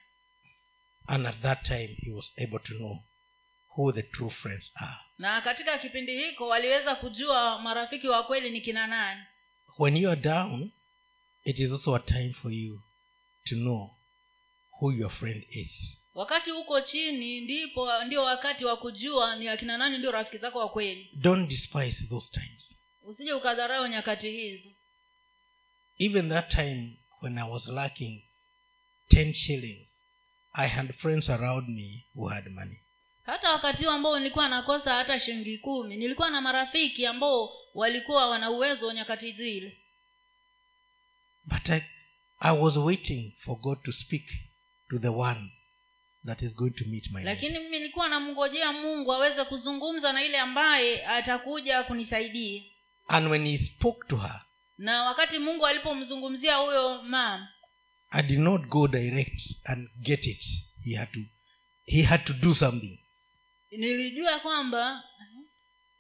And 1.07 1.27
at 1.27 1.41
that 1.43 1.63
time 1.63 1.97
he 2.05 2.11
was 2.11 2.33
able 2.39 2.59
to 2.59 2.75
know 2.75 3.05
who 3.77 3.93
the 3.93 4.03
true 4.03 4.31
friends 4.31 4.73
are. 4.75 4.97
Na 5.19 5.41
katika 5.41 5.79
kipindi 5.79 6.17
hiko 6.19 6.49
waliweza 6.49 6.95
kujua 6.95 7.59
marafiki 7.59 8.09
wa 8.09 8.23
kweli 8.23 8.51
ni 8.51 8.61
kina 8.61 8.87
nani. 8.87 9.21
When 9.79 9.97
you 9.97 10.11
are 10.11 10.21
down 10.21 10.71
it 11.45 11.59
is 11.59 11.73
also 11.73 11.95
a 11.95 12.01
time 12.01 12.33
for 12.43 12.53
you 12.53 12.81
to 13.47 13.55
know 13.55 13.91
who 14.81 14.93
your 14.93 15.11
friend 15.11 15.45
is. 15.51 15.99
Wakati 16.15 16.53
uko 16.53 16.81
chini 16.81 17.41
ndipo 17.41 18.05
ndio 18.05 18.23
wakati 18.23 18.65
wa 18.65 18.77
kujua 18.77 19.37
ni 19.37 19.49
akina 19.49 19.79
nani 19.79 19.99
ndio 19.99 20.11
rafiki 20.13 20.39
zako 20.39 20.59
wa 20.59 20.69
kweli. 20.69 21.11
Don't 21.13 21.49
despise 21.49 22.05
those 22.05 22.33
times. 22.33 22.79
Usije 23.03 23.33
ukadharau 23.33 23.87
nyakati 23.87 24.31
hizo. 24.31 24.69
Even 25.99 26.29
that 26.29 26.51
time 26.51 26.93
when 27.23 27.39
i 27.39 27.51
was 27.51 27.67
lacking 27.67 28.23
10 29.11 29.33
shillings 29.35 29.89
i 30.53 30.69
had 30.69 30.93
friends 30.93 31.31
around 31.31 31.69
me 31.69 32.05
who 32.15 32.27
had 32.29 32.51
money. 32.51 32.81
Hata 33.27 33.53
wakati 33.53 33.83
huo 33.85 33.93
ambao 33.93 34.19
nilikuwa 34.19 34.49
nakosa 34.49 34.95
hata 34.95 35.21
shilingi 35.21 35.59
kumi 35.59 35.97
nilikuwa 35.97 36.31
na 36.31 36.41
marafiki 36.41 37.07
ambao 37.07 37.53
walikuwa 37.75 38.29
wana 38.29 38.51
uwezo 38.51 38.93
nyakati 38.93 39.33
zile. 39.33 39.77
But 41.45 41.71
I, 41.71 41.83
i 42.39 42.59
was 42.59 42.77
waiting 42.77 43.33
for 43.45 43.61
god 43.61 43.83
to 43.83 43.93
speak 43.93 44.25
to 44.91 44.99
the 44.99 45.09
one 45.09 45.41
that 46.27 46.43
is 46.43 46.55
going 46.57 46.71
to 46.71 46.85
meet 46.87 47.11
my 47.11 47.23
lakini 47.25 47.59
mimi 47.59 47.79
nilikuwa 47.79 48.09
namngojea 48.09 48.73
mungu 48.73 49.13
aweze 49.13 49.45
kuzungumza 49.45 50.13
na 50.13 50.25
ile 50.25 50.39
ambaye 50.39 51.07
atakuja 51.07 51.83
kunisaidia. 51.83 52.63
And 53.09 53.29
when 53.29 53.47
he 53.47 53.59
spoke 53.59 54.09
to 54.09 54.17
her 54.17 54.43
na 54.79 55.03
wakati 55.05 55.39
mungu 55.39 55.67
alipomzungumzia 55.67 56.57
huyo 56.57 57.03
mam 57.03 57.47
i 58.11 58.23
did 58.23 58.39
not 58.39 58.67
go 58.67 58.89
direct 58.89 59.41
and 59.65 59.89
get 60.01 60.27
it. 60.27 60.45
He 60.85 60.97
had 60.97 61.13
to 61.13 61.21
he 61.87 62.03
had 62.03 62.25
to 62.25 62.33
do 62.33 62.55
something. 62.55 62.99
Nilijua 63.71 64.39
kwamba 64.41 65.03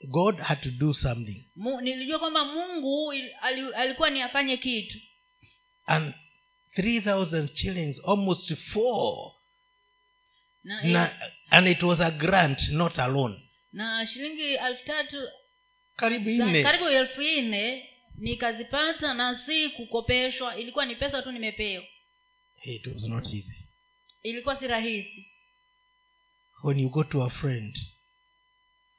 god 0.09 0.39
had 0.41 0.61
to 0.62 0.70
do 0.70 0.95
something. 0.95 1.45
Mu, 1.57 1.80
nilijua 1.80 2.18
kwamba 2.18 2.45
mungu 2.45 3.12
il- 3.12 3.74
alikuwa 3.76 4.11
ni 4.11 4.22
afanye 4.22 4.57
kitu. 4.57 4.99
And 5.87 6.14
3000 6.77 7.49
shillings 7.55 7.99
almost 8.05 8.55
four. 8.72 9.33
Na, 10.64 10.83
na, 10.83 11.11
and 11.51 11.68
it 11.68 11.83
was 11.83 12.01
a 12.01 12.11
grant 12.11 12.70
not 12.70 12.99
a 12.99 13.09
loan. 13.09 13.41
na 13.72 14.07
shilingi 14.07 14.55
elfu 14.55 14.85
tatu 14.85 15.29
karibu 15.97 16.31
nne. 16.31 16.62
karibu 16.62 16.89
elfu 16.89 17.20
nne 17.20 17.89
nikazipata 18.18 19.14
na 19.14 19.39
si 19.47 19.68
kukopeshwa 19.68 20.57
ilikuwa 20.57 20.87
ni 20.87 20.97
pesa 20.97 21.22
tu 21.22 21.33
nimepewa 21.33 21.85
it 22.64 22.87
was 22.87 23.05
not 23.05 23.24
easy. 23.27 23.66
Ilikuwa 24.22 24.59
si 24.59 24.68
rahisi. 24.68 25.27
When 26.62 26.79
you 26.79 26.89
go 26.91 27.05
to 27.05 27.22
a 27.22 27.31
friend 27.31 27.79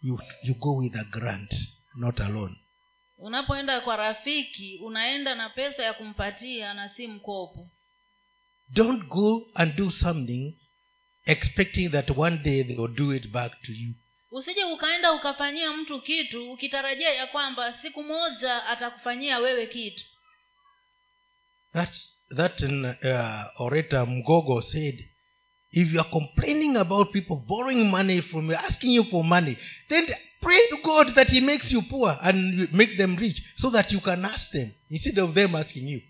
you 0.02 0.20
you 0.44 0.56
go 0.56 0.76
with 0.76 0.96
a 0.96 1.04
grant 1.04 1.54
not 1.96 2.20
a 2.20 2.30
loan 2.30 2.56
unapoenda 3.18 3.82
kwa 3.82 3.96
rafiki 3.96 4.80
unaenda 4.84 5.36
na 5.36 5.50
pesa 5.50 5.84
ya 5.84 5.94
kumpatia 5.94 6.74
na 6.74 6.90
si 6.90 7.08
mkopo. 7.08 7.70
Don't 8.70 9.04
go 9.08 9.48
and 9.54 9.76
do 9.76 9.92
something 9.92 10.54
expecting 11.26 11.90
that 11.90 12.10
one 12.18 12.38
day 12.38 12.64
they 12.64 12.76
will 12.76 12.96
do 12.96 13.14
it 13.16 13.28
back 13.28 13.62
to 13.62 13.72
you. 13.72 13.94
Usije 14.32 14.64
ukaenda 14.64 15.12
ukafanyia 15.14 15.74
mtu 15.74 16.02
kitu 16.02 16.52
ukitarajia 16.52 17.10
ya 17.14 17.28
kwamba 17.28 17.74
siku 17.82 18.04
moja 18.04 18.66
atakufanyia 18.66 19.40
wewe 19.40 19.68
kitu. 19.68 20.04
That's, 21.74 22.14
that 22.36 22.62
uh, 22.62 23.62
orator 23.62 24.08
mgogo 24.08 24.62
said 24.62 25.06
if 25.72 25.94
you 25.94 26.00
are 26.00 26.10
complaining 26.10 26.78
about 26.78 27.12
people 27.12 27.36
borrowing 27.36 27.84
money 27.84 28.22
from 28.22 28.52
you 28.52 28.58
asking 28.58 28.94
you 28.96 29.04
for 29.06 29.24
money 29.24 29.58
then 29.90 30.08
pray 30.42 30.58
to 30.70 30.78
god 30.84 31.16
that 31.16 31.30
he 31.30 31.42
makes 31.42 31.72
you 31.72 31.82
poor 31.82 32.18
and 32.22 32.68
make 32.74 32.98
them 32.98 33.16
rich 33.18 33.42
so 33.56 33.70
that 33.70 33.92
you 33.92 34.02
can 34.02 34.26
ask 34.26 34.52
them 34.52 34.72
instead 34.90 35.20
of 35.20 35.34
them 35.34 35.56
asking 35.56 35.88
you. 35.88 36.02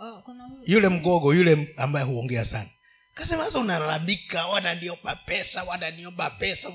Oh, 0.00 0.22
kuna 0.24 0.50
yule 0.66 0.88
mgogo 0.88 1.34
yule 1.34 1.74
ambaye 1.76 2.04
huongea 2.06 2.44
sana. 2.44 2.70
Kasema 3.14 3.44
sasa 3.44 3.58
unalalamika 3.58 4.46
wananiomba 4.46 5.16
pesa 5.16 5.64
wananiomba 5.64 6.30
pesa 6.30 6.70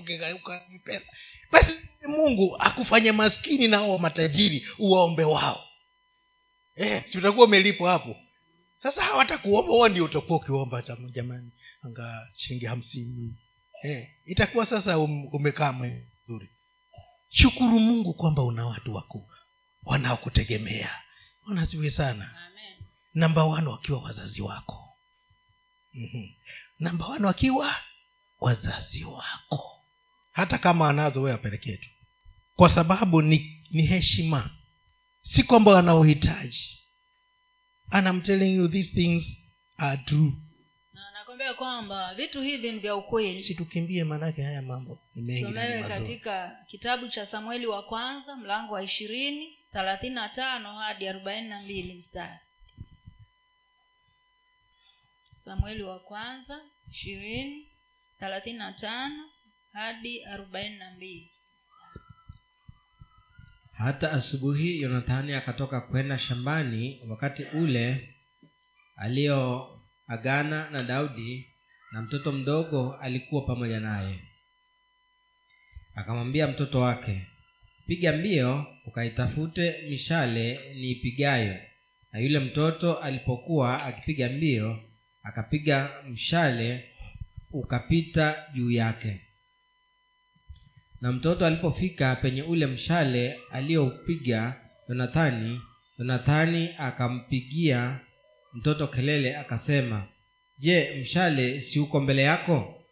pesa. 0.86 1.06
Basi 1.52 1.74
mungu 2.08 2.56
akufanye 2.60 3.12
maskini 3.12 3.68
nao 3.68 3.98
matajiri 3.98 4.68
uwaombe 4.80 5.24
wao. 5.24 5.64
Eh, 6.76 7.04
si 7.12 7.18
utakuwa 7.18 7.46
umelipwa 7.46 7.92
hapo? 7.92 8.16
Sasa 8.84 9.02
hawatakuomba 9.02 9.74
huo 9.74 9.88
ndio 9.90 10.06
utakuwa 10.06 10.40
ukiomba 10.40 10.84
jamani 11.12 11.52
anga 11.82 12.28
shilingi 12.36 12.66
hamsini. 12.66 13.36
Eh, 13.84 14.08
itakuwa 14.26 14.66
sasa 14.66 15.00
um, 15.00 15.26
umekaa 15.34 15.74
mzuri 15.74 16.50
shukuru 17.34 17.80
mungu 17.80 18.14
kwamba 18.14 18.44
una 18.44 18.66
watu 18.66 18.96
wako 18.96 19.30
wanaokutegemea. 19.84 20.90
Wanasiwe 21.48 21.90
sana. 21.90 22.32
Amen. 22.48 22.88
namba 23.14 23.44
wano 23.46 23.72
wakiwa 23.72 24.00
wazazi 24.02 24.42
wako. 24.42 24.90
Mm-hmm. 25.94 26.30
namba 26.80 27.08
wano 27.08 27.28
wakiwa 27.28 27.76
wazazi 28.40 29.04
wako. 29.04 29.84
Hata 30.32 30.58
kama 30.58 30.90
anazo 30.90 31.22
wewe 31.22 31.36
apelekee 31.36 31.78
tu. 31.78 31.90
Kwa 32.56 32.70
sababu 32.70 33.22
ni, 33.22 33.64
ni 33.72 33.86
heshima. 33.86 34.50
Si 35.22 35.44
kwamba 35.44 35.72
wanaohitaji 35.72 36.80
and 37.92 38.08
I'm 38.08 38.22
telling 38.22 38.56
you 38.56 38.68
these 38.68 38.94
things 38.94 39.24
are 39.78 39.98
true 40.06 40.32
na 41.38 41.54
kwamba 41.54 42.14
vitu 42.14 42.42
hivi 42.42 42.72
ni 42.72 42.80
vya 42.80 42.96
ukweli. 42.96 43.44
Situkimbie 43.44 44.04
maanake 44.04 44.44
haya 44.44 44.62
mambo 44.62 45.00
ni 45.16 45.22
mengi 45.22 45.84
katika 45.88 46.58
kitabu 46.68 47.08
cha 47.08 47.26
samueli 47.26 47.68
wa 47.68 47.84
kwanza 47.84 48.36
mlango 48.36 48.74
wa 48.74 48.84
ishirini 48.84 49.58
thelathini 49.72 50.16
na 50.16 50.30
tano 50.30 50.74
hadi 50.74 51.08
arobaini 51.08 51.50
na 51.50 51.62
mbili 51.62 51.94
mstari. 51.94 52.40
Samueli 55.46 55.84
wa 55.84 56.00
kwanza 56.00 56.60
ishirini 56.92 57.68
thelathini 58.20 58.58
na 58.58 58.74
tano 58.74 59.30
hadi 59.74 60.24
arobaini 60.26 60.78
na 60.78 60.92
mbili 60.92 61.30
hata 63.74 64.12
asubuhi 64.12 64.82
yonathani 64.82 65.34
akatoka 65.34 65.82
kwenda 65.82 66.18
shambani 66.20 67.02
wakati 67.10 67.44
ule 67.44 68.14
aliyoagana 70.08 70.70
na 70.70 70.84
daudi 70.84 71.48
na 71.92 72.02
mtoto 72.02 72.32
mdogo 72.32 72.94
alikuwa 72.94 73.42
pamoja 73.42 73.80
naye. 73.80 74.20
Akamwambia 75.96 76.48
mtoto 76.48 76.80
wake 76.82 77.28
piga 77.88 78.14
mbio 78.18 78.66
ukaitafute 78.86 79.82
mishale 79.90 80.74
niipigayo. 80.76 81.58
Na 82.12 82.20
yule 82.20 82.40
mtoto 82.40 82.98
alipokuwa 83.00 83.84
akipiga 83.84 84.30
mbio 84.30 84.80
akapiga 85.24 85.92
mshale 86.10 86.90
ukapita 87.52 88.46
juu 88.54 88.72
yake. 88.72 89.22
Na 91.02 91.12
mtoto 91.12 91.46
alipofika 91.46 92.16
penye 92.16 92.42
ule 92.44 92.66
mshale 92.66 93.40
aliyoupiga 93.52 94.62
yonathani 94.90 95.62
yonathani 96.00 96.70
akampigia 96.78 98.00
mtoto 98.54 98.88
kelele 98.88 99.38
akasema 99.38 100.08
je 100.58 101.00
mshale 101.02 101.62
si 101.62 101.80
uko 101.80 102.00
mbele 102.00 102.22
yako? 102.22 102.84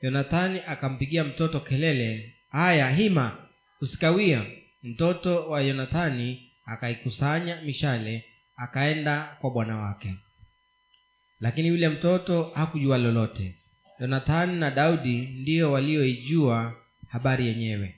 Yonathani 0.00 0.60
akampigia 0.66 1.24
mtoto 1.24 1.60
kelele 1.60 2.34
haya 2.50 2.90
hima 2.90 3.48
usikawia 3.80 4.46
mtoto 4.82 5.48
wa 5.50 5.60
yonathani 5.62 6.50
akaikusanya 6.66 7.60
mishale 7.62 8.24
akaenda 8.56 9.36
kwa 9.40 9.50
bwana 9.50 9.76
wake. 9.76 10.14
Lakini 11.40 11.68
yule 11.68 11.88
mtoto 11.88 12.42
hakujua 12.42 12.98
lolote. 12.98 13.54
Yonathani 14.00 14.58
na 14.60 14.70
daudi 14.70 15.20
ndiyo 15.20 15.72
walioijua 15.72 16.76
habari 17.08 17.46
yenyewe. 17.46 17.94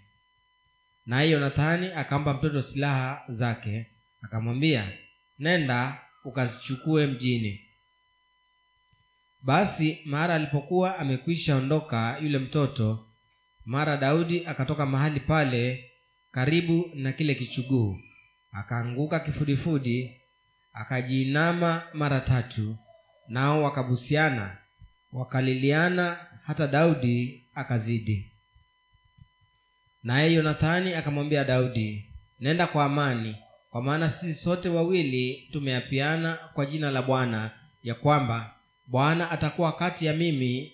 Naye 1.06 1.30
yonathani 1.30 1.86
akampa 1.92 2.34
mtoto 2.34 2.62
silaha 2.62 3.22
zake 3.28 3.86
akamwambia 4.22 4.88
nenda 5.38 5.98
ukazichukue 6.24 7.06
mjini. 7.06 7.60
Basi 9.42 9.98
mara 10.04 10.34
alipokuwa 10.34 10.98
amekwisha 10.98 11.56
ondoka 11.56 12.18
yule 12.22 12.38
mtoto 12.38 13.06
mara 13.64 13.96
daudi 13.96 14.46
akatoka 14.46 14.86
mahali 14.86 15.20
pale 15.20 15.90
karibu 16.30 16.90
na 16.94 17.12
kile 17.12 17.34
kichuguu. 17.34 17.96
Akaanguka 18.52 19.20
kifudifudi 19.20 20.20
akajiinama 20.72 21.82
mara 21.92 22.20
tatu 22.20 22.76
nao 23.28 23.62
wakabusiana 23.62 24.56
wakaliliana 25.12 26.26
hata 26.46 26.66
daudi 26.66 27.44
akazidi. 27.54 28.32
Naye 30.02 30.32
yonathani 30.32 30.94
akamwambia 30.94 31.44
daudi 31.44 32.06
nenda 32.40 32.66
kwa 32.66 32.84
amani 32.84 33.36
kwa 33.72 33.82
maana 33.82 34.10
sisi 34.10 34.34
sote 34.34 34.68
wawili 34.68 35.48
tumeapiana 35.52 36.34
kwa 36.34 36.66
jina 36.66 36.90
la 36.90 37.02
bwana 37.02 37.50
ya 37.82 37.94
kwamba 37.94 38.54
bwana 38.86 39.30
atakuwa 39.30 39.72
kati 39.72 40.06
ya 40.06 40.12
mimi 40.12 40.72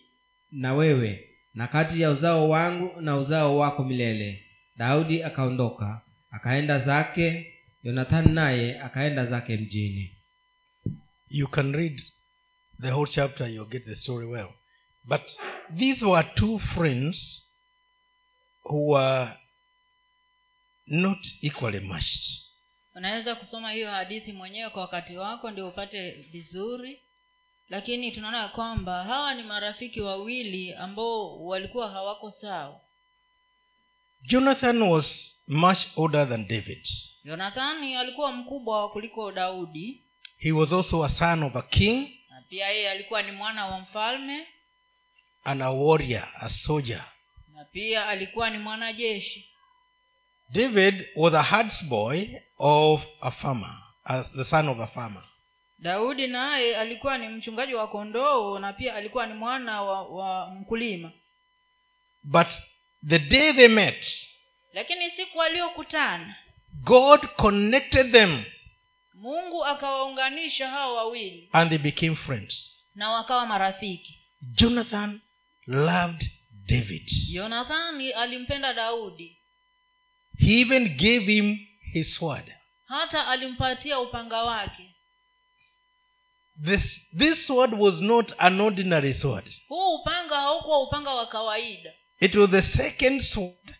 na 0.53 0.75
wewe 0.75 1.29
na 1.55 1.67
kati 1.67 2.01
ya 2.01 2.11
uzao 2.11 2.49
wangu 2.49 3.01
na 3.01 3.17
uzao 3.17 3.59
wako 3.59 3.85
milele. 3.85 4.45
Daudi 4.77 5.23
akaondoka 5.23 6.01
akaenda 6.31 6.79
zake 6.79 7.55
yonathani 7.83 8.33
naye 8.33 8.81
akaenda 8.81 9.27
zake 9.27 9.57
mjini. 9.57 10.13
You 11.31 11.49
can 11.49 11.73
read 11.73 12.03
the 12.81 12.91
whole 12.91 13.11
chapter 13.13 13.49
you'll 13.49 13.71
get 13.71 13.85
the 13.85 13.95
story 13.97 14.27
well. 14.27 14.49
But 15.05 15.23
these 15.77 16.05
were 16.05 16.29
two 16.35 16.59
friends 16.59 17.43
who 18.65 18.89
were 18.93 19.33
not 20.87 21.19
equally 21.43 21.81
matched 21.81 22.48
unaweza 22.99 23.35
kusoma 23.35 23.71
hiyo 23.73 23.91
hadithi 23.91 24.33
mwenyewe 24.33 24.71
kwa 24.71 24.83
wakati 24.83 25.17
wako 25.17 25.51
ndio 25.51 25.69
upate 25.69 26.11
vizuri. 26.11 27.01
Lakini 27.69 28.13
tunaona 28.13 28.39
ya 28.39 28.49
kwamba 28.49 29.05
hawa 29.05 29.35
ni 29.35 29.43
marafiki 29.43 30.01
wawili 30.01 30.75
ambao 30.75 31.45
walikuwa 31.45 31.91
hawako 31.91 32.31
sawa. 32.31 32.81
Jonathan 34.23 34.83
was 34.83 35.35
much 35.49 35.79
older 35.97 36.29
than 36.29 36.49
david. 36.49 36.87
Yonathani 37.25 37.97
alikuwa 37.97 38.33
mkubwa 38.33 38.91
kuliko 38.91 39.33
daudi. 39.33 40.03
He 40.39 40.53
was 40.53 40.73
also 40.73 41.05
a 41.05 41.09
son 41.09 41.43
of 41.43 41.57
a 41.57 41.63
king 41.63 42.09
na 42.31 42.43
pia 42.49 42.69
yeye 42.69 42.91
alikuwa 42.91 43.23
ni 43.23 43.33
mwana 43.33 43.67
wa 43.67 43.81
mfalme. 43.81 44.47
and 45.45 45.63
a 45.63 45.71
warrior 45.71 46.29
a 46.41 46.49
soldier. 46.51 47.05
Na 47.55 47.65
pia 47.65 48.07
alikuwa 48.07 48.51
ni 48.51 48.59
mwanajeshi 48.59 49.51
david 50.53 51.07
was 51.17 51.35
a 51.35 51.43
herdsboy 51.43 52.29
of 52.59 53.03
a 53.21 53.31
farmer 53.31 53.75
the 54.37 54.45
son 54.45 54.69
of 54.69 54.81
a 54.81 54.87
farmer. 54.87 55.23
Daudi 55.79 56.27
naye 56.27 56.77
alikuwa 56.77 57.19
ni 57.19 57.29
mchungaji 57.29 57.75
wa 57.75 57.89
kondoo 57.89 58.59
na 58.59 58.73
pia 58.73 58.95
alikuwa 58.95 59.27
ni 59.27 59.35
mwana 59.35 59.83
wa, 59.83 60.03
wa 60.09 60.51
mkulima. 60.55 61.13
But 62.23 62.49
the 63.09 63.19
day 63.19 63.53
they 63.53 63.69
met 63.69 64.27
lakini 64.73 65.11
siku 65.11 65.39
waliokutana 65.39 66.37
god 66.73 67.21
connected 67.37 68.13
them 68.13 68.45
mungu 69.15 69.65
akawaunganisha 69.65 70.69
hao 70.69 70.95
wawili 70.95 71.49
and 71.53 71.69
they 71.71 71.79
became 71.79 72.17
friends. 72.17 72.71
na 72.95 73.11
wakawa 73.11 73.47
marafiki. 73.47 74.19
Jonathan 74.43 75.21
loved 75.67 76.31
david. 76.67 77.11
Yonathani 77.29 78.11
alimpenda 78.13 78.75
daudi 78.75 79.38
he 80.39 80.61
even 80.61 80.89
gave 80.97 81.27
him 81.33 81.59
his 81.93 82.15
sword 82.15 82.53
hata 82.89 83.27
alimpatia 83.29 84.01
upanga 84.01 84.43
wake. 84.43 84.95
This, 86.65 87.01
this 87.19 87.47
sword 87.47 87.73
was 87.75 88.01
not 88.01 88.33
an 88.39 88.61
ordinary 88.61 89.15
sword. 89.15 89.45
Huu 89.69 89.95
upanga 89.95 90.35
haukuwa 90.37 90.83
upanga 90.83 91.15
wa 91.15 91.27
kawaida. 91.27 91.93
It 92.21 92.35
was 92.35 92.51
the 92.51 92.63
second 92.63 93.23
sword 93.23 93.75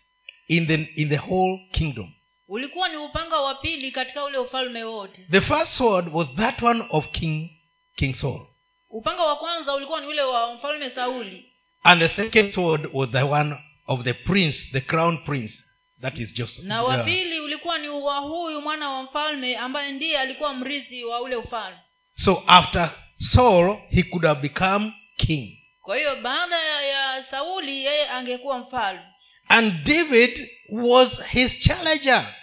in 0.47 0.67
the, 0.67 0.73
in 0.95 1.09
the 1.09 1.17
whole 1.17 1.59
kingdom. 1.71 2.13
Ulikuwa 2.47 2.89
ni 2.89 2.97
upanga 2.97 3.39
wa 3.41 3.55
pili 3.55 3.91
katika 3.91 4.23
ule 4.23 4.37
ufalme 4.37 4.83
wote. 4.83 5.25
The 5.31 5.41
first 5.41 5.71
sword 5.71 6.07
was 6.13 6.27
that 6.35 6.61
one 6.61 6.85
of 6.89 7.11
king 7.11 7.49
king 7.95 8.13
saul. 8.15 8.47
Upanga 8.89 9.23
wa 9.23 9.35
kwanza 9.35 9.73
ulikuwa 9.75 10.01
ni 10.01 10.07
ule 10.07 10.21
wa 10.21 10.53
mfalme 10.55 10.89
sauli. 10.89 11.45
And 11.83 12.01
the 12.01 12.07
second 12.09 12.53
sword 12.53 12.89
was 12.93 13.09
the 13.09 13.23
one 13.23 13.55
of 13.87 14.03
the 14.03 14.13
prince 14.13 14.67
the 14.71 14.81
crown 14.81 15.17
prince 15.17 15.63
that 16.01 16.17
is 16.19 16.33
joseph. 16.33 16.65
Na 16.65 16.83
wa 16.83 16.97
Uh, 16.97 17.05
pili 17.05 17.39
ulikuwa 17.39 17.77
ni 17.77 17.89
wa 17.89 18.17
huyu 18.17 18.61
mwana 18.61 18.89
wa 18.89 19.03
mfalme 19.03 19.57
ambaye 19.57 19.91
ndiye 19.91 20.19
alikuwa 20.19 20.53
mrithi 20.53 21.03
wa 21.03 21.21
ule 21.21 21.35
ufalme. 21.35 21.77
So 22.15 22.43
after 22.47 22.89
saul 23.19 23.77
he 23.89 24.03
could 24.03 24.25
have 24.25 24.41
become 24.41 24.93
king. 25.17 25.55
Kwa 25.81 25.97
hiyo 25.97 26.15
baada 26.15 26.55
ya 26.81 27.23
sauli 27.31 27.85
yeye 27.85 28.09
angekuwa 28.09 28.57
mfalme. 28.59 29.01
And 29.47 29.83
david 29.83 30.49
was 30.71 31.23
his 31.23 31.59
challenger. 31.59 32.35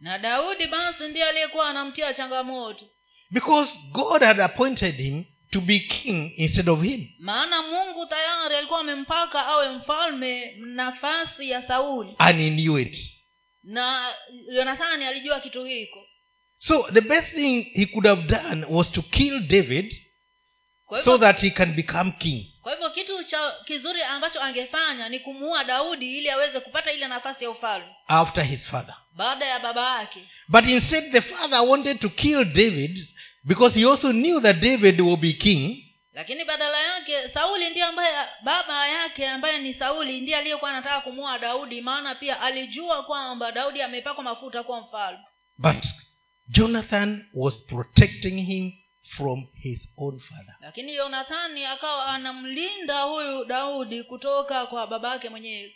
Na 0.00 0.18
daudi 0.18 0.66
basi 0.66 1.08
ndiye 1.08 1.24
aliyekuwa 1.28 1.68
anamtia 1.68 2.14
changamoto. 2.14 2.84
Because 3.30 3.78
god 3.92 4.22
had 4.22 4.42
appointed 4.44 4.96
him 4.96 5.24
to 5.50 5.60
be 5.60 5.80
king 5.80 6.32
instead 6.36 6.68
of 6.68 6.82
him. 6.82 7.08
Maana 7.18 7.62
mungu 7.62 8.06
tayari 8.06 8.54
alikuwa 8.56 8.80
amempaka 8.80 9.46
awe 9.46 9.68
mfalme 9.68 10.54
nafasi 10.56 11.50
ya 11.50 11.62
sauli. 11.62 12.14
And 12.18 12.38
he 12.38 12.50
knew 12.50 12.78
it. 12.78 12.96
Na 13.64 14.14
yonathani 14.52 15.04
alijua 15.04 15.40
kitu 15.40 15.64
hiko. 15.64 16.06
So 16.58 16.88
the 16.92 17.00
best 17.00 17.34
thing 17.34 17.62
he 17.74 17.86
could 17.86 18.06
have 18.06 18.22
done 18.22 18.66
was 18.68 18.92
to 18.92 19.02
kill 19.02 19.40
david 19.40 19.92
hivyo, 20.88 21.04
so 21.04 21.18
that 21.18 21.40
he 21.40 21.50
can 21.50 21.74
become 21.74 22.12
king. 22.18 22.46
Kwa 22.62 22.72
hivyo 22.72 22.90
kitu 22.90 23.24
cha 23.24 23.54
kizuri 23.64 24.02
ambacho 24.02 24.42
angefanya 24.42 25.08
ni 25.08 25.20
kumuua 25.20 25.64
daudi 25.64 26.18
ili 26.18 26.30
aweze 26.30 26.60
kupata 26.60 26.92
ile 26.92 27.08
nafasi 27.08 27.44
ya 27.44 27.50
ufalme. 27.50 27.88
After 28.08 28.44
his 28.44 28.66
father. 28.66 28.94
Baada 29.16 29.44
ya 29.44 29.58
baba 29.58 30.00
yake. 30.00 30.20
But 30.48 30.68
instead 30.68 31.12
the 31.12 31.20
father 31.20 31.60
wanted 31.60 32.00
to 32.00 32.08
kill 32.08 32.44
david 32.44 33.08
because 33.46 33.74
he 33.78 33.84
also 33.86 34.12
knew 34.12 34.40
that 34.40 34.60
david 34.60 35.00
will 35.00 35.16
be 35.16 35.32
king. 35.32 35.82
Lakini 36.14 36.44
badala 36.44 36.80
yake 36.80 37.28
sauli 37.34 37.70
ndiye 37.70 37.84
ambaye 37.84 38.14
baba 38.44 38.88
yake 38.88 39.28
ambaye 39.28 39.58
ni 39.58 39.74
sauli 39.74 40.20
ndiye 40.20 40.36
aliyekuwa 40.36 40.70
anataka 40.70 41.00
kumua 41.00 41.38
daudi. 41.38 41.80
Maana 41.80 42.14
pia 42.14 42.40
alijua 42.40 43.02
kwamba 43.04 43.52
daudi 43.52 43.82
amepakwa 43.82 44.24
mafuta 44.24 44.62
kuwa 44.62 44.80
mfalme. 44.80 45.18
But 45.58 45.84
jonathan 46.48 47.26
was 47.34 47.54
protecting 47.66 48.44
him 48.46 48.72
from 49.16 49.46
his 49.54 49.88
own 49.96 50.20
father. 50.20 50.56
Lakini 50.60 50.94
yonathani 50.94 51.64
akawa 51.64 52.06
anamlinda 52.06 53.02
huyu 53.02 53.44
daudi 53.44 54.02
kutoka 54.02 54.66
kwa 54.66 54.86
baba 54.86 55.10
yake 55.12 55.28
mwenyewe. 55.28 55.74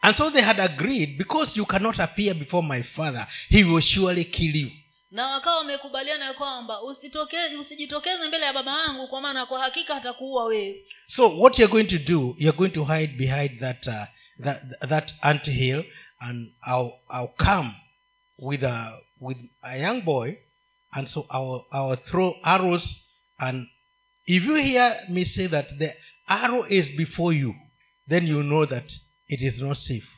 And 0.00 0.16
so 0.16 0.30
they 0.30 0.42
had 0.42 0.62
agreed 0.62 1.16
because 1.18 1.58
you 1.58 1.66
cannot 1.66 2.00
appear 2.00 2.34
before 2.34 2.66
my 2.68 2.82
father 2.82 3.26
he 3.48 3.64
will 3.64 3.80
surely 3.82 4.24
kill 4.24 4.56
you 4.56 4.70
na 5.12 5.26
wakawa 5.26 5.56
wamekubaliana 5.56 6.34
kwamba 6.34 6.82
usijitokeze 6.82 8.28
mbele 8.28 8.44
ya 8.44 8.52
baba 8.52 8.82
yangu 8.82 9.08
kwa 9.08 9.20
maana 9.20 9.46
kwa 9.46 9.60
hakika 9.62 9.96
atakuua 9.96 10.44
wewe. 10.44 10.84
So 11.06 11.38
what 11.38 11.58
you're 11.58 11.72
going 11.72 11.84
to 11.84 11.98
do 11.98 12.34
you're 12.38 12.58
going 12.58 12.70
to 12.70 12.84
hide 12.84 13.12
behind 13.16 13.60
that 13.60 13.86
uh, 13.86 14.04
that 14.44 14.62
that 14.88 15.14
ant 15.22 15.48
and 16.20 16.52
I'll, 16.66 16.92
I'll 17.10 17.34
come 17.36 17.74
with 18.38 18.62
a 18.64 19.00
with 19.20 19.36
a 19.62 19.78
young 19.78 20.00
boy 20.02 20.38
and 20.92 21.08
so 21.08 21.26
I'll, 21.30 21.66
I'll 21.72 21.96
throw 21.96 22.34
arrows 22.44 22.86
and 23.38 23.66
if 24.26 24.44
you 24.44 24.54
hear 24.54 24.96
me 25.10 25.24
say 25.24 25.46
that 25.48 25.78
the 25.78 25.92
arrow 26.28 26.62
is 26.62 26.88
before 26.96 27.32
you 27.34 27.54
then 28.06 28.26
you 28.26 28.42
know 28.42 28.64
that 28.66 28.90
it 29.28 29.42
is 29.42 29.60
not 29.60 29.76
safe. 29.76 30.08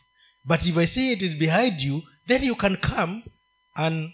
But 0.44 0.64
if 0.66 0.76
i 0.76 0.84
say 0.84 1.10
it 1.12 1.22
is 1.22 1.34
behind 1.34 1.80
you 1.80 2.02
then 2.28 2.42
you 2.44 2.54
can 2.54 2.76
come 2.76 3.24
and 3.76 4.10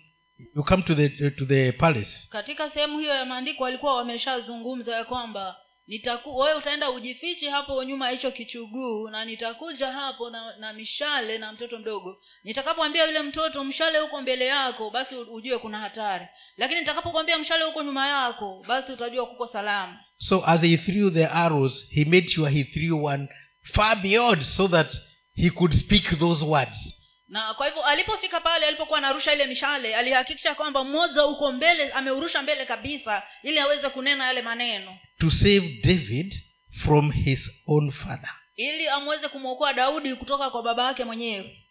you 0.56 0.64
come 0.64 0.82
to 0.82 0.94
the 0.94 1.30
to 1.30 1.46
the 1.46 1.72
palace. 1.72 2.28
Katika 2.30 2.70
sehemu 2.70 2.98
hiyo 2.98 3.14
ya 3.14 3.24
maandiko 3.24 3.64
walikuwa 3.64 3.96
wameshazungumza 3.96 4.96
ya 4.96 5.04
kwamba 5.04 5.56
nitaku 5.86 6.36
wewe 6.36 6.54
utaenda 6.58 6.90
ujifiche 6.90 7.50
hapo 7.50 7.84
nyuma 7.84 8.06
ya 8.06 8.12
hicho 8.12 8.30
kichuguu 8.30 9.08
na 9.10 9.24
nitakuja 9.24 9.92
hapo 9.92 10.30
na, 10.30 10.56
na 10.56 10.72
mishale 10.72 11.38
na 11.38 11.52
mtoto 11.52 11.78
mdogo. 11.78 12.22
Nitakapoambia 12.44 13.04
yule 13.04 13.22
mtoto 13.22 13.64
mshale 13.64 13.98
huko 13.98 14.20
mbele 14.22 14.46
yako 14.46 14.90
basi 14.90 15.14
ujue 15.14 15.58
kuna 15.58 15.78
hatari. 15.78 16.26
Lakini 16.56 16.80
nitakapokwambia 16.80 17.38
mshale 17.38 17.64
huko 17.64 17.82
nyuma 17.82 18.08
yako 18.08 18.64
basi 18.68 18.92
utajua 18.92 19.26
kuko 19.26 19.46
salama. 19.46 20.00
So 20.18 20.42
as 20.46 20.60
he 20.60 20.76
threw 20.76 21.10
the 21.10 21.26
arrows 21.26 21.86
he 21.90 22.04
made 22.04 22.28
sure 22.28 22.50
he 22.50 22.64
threw 22.64 23.04
one 23.04 23.28
far 23.62 23.96
beyond 24.02 24.42
so 24.42 24.68
that 24.68 24.92
he 25.34 25.50
could 25.50 25.72
speak 25.74 26.18
those 26.18 26.44
words 26.44 26.99
na 27.30 27.54
kwa 27.54 27.66
hivyo 27.66 27.84
alipofika 27.84 28.40
pale 28.40 28.66
alipokuwa 28.66 28.98
anarusha 28.98 29.32
ile 29.32 29.46
mishale 29.46 29.96
alihakikisha 29.96 30.54
kwamba 30.54 30.84
mmoja 30.84 31.26
uko 31.26 31.52
mbele 31.52 31.92
ameurusha 31.92 32.42
mbele 32.42 32.66
kabisa 32.66 33.22
ili 33.42 33.58
aweze 33.58 33.88
kunena 33.88 34.24
yale 34.26 34.42
maneno. 34.42 34.98
To 35.18 35.30
save 35.30 35.80
david 35.84 36.34
from 36.82 37.12
his 37.12 37.50
own 37.66 37.92
father. 37.92 38.34
Ili 38.56 38.88
amweze 38.88 39.28
kumwokoa 39.28 39.72
daudi 39.72 40.14
kutoka 40.14 40.50
kwa 40.50 40.62
baba 40.62 40.86
yake 40.86 41.04
mwenyewe. 41.04 41.66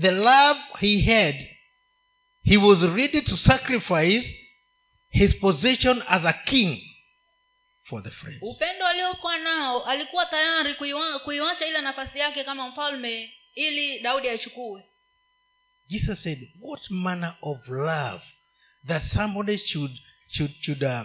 The 0.00 0.10
love 0.10 0.60
he 0.80 1.00
had 1.14 1.48
he 2.44 2.56
was 2.56 2.82
ready 2.82 3.22
to 3.22 3.36
sacrifice 3.36 4.36
his 5.08 5.34
position 5.36 6.02
as 6.08 6.24
a 6.24 6.32
king 6.32 6.82
for 7.84 8.02
the 8.02 8.10
friends. 8.10 8.42
Upendo 8.42 8.86
aliokuwa 8.86 9.38
nao 9.38 9.84
alikuwa 9.84 10.26
tayari 10.26 10.74
kuiwacha 11.24 11.66
ile 11.66 11.80
nafasi 11.80 12.18
yake 12.18 12.44
kama 12.44 12.68
mfalme 12.68 13.34
ili 13.54 14.00
daudi 14.00 14.28
aichukue. 14.28 14.82
Jesus 15.88 16.22
said 16.22 16.48
what 16.60 16.90
manner 16.90 17.36
of 17.42 17.68
love 17.68 18.24
that 18.86 19.02
somebody 19.02 19.56
should 19.58 19.92
should 20.28 20.52
should 20.60 20.82
uh, 20.82 21.02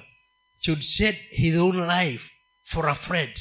should 0.61 0.81
shed 0.81 1.15
his 1.31 1.55
own 1.57 1.87
life 1.87 2.23
for 2.63 2.89
a 2.89 2.95
friend? 2.95 3.39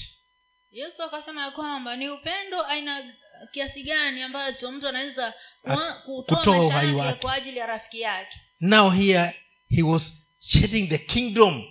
Yesu 0.70 1.02
akasema 1.02 1.42
ya 1.44 1.50
kwamba 1.50 1.96
ni 1.96 2.08
upendo 2.08 2.64
aina 2.66 3.14
kiasi 3.52 3.82
gani 3.82 4.22
ambacho 4.22 4.72
mtu 4.72 4.88
anaweza 4.88 5.34
kutoa 6.04 6.72
maisha 6.72 7.04
yake 7.04 7.20
kwa 7.20 7.32
ajili 7.34 7.58
ya 7.58 7.66
rafiki 7.66 8.00
yake. 8.00 8.36
Now 8.60 8.90
here 8.90 9.34
he 9.68 9.82
was 9.82 10.12
shedding 10.40 10.88
the 10.88 10.98
kingdom 10.98 11.64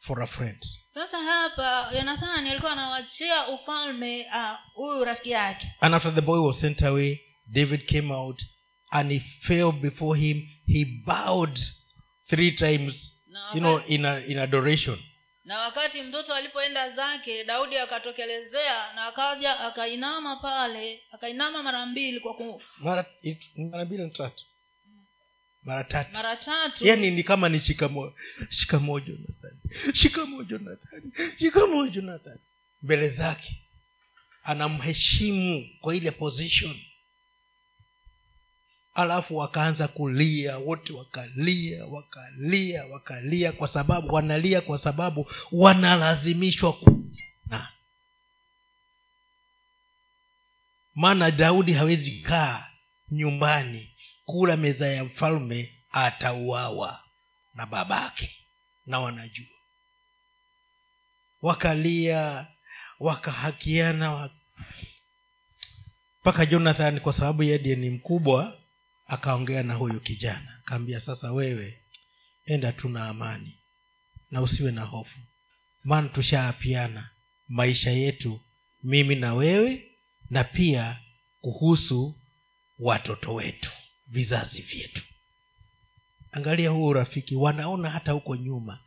for 0.00 0.22
a 0.22 0.26
friend 0.26 0.64
sasa 0.94 1.18
hapa 1.22 1.90
yonathani 1.96 2.50
alikuwa 2.50 2.72
anawachia 2.72 3.48
ufalme 3.48 4.26
huyu 4.32 4.58
huyu 4.74 5.04
rafiki 5.04 5.30
yake. 5.30 5.66
And 5.80 5.94
after 5.94 6.14
the 6.14 6.20
boy 6.20 6.38
was 6.38 6.60
sent 6.60 6.82
away 6.82 7.20
david 7.46 7.86
came 7.86 8.14
out 8.14 8.42
and 8.90 9.12
he 9.12 9.20
fell 9.20 9.72
before 9.72 10.20
him. 10.20 10.42
He 10.66 10.84
bowed 11.06 11.60
three 12.28 12.52
times 12.52 13.12
wakati, 13.26 13.40
you 13.54 13.60
know 13.60 13.80
in 13.86 14.04
a, 14.04 14.20
in 14.26 14.38
adoration. 14.38 14.98
Na 15.44 15.58
wakati 15.58 16.02
mtoto 16.02 16.34
alipoenda 16.34 16.90
zake 16.90 17.44
daudi 17.44 17.78
akatokelezea 17.78 18.92
na 18.94 19.06
akaja 19.06 19.60
akainama 19.60 20.36
pale 20.36 21.02
akainama 21.12 21.62
mara 21.62 21.86
mbili 21.86 22.20
kwa 22.20 22.34
ku, 22.34 22.62
mara 22.78 23.06
mbili 23.84 24.02
na 24.02 24.10
tatu 24.10 24.44
mara 25.64 25.84
tatu. 25.84 26.12
Mara 26.12 26.36
tatu. 26.36 26.86
Yaani 26.86 27.10
ni 27.10 27.22
kama 27.22 27.48
ni 27.48 27.60
shikamo 27.60 28.12
shikamo 28.50 29.00
jonathan. 29.00 29.58
Shikamo 29.94 30.44
jonathan. 30.44 31.12
Shikamo 31.38 31.88
jonathan. 31.88 32.38
Mbele 32.82 33.08
zake 33.10 33.56
anamheshimu 34.44 35.68
kwa 35.80 35.96
ile 35.96 36.10
position. 36.10 36.80
Alafu 38.94 39.36
wakaanza 39.36 39.88
kulia 39.88 40.58
wote 40.58 40.92
wakalia 40.92 41.84
wakalia 41.86 42.84
wakalia 42.84 43.52
kwa 43.52 43.68
sababu 43.68 44.14
wanalia 44.14 44.60
kwa 44.60 44.78
sababu 44.78 45.30
wanalazimishwa 45.52 46.72
kuna 46.72 47.68
maana 50.94 51.30
daudi 51.30 51.72
hawezi 51.72 52.10
kaa 52.20 52.66
nyumbani 53.10 53.93
kula 54.24 54.56
meza 54.56 54.86
ya 54.88 55.04
mfalme 55.04 55.74
atauawa 55.92 57.04
na 57.54 57.66
babake 57.66 58.36
na 58.86 59.00
wanajua. 59.00 59.46
Wakalia 61.42 62.46
wakahakiana 63.00 64.12
wa- 64.12 64.30
mpaka 66.20 66.46
jonathan 66.46 67.00
kwa 67.00 67.12
sababu 67.12 67.42
yeye 67.42 67.76
ni 67.76 67.90
mkubwa 67.90 68.58
akaongea 69.06 69.62
na 69.62 69.74
huyu 69.74 70.00
kijana. 70.00 70.58
Akaambia 70.64 71.00
sasa 71.00 71.32
wewe 71.32 71.80
enda 72.46 72.72
tuna 72.72 73.08
amani 73.08 73.58
na 74.30 74.42
usiwe 74.42 74.72
na 74.72 74.82
hofu. 74.84 75.18
Maana 75.84 76.08
tushaapiana 76.08 77.10
maisha 77.48 77.90
yetu 77.90 78.40
mimi 78.82 79.14
na 79.14 79.34
wewe 79.34 79.90
na 80.30 80.44
pia 80.44 81.00
kuhusu 81.40 82.18
watoto 82.78 83.34
wetu 83.34 83.70
vizazi 84.14 84.62
vyetu. 84.62 85.02
Angalia 86.32 86.70
huu 86.70 86.86
urafiki 86.86 87.34
wanaona 87.36 87.90
hata 87.90 88.12
huko 88.12 88.36
nyuma. 88.36 88.80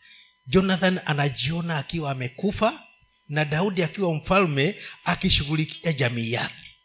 Jonathan 0.48 1.00
anajiona 1.06 1.78
akiwa 1.78 2.12
amekufa 2.12 2.84
na 3.30 3.46
daudi 3.46 3.84
akiwa 3.84 4.14
mfalme 4.16 4.76
akishughulikia 5.04 5.94
jamii 5.94 6.32
yake. 6.32 6.76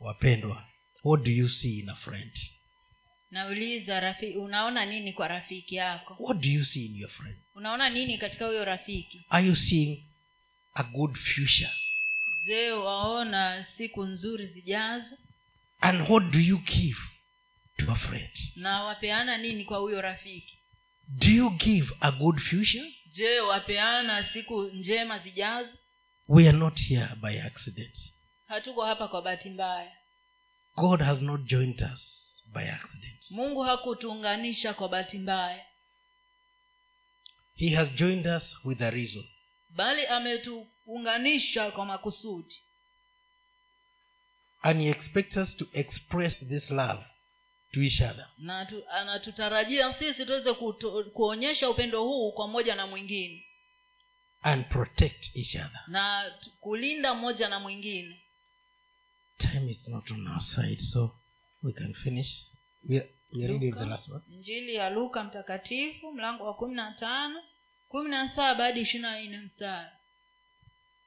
Wapendwa 0.00 0.68
what 1.04 1.22
do 1.24 1.30
you 1.30 1.48
see 1.48 1.78
in 1.78 1.88
a 1.88 1.94
friend? 1.96 2.32
Nauliza 3.30 4.00
rafi, 4.00 4.26
unaona 4.26 4.86
nini 4.86 5.12
kwa 5.12 5.28
rafiki 5.28 5.74
yako? 5.74 6.16
What 6.20 6.38
do 6.40 6.48
you 6.48 6.64
see 6.64 6.86
in 6.86 6.96
your 6.96 7.10
friend? 7.10 7.36
Unaona 7.54 7.90
nini 7.90 8.18
katika 8.18 8.46
huyo 8.46 8.64
rafiki? 8.64 9.24
Are 9.28 9.46
you 9.46 9.56
seeing 9.56 10.04
a 10.74 10.82
good 10.82 11.16
future? 11.16 11.70
Je 12.46 12.70
waona 12.72 13.66
siku 13.76 14.04
nzuri 14.04 14.46
zijazo 14.46 15.16
and 15.88 16.08
what 16.08 16.30
do 16.32 16.38
you 16.38 16.58
give 16.58 16.98
to 17.78 17.92
a 17.92 17.94
friend? 17.94 18.30
Na 18.56 18.84
wapeana 18.84 19.38
nini 19.38 19.64
kwa 19.64 19.78
huyo 19.78 20.00
rafiki? 20.02 20.58
Do 21.08 21.28
you 21.30 21.50
give 21.50 21.92
a 22.00 22.12
good 22.12 22.38
future? 22.40 22.94
Je 23.06 23.40
wapeana 23.40 24.24
siku 24.32 24.62
njema 24.62 25.18
zijazo? 25.18 25.78
We 26.28 26.48
are 26.48 26.58
not 26.58 26.80
here 26.80 27.08
by 27.22 27.40
accident. 27.42 27.98
Hatuko 28.48 28.84
hapa 28.84 29.08
kwa 29.08 29.22
bahati 29.22 29.50
mbaya. 29.50 29.92
God 30.76 31.00
has 31.00 31.20
not 31.22 31.40
joined 31.44 31.82
us 31.94 32.00
by 32.46 32.70
accident. 32.70 33.30
Mungu 33.30 33.60
hakutuunganisha 33.60 34.74
kwa 34.74 34.88
bahati 34.88 35.18
mbaya. 35.18 35.64
He 37.54 37.70
has 37.70 37.88
joined 37.94 38.26
us 38.26 38.56
with 38.64 38.82
a 38.82 38.90
reason. 38.90 39.24
Bali 39.70 40.06
ametuunganisha 40.06 41.70
kwa 41.70 41.86
makusudi 41.86 42.62
and 44.66 44.80
he 44.80 44.88
expects 44.90 45.36
us 45.36 45.54
to 45.56 45.64
express 45.72 46.40
this 46.48 46.70
love 46.70 47.04
to 47.72 47.80
each 47.80 48.00
other. 48.00 48.26
Na 48.38 48.64
tu, 48.64 48.82
anatutarajia 48.90 49.94
sisi 49.94 50.26
tuweze 50.26 50.52
kuonyesha 51.12 51.70
upendo 51.70 52.02
huu 52.04 52.32
kwa 52.32 52.48
mmoja 52.48 52.74
na 52.74 52.86
mwingine. 52.86 53.46
And 54.42 54.64
protect 54.68 55.36
each 55.36 55.54
other. 55.54 55.80
Na 55.86 56.32
kulinda 56.60 57.14
mmoja 57.14 57.48
na 57.48 57.60
mwingine. 57.60 58.20
Time 59.38 59.70
is 59.70 59.88
not 59.88 60.10
on 60.10 60.26
our 60.28 60.40
side 60.40 60.80
so 60.82 61.16
we 61.62 61.72
can 61.72 61.94
finish. 61.94 62.42
We 62.88 62.96
are, 62.98 63.08
we 63.34 63.44
are 63.44 63.52
reading 63.52 63.72
the 63.74 63.84
last 63.86 64.08
one 64.08 64.22
injili 64.30 64.74
ya 64.74 64.90
luka 64.90 65.24
mtakatifu 65.24 66.12
mlango 66.12 66.44
wa 66.44 66.54
kumi 66.54 66.74
na 66.74 66.92
tano 66.92 67.42
kumi 67.88 68.10
na 68.10 68.28
saba 68.28 68.64
hadi 68.64 68.80
ishiri 68.80 69.02
na 69.02 69.20
nne 69.22 69.38
mstari. 69.38 69.90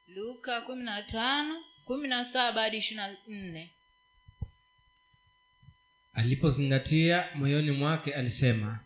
Luka 0.07 0.62
kumi 0.62 0.84
na 0.84 1.01
tano 1.03 1.64
kumi 1.89 2.07
alipozingatia 6.13 7.25
moyoni 7.35 7.71
mwake 7.71 8.13
alisema 8.13 8.79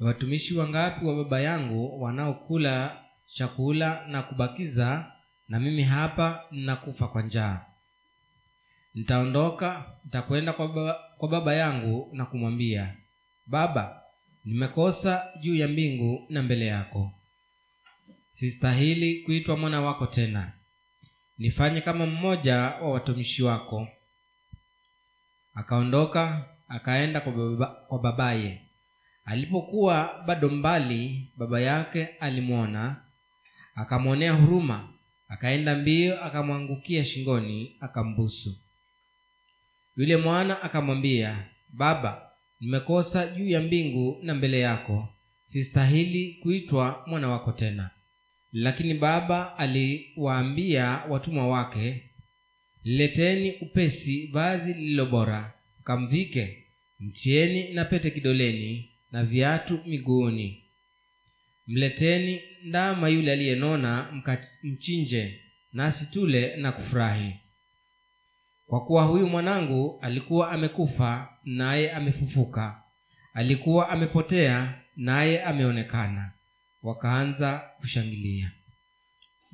watumishi 0.00 0.54
wangapi 0.54 1.04
wa 1.06 1.16
baba 1.16 1.40
yangu 1.40 2.02
wanaokula 2.02 3.04
chakula 3.26 4.06
na 4.08 4.22
kubakiza 4.22 5.12
na 5.48 5.60
mimi 5.60 5.82
hapa 5.82 6.44
ninakufa 6.50 7.08
kwa 7.08 7.22
njaa. 7.22 7.64
Nitaondoka 8.94 9.84
nitakwenda 10.04 10.52
kwa 10.52 10.68
baba, 10.68 10.94
kwa 11.18 11.28
baba 11.28 11.54
yangu 11.54 12.10
na 12.12 12.26
kumwambia 12.26 12.94
baba 13.46 14.02
nimekosa 14.44 15.26
juu 15.40 15.56
ya 15.56 15.68
mbingu 15.68 16.26
na 16.28 16.42
mbele 16.42 16.66
yako. 16.66 17.12
Sistahili 18.30 19.22
kuitwa 19.22 19.56
mwana 19.56 19.80
wako 19.80 20.06
tena 20.06 20.52
nifanye 21.38 21.80
kama 21.80 22.06
mmoja 22.06 22.56
wa 22.56 22.90
watumishi 22.92 23.42
wako. 23.42 23.88
Akaondoka 25.54 26.44
akaenda 26.68 27.20
kwa, 27.20 27.32
baba, 27.32 27.66
kwa 27.66 27.98
babaye. 27.98 28.62
Alipokuwa 29.24 30.24
bado 30.26 30.48
mbali 30.48 31.30
baba 31.36 31.60
yake 31.60 32.04
alimwona 32.06 32.96
akamwonea 33.74 34.32
huruma 34.32 34.88
akaenda 35.28 35.76
mbio 35.76 36.24
akamwangukia 36.24 37.04
shingoni 37.04 37.76
akambusu. 37.80 38.58
Yule 39.96 40.16
mwana 40.16 40.62
akamwambia 40.62 41.44
baba 41.68 42.30
nimekosa 42.60 43.26
juu 43.26 43.48
ya 43.48 43.60
mbingu 43.60 44.18
na 44.22 44.34
mbele 44.34 44.60
yako. 44.60 45.08
Sistahili 45.44 46.34
kuitwa 46.42 47.04
mwana 47.06 47.28
wako 47.28 47.52
tena 47.52 47.90
lakini 48.52 48.94
baba 48.94 49.58
aliwaambia 49.58 50.86
watumwa 51.08 51.48
wake 51.48 52.10
leteni 52.84 53.52
upesi 53.52 54.26
vazi 54.26 54.72
lililo 54.72 55.06
bora 55.06 55.52
mkamvike 55.80 56.64
mtieni 57.00 57.74
na 57.74 57.84
pete 57.84 58.10
kidoleni 58.10 58.90
na 59.12 59.24
viatu 59.24 59.80
miguuni. 59.86 60.64
Mleteni 61.66 62.40
ndama 62.64 63.08
yule 63.08 63.32
aliyenona 63.32 64.22
mchinje 64.62 65.40
nasi 65.72 66.06
tule 66.06 66.56
na 66.56 66.72
kufurahi. 66.72 67.34
Kwa 68.66 68.84
kuwa 68.86 69.04
huyu 69.04 69.26
mwanangu 69.28 69.98
alikuwa 70.02 70.50
amekufa 70.50 71.28
naye 71.44 71.92
amefufuka. 71.92 72.82
Alikuwa 73.34 73.88
amepotea 73.88 74.74
naye 74.96 75.42
ameonekana 75.42 76.32
wakaanza 76.82 77.58
kushangilia. 77.80 78.52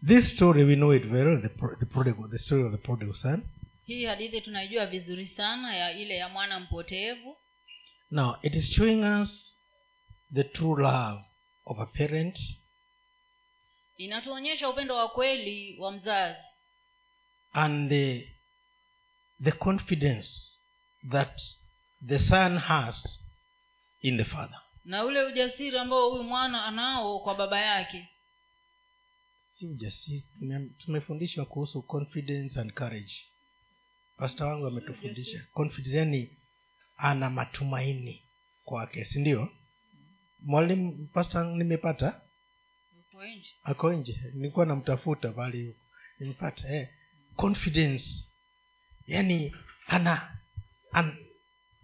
This 0.07 0.31
story 0.31 0.65
we 0.65 0.75
know 0.77 0.95
it 0.95 1.05
very 1.07 1.37
the, 1.43 1.49
the, 1.81 1.87
prodigal, 1.87 2.29
the 2.31 2.39
story 2.39 2.63
of 2.65 2.73
the 2.73 2.79
prodigal 2.79 3.15
son. 3.15 3.43
Hii 3.87 4.05
hadithi 4.05 4.41
tunaijua 4.41 4.87
vizuri 4.87 5.27
sana 5.29 5.77
ya 5.77 5.93
ile 5.93 6.17
ya 6.17 6.29
mwana 6.29 6.61
mpotevu. 6.61 7.37
Now 8.11 8.37
it 8.43 8.55
is 8.55 8.71
showing 8.73 9.05
us 9.23 9.57
the 10.35 10.45
true 10.45 10.83
love 10.83 11.21
of 11.67 11.79
a 11.79 11.87
parent. 11.87 12.39
Inatuonyesha 13.97 14.69
upendo 14.69 14.97
wa 14.97 15.09
kweli 15.09 15.79
wa 15.79 15.93
mzazi. 15.93 16.41
And 17.53 17.89
the, 17.89 18.29
the 19.43 19.53
confidence 19.53 20.59
that 21.11 21.41
the 22.07 22.19
son 22.19 22.59
has 22.59 23.21
in 24.01 24.17
the 24.17 24.25
father 24.25 24.64
na 24.85 25.05
ule 25.05 25.23
ujasiri 25.25 25.79
ambao 25.79 26.11
huyu 26.11 26.23
mwana 26.23 26.65
anao 26.65 27.21
kwa 27.21 27.35
baba 27.35 27.61
yake. 27.61 28.09
Si 29.59 29.67
ujasiri 29.67 30.25
Tume- 30.39 30.71
tumefundishwa 30.79 31.47
kuhusu 31.47 31.83
confidence 31.83 32.61
and 32.61 32.73
courage. 32.73 33.15
Pasta 34.17 34.47
wangu 34.47 34.67
ametufundisha. 34.67 35.45
Confidence 35.53 35.97
yani 35.97 36.31
ana 36.97 37.31
matumaini 37.31 38.23
kwake 38.65 39.05
si 39.05 39.21
ndio? 39.21 39.49
Mwalimu 40.41 41.09
pasta 41.13 41.45
nimepata? 41.45 42.21
Ako 43.63 43.93
nje. 43.93 44.21
Nilikuwa 44.35 44.67
namtafuta 44.67 45.33
pale 45.33 45.67
huko 45.67 45.79
nimepata 46.19 46.69
eh. 46.77 46.89
confidence. 47.37 48.27
Yani 49.07 49.53
ana, 49.87 50.39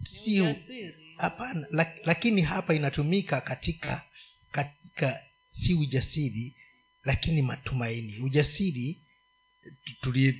sio 0.03 0.43
ujasiri 0.43 1.10
hapana 1.21 1.67
lakini 2.03 2.41
hapa 2.41 2.73
inatumika 2.73 3.41
katika 3.41 4.01
katika 4.51 5.19
si 5.51 5.73
ujasiri 5.73 6.55
lakini 7.03 7.41
matumaini. 7.41 8.19
Ujasiri 8.19 9.01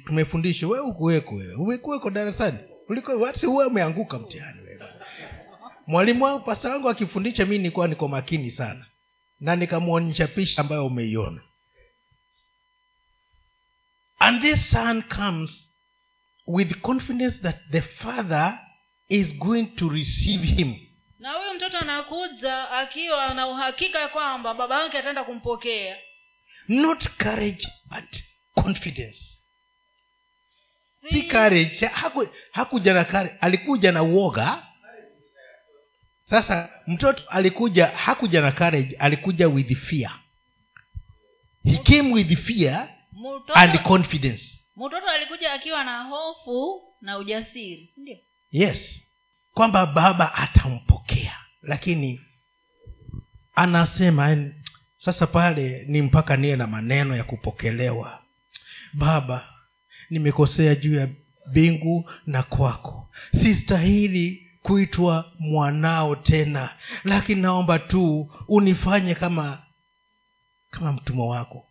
tumefundishwa 0.05 0.69
we 0.69 0.79
ukuweko 0.79 1.35
wewe. 1.35 1.55
Umekuweko 1.55 2.09
darasani. 2.09 2.57
Uliko 2.89 3.31
huwe 3.41 3.65
umeanguka 3.65 4.19
mtihani 4.19 4.61
wewe. 4.61 4.85
Mwalimu 5.87 6.23
wangu 6.23 6.43
pasa 6.45 6.69
wangu 6.69 6.89
akifundisha 6.89 7.45
mi 7.45 7.57
nilikuwa 7.57 7.87
niko 7.87 8.07
makini 8.07 8.51
sana. 8.51 8.85
Na 9.39 9.55
nikamwonyesha 9.55 10.27
picha 10.27 10.61
ambayo 10.61 10.85
umeiona. 10.85 11.41
And 14.19 14.41
this 14.41 14.69
son 14.69 15.01
comes 15.03 15.71
with 16.47 16.81
confidence 16.81 17.37
that 17.37 17.55
the 17.71 17.81
father 17.81 18.59
is 19.11 19.33
going 19.37 19.65
to 19.65 19.89
receive 19.89 20.43
him. 20.43 20.75
Na 21.19 21.31
huyu 21.31 21.53
mtoto 21.53 21.77
anakuja 21.77 22.69
akiwa 22.69 23.33
na 23.33 23.47
uhakika 23.47 24.07
kwamba 24.07 24.53
baba 24.53 24.83
yake 24.83 24.97
ataenda 24.97 25.23
kumpokea. 25.23 25.97
Not 26.67 27.07
courage 27.23 27.67
but 27.85 28.23
confidence. 28.63 29.19
Si 31.01 31.09
si, 31.09 31.23
courage. 31.23 31.85
Haku, 31.85 32.27
hakuja 32.51 32.93
na 32.93 33.05
courage. 33.05 33.35
Alikuja 33.41 33.91
na 33.91 34.03
uoga 34.03 34.67
sasa 36.23 36.69
mtoto 36.87 37.23
alikuja 37.29 37.87
hakuja 37.87 38.41
na 38.41 38.51
courage. 38.51 38.95
Alikuja 38.99 39.47
with 39.47 39.77
fear. 39.77 40.19
He 41.63 41.77
came 41.77 42.13
with 42.13 42.37
fear 42.39 42.89
and 43.53 43.79
confidence. 43.83 44.59
mtoto 44.75 45.07
alikuja 45.07 45.53
akiwa 45.53 45.83
na 45.83 46.03
hofu 46.03 46.81
na 47.01 47.17
ujasiri 47.17 47.93
ndio 47.97 48.17
yes. 48.51 49.01
Kwamba 49.53 49.85
baba 49.85 50.33
atampokea. 50.35 51.35
Lakini 51.61 52.21
anasema 53.55 54.37
sasa 54.97 55.27
pale 55.27 55.85
ni 55.87 56.01
mpaka 56.01 56.37
niye 56.37 56.55
na 56.55 56.67
maneno 56.67 57.15
ya 57.15 57.23
kupokelewa. 57.23 58.21
Baba 58.93 59.47
nimekosea 60.09 60.75
juu 60.75 60.93
ya 60.95 61.07
mbingu 61.47 62.09
na 62.25 62.43
kwako. 62.43 63.09
Sistahili 63.41 64.47
kuitwa 64.63 65.31
mwanao 65.39 66.15
tena. 66.15 66.69
Lakini 67.03 67.41
naomba 67.41 67.79
tu 67.79 68.31
unifanye 68.47 69.15
kama 69.15 69.63
kama 70.71 70.91
mtumwa 70.93 71.27
wako. 71.27 71.67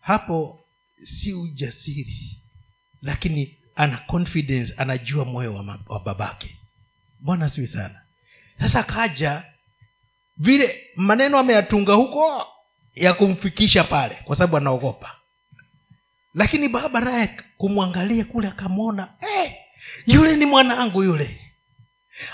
Hapo 0.00 0.64
si 1.04 1.32
ujasiri. 1.34 2.38
Lakini 3.02 3.56
ana 3.76 3.98
confidence 3.98 4.74
anajua 4.76 5.24
moyo 5.24 5.54
wa, 5.54 5.78
wa 5.86 6.00
babake. 6.00 6.56
Bwana 7.20 7.50
siwi 7.50 7.66
sana. 7.66 8.00
Sasa 8.60 8.82
kaja 8.82 9.44
vile 10.36 10.80
maneno 10.96 11.38
ameyatunga 11.38 11.92
huko 11.94 12.46
ya 12.94 13.14
kumfikisha 13.14 13.84
pale 13.84 14.14
kwa 14.24 14.36
sababu 14.36 14.56
anaogopa. 14.56 15.16
Lakini 16.34 16.68
baba 16.68 17.00
naye 17.00 17.36
kumwangalia 17.56 18.24
kule 18.24 18.48
akamwona 18.48 19.08
hey, 19.20 19.50
yule 20.06 20.36
ni 20.36 20.46
mwanangu 20.46 21.02
yule. 21.02 21.40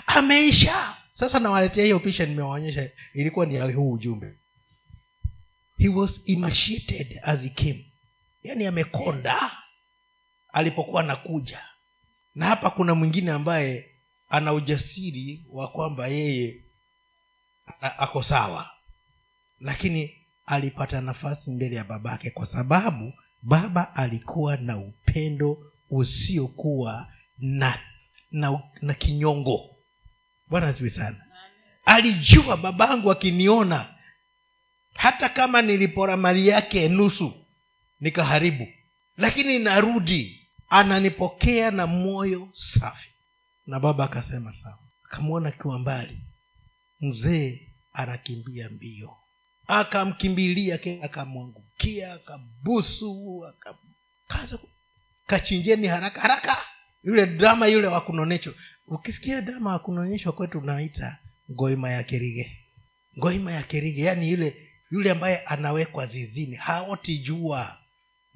Ameisha. 0.07 0.95
Sasa 1.15 1.39
nawaletea 1.39 1.85
hiyo 1.85 2.01
picha 2.01 2.27
nimewaonyesha 2.27 2.91
ilikuwa 3.15 3.47
ni 3.47 3.73
huu 3.73 3.93
ujumbe. 3.93 4.35
He 5.79 5.89
was 5.89 6.21
as 7.23 7.41
he 7.41 7.49
came. 7.49 7.85
Yaani 8.43 8.67
amekonda 8.67 9.51
alipokuwa 10.53 11.03
anakuja. 11.03 11.61
Na 12.35 12.47
hapa 12.47 12.71
kuna 12.71 12.95
mwingine 12.95 13.31
ambaye 13.31 13.91
ana 14.29 14.53
ujasiri 14.53 15.47
wa 15.51 15.69
kwamba 15.69 16.07
yeye 16.09 16.57
ako 17.81 18.23
sawa. 18.23 18.71
Lakini 19.61 20.17
alipata 20.47 21.01
nafasi 21.01 21.51
mbele 21.51 21.77
ya 21.77 21.85
babake 21.85 22.31
kwa 22.31 22.47
sababu 22.47 23.13
baba 23.43 23.97
alikuwa 23.97 24.57
na 24.57 24.79
upendo 24.79 25.73
usiokuwa 25.91 27.09
na 27.39 27.79
na, 28.31 28.61
na 28.83 28.95
kinyongo. 28.95 29.77
Bwana 30.49 30.73
ziwe 30.73 30.91
sana. 30.91 31.25
Alijua 31.85 32.57
babangu 32.57 33.11
akiniona 33.11 33.95
hata 34.95 35.29
kama 35.29 35.63
nilipora 35.63 36.17
mali 36.17 36.49
yake 36.49 36.89
nusu 36.89 37.33
nikaharibu. 38.01 38.69
Lakini 39.17 39.59
narudi 39.59 40.38
ananipokea 40.69 41.71
na 41.71 41.87
moyo 41.87 42.49
safi. 42.55 43.09
Na 43.67 43.81
baba 43.81 44.05
akasema 44.05 44.53
sawa. 44.53 44.79
Akamwona 45.05 45.49
akiwa 45.49 45.79
mbali 45.79 46.21
mzee 47.01 47.69
anakimbia 47.93 48.69
mbio. 48.71 49.17
Akamkimbilia 49.67 50.79
ke 50.79 51.01
akamwangukia 51.03 52.13
akabusu 52.13 53.45
kachinjeni 55.27 55.87
haraka 55.87 56.21
haraka. 56.21 56.57
Yule 57.03 57.27
dama 57.27 57.67
yule 57.67 57.87
wakunonecho 57.87 58.55
ukisikia 58.87 59.41
dama 59.41 59.73
wakunonyeshwa 59.73 60.33
kwetu 60.33 60.59
unaita 60.59 61.19
ngoima 61.53 61.91
ya 61.91 62.03
kerige. 62.03 62.59
Ngoima 63.19 63.53
ya 63.53 63.63
kerige 63.63 64.03
yaani 64.03 64.31
yule 64.31 64.69
yule 64.91 65.11
ambaye 65.11 65.39
anawekwa 65.39 66.07
zizini 66.07 66.57
haoti 66.57 67.19
jua 67.19 67.78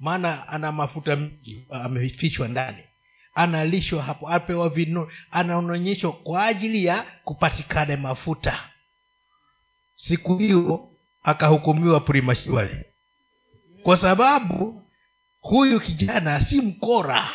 maana 0.03 0.47
ana 0.47 0.71
mafuta 0.71 1.15
mengi 1.15 1.67
amefichwa 1.69 2.47
ndani. 2.47 2.83
Analishwa 3.35 4.03
hapo 4.03 4.29
apewa 4.29 4.69
vino 4.69 5.11
anaonyeshwa 5.31 6.13
kwa 6.13 6.45
ajili 6.45 6.85
ya 6.85 7.01
kupatikane 7.23 7.95
mafuta. 7.95 8.69
Siku 9.95 10.37
hiyo 10.37 10.89
akahukumiwa 11.23 11.99
primashwale 11.99 12.85
kwa 13.83 13.97
sababu 13.97 14.89
huyu 15.39 15.79
kijana 15.79 16.45
si 16.45 16.61
mkora. 16.61 17.29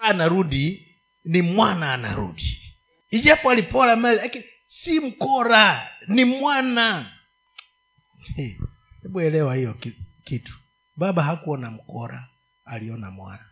Anarudi 0.00 0.96
ni 1.24 1.42
mwana 1.42 1.94
anarudi. 1.94 2.62
Ijapo 3.10 3.50
alipora 3.50 3.96
mali 3.96 4.16
lakini 4.16 4.44
si 4.66 5.00
mkora 5.00 5.88
ni 6.08 6.24
mwana. 6.24 7.12
Hebu 9.02 9.20
elewa 9.20 9.54
hiyo 9.54 9.74
kitu 10.24 10.52
baba 10.96 11.22
hakuona 11.22 11.70
mkora 11.70 12.28
aliona 12.64 13.10
mwana 13.10 13.46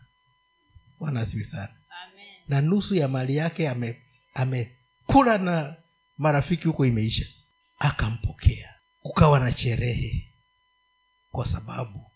bwana 0.98 1.20
asiwi 1.20 1.44
sana. 1.44 1.68
Amen. 2.04 2.26
na 2.48 2.60
nusu 2.60 2.94
ya 2.94 3.08
mali 3.08 3.36
yake 3.36 3.68
ame 3.68 4.02
amekula 4.34 5.38
na 5.38 5.76
marafiki 6.18 6.66
huko 6.68 6.86
imeisha. 6.86 7.26
Akampokea. 7.78 8.74
Kukawa 9.02 9.40
na 9.40 9.56
sherehe. 9.56 10.28
Kwa 11.32 11.46
sababu 11.46 12.10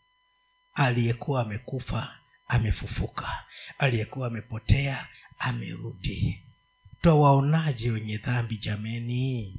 aliyekuwa 0.75 1.43
amekufa 1.43 2.15
amefufuka. 2.49 3.45
Aliyekuwa 3.79 4.27
amepotea 4.27 5.07
amerudi. 5.39 6.43
Twawaonaje 7.03 7.91
wenye 7.91 8.17
dhambi 8.17 8.57
jameni? 8.57 9.57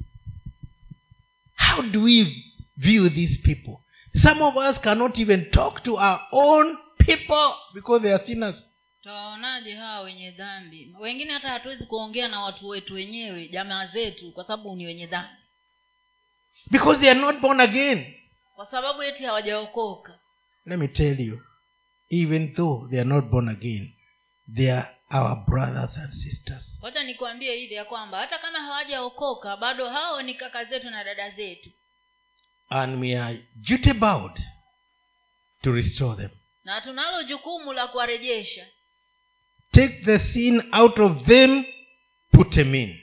How 1.58 1.82
do 1.84 2.04
we 2.04 2.44
view 2.78 3.10
these 3.10 3.38
people 3.42 3.78
some 4.22 4.42
of 4.44 4.56
us 4.58 4.80
cannot 4.82 5.18
even 5.20 5.52
talk 5.52 5.84
to 5.84 5.98
our 5.98 6.20
own 6.32 6.78
people 6.98 7.54
because 7.74 8.02
they 8.04 8.14
are 8.14 8.26
sinners. 8.26 8.56
Tawaonaje 9.04 9.76
hawa 9.76 10.00
wenye 10.02 10.32
dhambi? 10.32 10.96
Wengine 11.00 11.34
hata 11.34 11.50
hatuwezi 11.50 11.84
kuongea 11.86 12.28
na 12.28 12.42
watu 12.42 12.68
wetu 12.68 12.94
wenyewe 12.94 13.48
jamaa 13.48 13.88
zetu 13.88 14.32
kwa 14.32 14.44
sababu 14.44 14.76
ni 14.76 14.86
wenye 14.86 15.08
dhambi. 15.08 15.34
Because 16.72 17.00
they 17.00 17.10
are 17.12 17.20
not 17.20 17.40
born 17.40 17.60
again. 17.60 18.14
Kwa 18.56 18.66
sababu 18.66 19.04
eti 19.04 19.24
hawajaokoka. 19.24 20.20
Let 20.66 20.80
me 20.80 20.88
tell 20.88 21.20
you 21.22 21.42
even 22.10 22.54
though 22.54 22.90
they 22.90 23.00
are 23.00 23.10
not 23.10 23.26
born 23.26 23.50
again 23.50 23.94
they 24.56 24.72
are 24.72 24.88
our 25.12 25.36
brothers 25.48 25.98
and 25.98 26.14
sisters. 26.14 26.80
Wacha 26.82 27.04
nikuambie 27.04 27.56
hivi 27.56 27.74
ya 27.74 27.86
kwamba 27.86 28.18
hata 28.18 28.38
kama 28.38 28.60
hawajaokoka 28.60 29.58
bado 29.58 29.90
hao 29.90 30.22
ni 30.22 30.34
kaka 30.34 30.66
zetu 30.66 30.90
na 30.90 31.04
dada 31.04 31.30
zetu 31.30 31.70
and 32.70 33.00
we 33.02 33.16
are 33.16 33.38
duty 33.56 33.94
bound 33.94 34.38
to 35.64 35.72
restore 35.72 36.16
them. 36.16 36.30
Na 36.64 36.82
tunalo 36.82 37.24
jukumu 37.24 37.74
la 37.74 37.88
kuwarejesha. 37.88 38.66
Take 39.72 40.02
the 40.06 40.20
sin 40.20 40.62
out 40.74 41.00
of 41.00 41.26
them 41.26 41.66
put 42.32 42.52
them 42.52 42.76
in. 42.76 43.00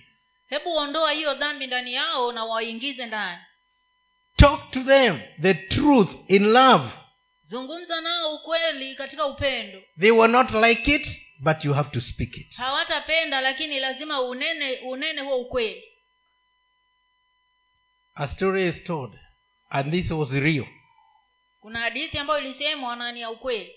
Hebu 0.49 0.77
ondoa 0.77 1.13
hiyo 1.13 1.35
dhambi 1.35 1.67
ndani 1.67 1.95
yao 1.95 2.33
na 2.33 2.45
waingize 2.45 3.07
ndani. 3.07 3.41
Talk 4.37 4.71
to 4.71 4.85
them 4.85 5.21
the 5.43 5.55
truth 5.55 6.11
in 6.29 6.45
love. 6.53 6.91
Zungumza 7.45 8.01
nao 8.01 8.35
ukweli 8.35 8.95
katika 8.95 9.27
upendo. 9.27 9.83
They 10.01 10.11
were 10.11 10.33
not 10.33 10.51
like 10.51 10.95
it 10.95 11.09
but 11.39 11.65
you 11.65 11.73
have 11.73 11.91
to 11.91 12.01
speak 12.01 12.37
it. 12.37 12.57
Hawatapenda 12.57 13.41
lakini 13.41 13.81
lazima 13.81 14.21
unene 14.21 14.79
unene 14.79 15.21
huo 15.21 15.41
ukweli. 15.41 15.85
A 18.15 18.29
story 18.29 18.69
is 18.69 18.85
told 18.85 19.19
and 19.71 19.91
this 19.93 20.11
was 20.11 20.31
real. 20.33 20.67
Kuna 21.61 21.79
hadithi 21.79 22.19
ambayo 22.19 22.41
ilisemwa 22.45 22.97
na 22.97 23.13
ni 23.13 23.21
ya 23.21 23.31
ukweli. 23.31 23.73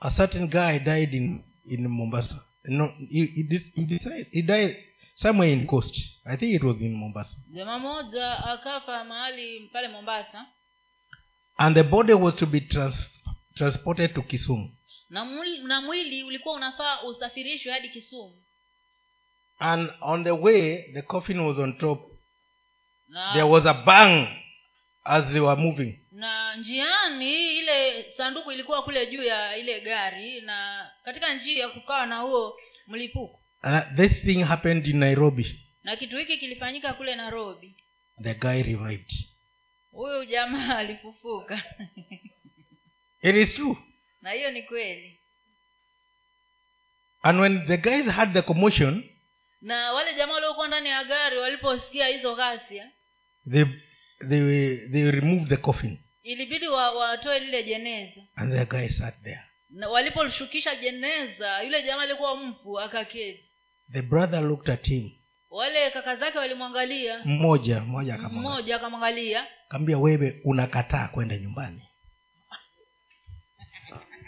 A 0.00 0.10
certain 0.10 0.48
guy 0.48 0.78
died 0.78 1.14
in 1.14 1.44
in 1.70 1.88
mombasa. 1.88 2.44
No 2.64 2.86
he, 3.10 3.26
he, 3.26 3.42
he, 3.74 3.82
decided, 3.84 4.26
he 4.30 4.42
died 4.42 4.76
somewhere 5.16 5.52
in 5.52 5.66
coast. 5.66 5.94
I 6.24 6.36
think 6.36 6.54
it 6.54 6.62
was 6.64 6.80
in 6.80 6.94
mombasa. 6.94 7.36
Jamaa 7.50 7.78
moja 7.78 8.44
akafa 8.44 9.04
mahali 9.04 9.70
pale 9.72 9.88
mombasa. 9.88 10.46
And 11.58 11.74
the 11.76 11.82
body 11.82 12.14
was 12.14 12.36
to 12.36 12.46
be 12.46 12.60
trans- 12.60 13.06
transported 13.54 14.14
to 14.14 14.22
kisumu. 14.22 14.70
Na 15.10 15.24
mwili, 15.24 15.58
na 15.58 15.80
mwili 15.80 16.22
ulikuwa 16.22 16.54
unafaa 16.54 17.02
usafirishwe 17.02 17.72
hadi 17.72 17.88
kisumu. 17.88 18.42
And 19.58 19.90
on 20.00 20.24
the 20.24 20.30
way 20.30 20.92
the 20.92 21.02
coffin 21.02 21.40
was 21.40 21.58
on 21.58 21.78
top 21.78 22.00
na 23.08 23.32
there 23.32 23.44
was 23.46 23.66
a 23.66 23.74
bang 23.74 24.28
as 25.04 25.24
they 25.32 25.40
were 25.40 25.60
moving. 25.62 25.98
na 26.12 26.56
njiani 26.56 27.58
ile 27.58 28.06
sanduku 28.16 28.52
ilikuwa 28.52 28.82
kule 28.82 29.06
juu 29.06 29.22
ya 29.22 29.56
ile 29.56 29.80
gari 29.80 30.40
na 30.40 30.90
katika 31.04 31.34
njia 31.34 31.68
kukawa 31.68 32.06
na 32.06 32.18
huo 32.18 32.58
mlipuko. 32.86 33.40
This 33.96 34.22
thing 34.22 34.42
happened 34.42 34.86
in 34.86 34.96
nairobi. 34.98 35.60
Na 35.84 35.96
kitu 35.96 36.16
hiki 36.16 36.38
kilifanyika 36.38 36.92
kule 36.92 37.14
nairobi. 37.16 37.74
The 38.22 38.34
guy 38.34 38.62
revived. 38.62 39.12
Huyu 39.92 40.24
jamaa 40.24 40.76
alifufuka. 40.78 41.62
It 43.22 43.34
is 43.36 43.54
true. 43.54 43.76
Na 44.22 44.30
hiyo 44.30 44.50
ni 44.50 44.62
kweli. 44.62 45.18
And 47.22 47.40
when 47.40 47.66
the 47.66 47.76
guys 47.76 48.06
had 48.06 48.32
the 48.32 48.42
commotion 48.42 49.10
na 49.62 49.92
wale 49.92 50.14
jamaa 50.14 50.34
waliokuwa 50.34 50.68
ndani 50.68 50.88
ya 50.88 51.04
gari 51.04 51.38
waliposikia 51.38 52.06
hizo 52.06 52.34
ghasia 52.36 52.90
they 53.50 53.64
they 54.28 54.76
they 54.92 55.10
removed 55.10 55.48
the 55.48 55.56
coffin. 55.56 55.98
Ilibidi 56.22 56.68
wa- 56.68 56.90
watoe 56.90 57.38
lile 57.38 57.62
jeneza. 57.62 58.20
And 58.36 58.52
the 58.52 58.64
guy 58.64 58.88
sat 58.88 59.14
there. 59.22 59.40
Waliposhukisha 59.90 60.76
jeneza 60.76 61.62
yule 61.62 61.82
jamaa 61.82 62.02
alikuwa 62.02 62.36
mfu 62.36 62.80
akaketi. 62.80 63.44
The 63.92 64.02
brother 64.02 64.42
looked 64.42 64.70
at 64.74 64.88
him. 64.88 65.10
Wale 65.50 65.90
kaka 65.90 66.16
zake 66.16 66.38
walimwangalia. 66.38 67.20
Mmoja 67.24 67.80
mmoja 67.80 68.18
mmoja 68.18 68.76
akamwangalia. 68.76 69.46
Kaambia 69.68 69.98
wewe 69.98 70.40
unakataa 70.44 71.08
kwenda 71.08 71.36
nyumbani. 71.38 71.82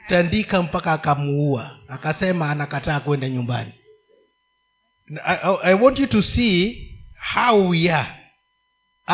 Tandika 0.09 0.62
mpaka 0.62 0.93
akamuua. 0.93 1.79
Akasema 1.89 2.51
anakataa 2.51 3.01
kwenda 3.01 3.29
nyumbani. 3.29 3.73
I, 5.25 5.37
I, 5.43 5.57
i 5.62 5.75
want 5.75 5.99
you 5.99 6.07
to 6.07 6.23
see 6.23 6.87
how 7.35 7.68
we 7.68 7.91
are 7.91 8.09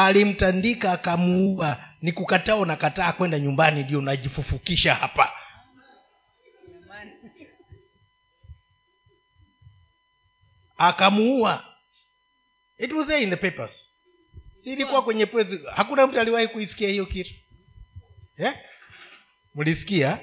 alimtandika 0.05 0.93
akamuua. 0.93 1.85
Ni 2.03 2.13
kukataa 2.13 2.57
unakataa 2.57 3.13
kwenda 3.13 3.39
nyumbani 3.39 3.83
ndio 3.83 3.99
unajifufukisha 3.99 4.95
hapa. 4.95 5.33
Akamuua. 10.79 11.65
It 12.79 12.93
was 12.93 13.07
there 13.07 13.23
in 13.23 13.31
the 13.31 13.37
papers. 13.37 13.73
Silikuwa 14.65 15.03
kwenye 15.03 15.27
press. 15.27 15.47
Hakuna 15.75 16.07
mtu 16.07 16.21
aliwahi 16.21 16.49
kuisikia 16.49 16.89
hiyo 16.89 17.07
kitu. 17.07 17.35
Yeah? 18.39 18.57
mlisikia 19.55 20.19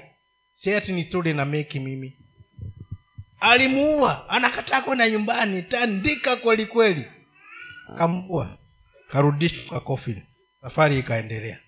si 0.52 0.92
ni 0.92 1.04
story 1.04 1.34
na 1.34 1.44
meki 1.44 1.80
mimi. 1.80 2.18
Alimuua. 3.40 4.28
Anakataa 4.28 4.80
kwenda 4.80 5.08
nyumbani. 5.10 5.62
Tandika 5.62 6.36
kwelikweli 6.36 7.02
kweli. 7.04 7.96
Kamuua 7.98 8.58
karudishwa 9.14 9.64
kwa 9.68 9.80
coffin 9.80 10.22
safari 10.60 10.98
ikaendelea. 10.98 11.58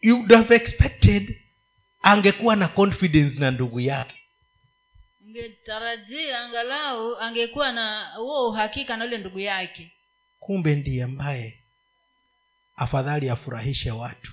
You 0.00 0.16
would 0.16 0.32
have 0.32 0.54
expected 0.54 1.40
angekuwa 2.02 2.56
na 2.56 2.68
confidence 2.68 3.40
na 3.40 3.50
ndugu 3.50 3.80
yake. 3.80 4.14
Ungetarajia 5.26 6.40
angalau 6.40 7.16
angekuwa 7.20 7.72
na 7.72 8.10
huo 8.14 8.48
uhakika 8.48 8.96
na 8.96 9.04
ule 9.04 9.18
ndugu 9.18 9.38
yake. 9.38 9.92
Kumbe 10.40 10.74
ndiye 10.74 11.04
ambaye 11.04 11.58
afadhali 12.76 13.30
afurahishe 13.30 13.90
watu 13.90 14.32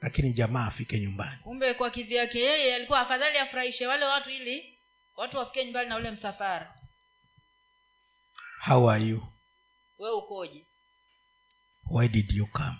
lakini 0.00 0.32
jamaa 0.32 0.66
afike 0.66 1.00
nyumbani. 1.00 1.38
Kumbe 1.42 1.74
kwa 1.74 1.90
kivyake 1.90 2.38
yeye 2.40 2.74
alikuwa 2.74 3.00
afadhali 3.00 3.38
afurahishe 3.38 3.86
wale 3.86 4.04
watu 4.04 4.30
ili 4.30 4.78
watu 5.16 5.36
wafike 5.36 5.64
nyumbani 5.64 5.88
na 5.88 5.96
ule 5.96 6.10
msafara 6.10 6.77
how 8.60 8.90
are 8.90 9.04
you? 9.04 9.22
We 9.98 10.10
ukoje? 10.10 10.66
Why 11.90 12.08
did 12.08 12.30
you 12.32 12.46
come? 12.46 12.76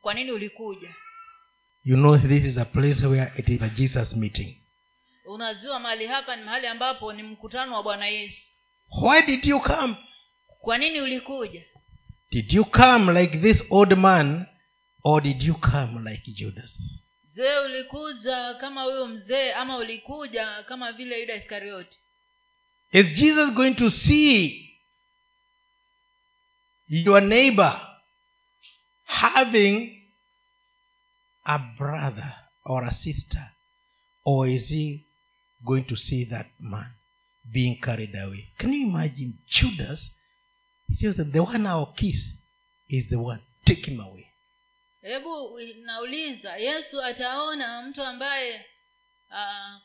Kwa 0.00 0.14
nini 0.14 0.32
ulikuja? 0.32 0.94
You 1.84 1.96
know 1.96 2.18
this 2.18 2.44
is 2.44 2.56
a 2.58 2.64
place 2.64 3.06
where 3.06 3.32
it 3.36 3.48
is 3.48 3.62
a 3.62 3.68
jesus 3.68 4.12
meeting. 4.16 4.56
Unajua 5.24 5.80
mahali 5.80 6.06
hapa 6.06 6.36
ni 6.36 6.44
mahali 6.44 6.66
ambapo 6.66 7.12
ni 7.12 7.22
mkutano 7.22 7.74
wa 7.74 7.82
bwana 7.82 8.06
yesu. 8.06 8.50
Why 9.02 9.22
did 9.26 9.44
you 9.46 9.60
come? 9.60 9.96
Kwa 10.60 10.78
nini 10.78 11.00
ulikuja? 11.00 11.64
Did 12.30 12.52
you 12.52 12.64
come 12.64 13.20
like 13.20 13.38
this 13.38 13.62
old 13.70 13.92
man 13.98 14.46
or 15.04 15.22
did 15.22 15.42
you 15.42 15.54
come 15.54 16.10
like 16.10 16.30
judas? 16.30 17.00
Je 17.34 17.58
ulikuja 17.58 18.54
kama 18.54 18.82
huyo 18.82 19.06
mzee 19.06 19.52
ama 19.52 19.76
ulikuja 19.76 20.62
kama 20.62 20.92
vile 20.92 21.20
yuda 21.20 21.34
iskarioti 21.36 21.98
is 22.94 23.06
jesus 23.18 23.50
going 23.50 23.74
to 23.76 23.90
see 23.90 24.64
your 26.86 27.20
neighbor 27.20 27.80
having 29.04 29.74
a 31.46 31.58
brother 31.78 32.32
or 32.64 32.84
a 32.84 32.94
sister? 32.94 33.44
Or 34.24 34.46
is 34.46 34.68
he 34.68 35.04
going 35.64 35.84
to 35.84 35.96
see 35.96 36.24
that 36.26 36.46
man 36.60 36.86
being 37.52 37.78
carried 37.80 38.14
away? 38.14 38.48
Can 38.58 38.72
you 38.72 38.86
imagine 38.88 39.38
judas? 39.48 40.10
He 40.88 40.96
says 40.96 41.16
the 41.16 41.42
one 41.42 41.66
our 41.66 41.92
kiss 41.94 42.24
is 42.88 43.08
the 43.10 43.18
one. 43.18 43.40
Take 43.64 43.86
him 43.86 44.00
away. 44.00 44.26
Hebu 45.02 45.60
nauliza 45.84 46.56
yesu 46.56 47.02
ataona 47.02 47.82
mtu 47.82 48.02
ambaye 48.02 48.64
ah, 49.30 49.80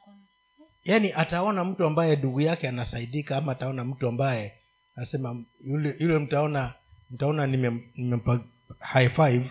yaani 0.84 1.14
ataona 1.14 1.64
mtu 1.66 1.86
ambaye 1.86 2.16
ndugu 2.16 2.42
yake 2.42 2.68
anasaidika 2.68 3.38
ama 3.38 3.52
ataona 3.52 3.86
mtu 3.86 4.08
ambaye 4.08 4.54
anasema 4.96 5.46
yule 5.66 5.96
yule 6.00 6.18
mtaona 6.20 6.74
mtaona 7.12 7.46
nimem- 7.48 7.88
nimempa 7.96 8.44
high 8.80 9.10
five 9.10 9.46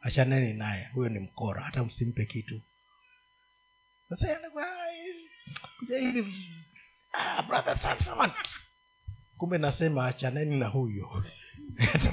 achaneni 0.00 0.52
naye 0.52 0.88
huyo 0.94 1.08
ni 1.08 1.18
mkora 1.18 1.62
hata 1.62 1.84
msimpe 1.84 2.24
kitu. 2.26 2.60
"Ah, 7.12 7.42
brother 7.42 7.78
Samson." 7.82 8.30
kumbe 9.36 9.58
nasema 9.58 10.06
achaneni 10.06 10.58
na 10.58 10.66
huyo. 10.66 11.24
Hata 11.78 12.12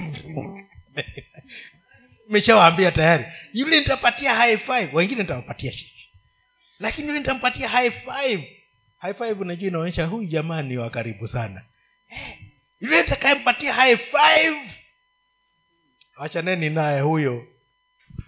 tayari 2.92 3.24
yule 3.52 3.78
nitapatia 3.80 4.34
high 4.34 4.56
five 4.56 4.94
wengine 4.94 5.22
nitawapatia 5.22 5.72
shishi 5.72 5.93
lakini 6.84 7.08
yule 7.08 7.18
nitampatia 7.20 7.68
high 7.68 7.90
five. 7.90 8.44
High 8.98 9.14
five 9.14 9.40
unajua 9.40 9.68
inaonyesha 9.68 10.06
huyu 10.06 10.28
jamaa 10.28 10.62
ni 10.62 10.76
wa 10.76 10.90
karibu 10.90 11.28
sana. 11.28 11.62
Eh, 12.10 12.38
yule 12.80 13.02
nitakayempatia 13.02 13.74
high 13.74 13.96
five. 13.96 14.56
Achaneni 16.16 16.70
naye 16.70 17.00
huyo. 17.00 17.46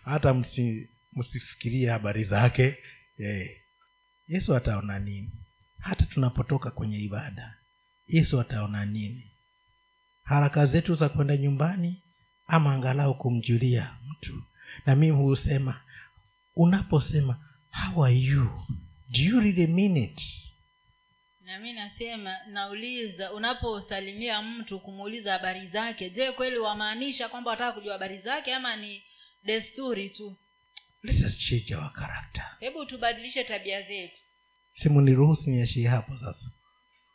Hata 0.04 0.34
msi, 0.34 0.88
msifikirie 1.12 1.90
habari 1.90 2.24
zake. 2.24 2.76
Eh. 3.18 3.50
yesu 4.28 4.56
ataona 4.56 4.98
nini? 4.98 5.30
Hata 5.78 6.04
tunapotoka 6.06 6.70
kwenye 6.70 6.98
ibada 6.98 7.54
yesu 8.06 8.40
ataona 8.40 8.84
nini? 8.84 9.30
Haraka 10.22 10.66
zetu 10.66 10.94
za 10.94 11.08
kwenda 11.08 11.36
nyumbani 11.36 12.02
ama 12.46 12.74
angalau 12.74 13.14
kumjulia 13.18 13.96
mtu. 14.10 14.42
Na 14.86 14.96
mimi 14.96 15.16
husema 15.16 15.80
unaposema 16.56 17.45
how 17.84 18.04
are 18.04 18.14
you? 18.16 18.50
Do 19.10 19.22
you 19.22 19.40
really 19.40 19.66
mean 19.66 19.96
it 19.96 20.20
nami 21.40 21.72
nasema 21.72 22.36
nauliza 22.46 23.32
unaposalimia 23.32 24.42
mtu 24.42 24.80
kumuuliza 24.80 25.32
habari 25.32 25.66
zake 25.68 26.10
je 26.10 26.32
kweli 26.32 26.58
wamaanisha 26.58 27.28
kwamba 27.28 27.50
wataka 27.50 27.72
kujua 27.72 27.92
habari 27.92 28.18
zake 28.18 28.54
ama 28.54 28.76
ni 28.76 29.02
desturi 29.44 30.10
tu? 30.10 30.36
Let 31.02 31.24
us 31.26 31.38
change 31.38 31.74
our 31.76 31.92
character. 31.92 32.44
Hebu 32.60 32.86
tubadilishe 32.86 33.44
tabia 33.44 33.82
zetu. 33.82 34.20
Simu 34.74 35.00
niruhusu 35.00 35.50
niashie 35.50 35.88
hapo 35.88 36.16
sasa 36.16 36.50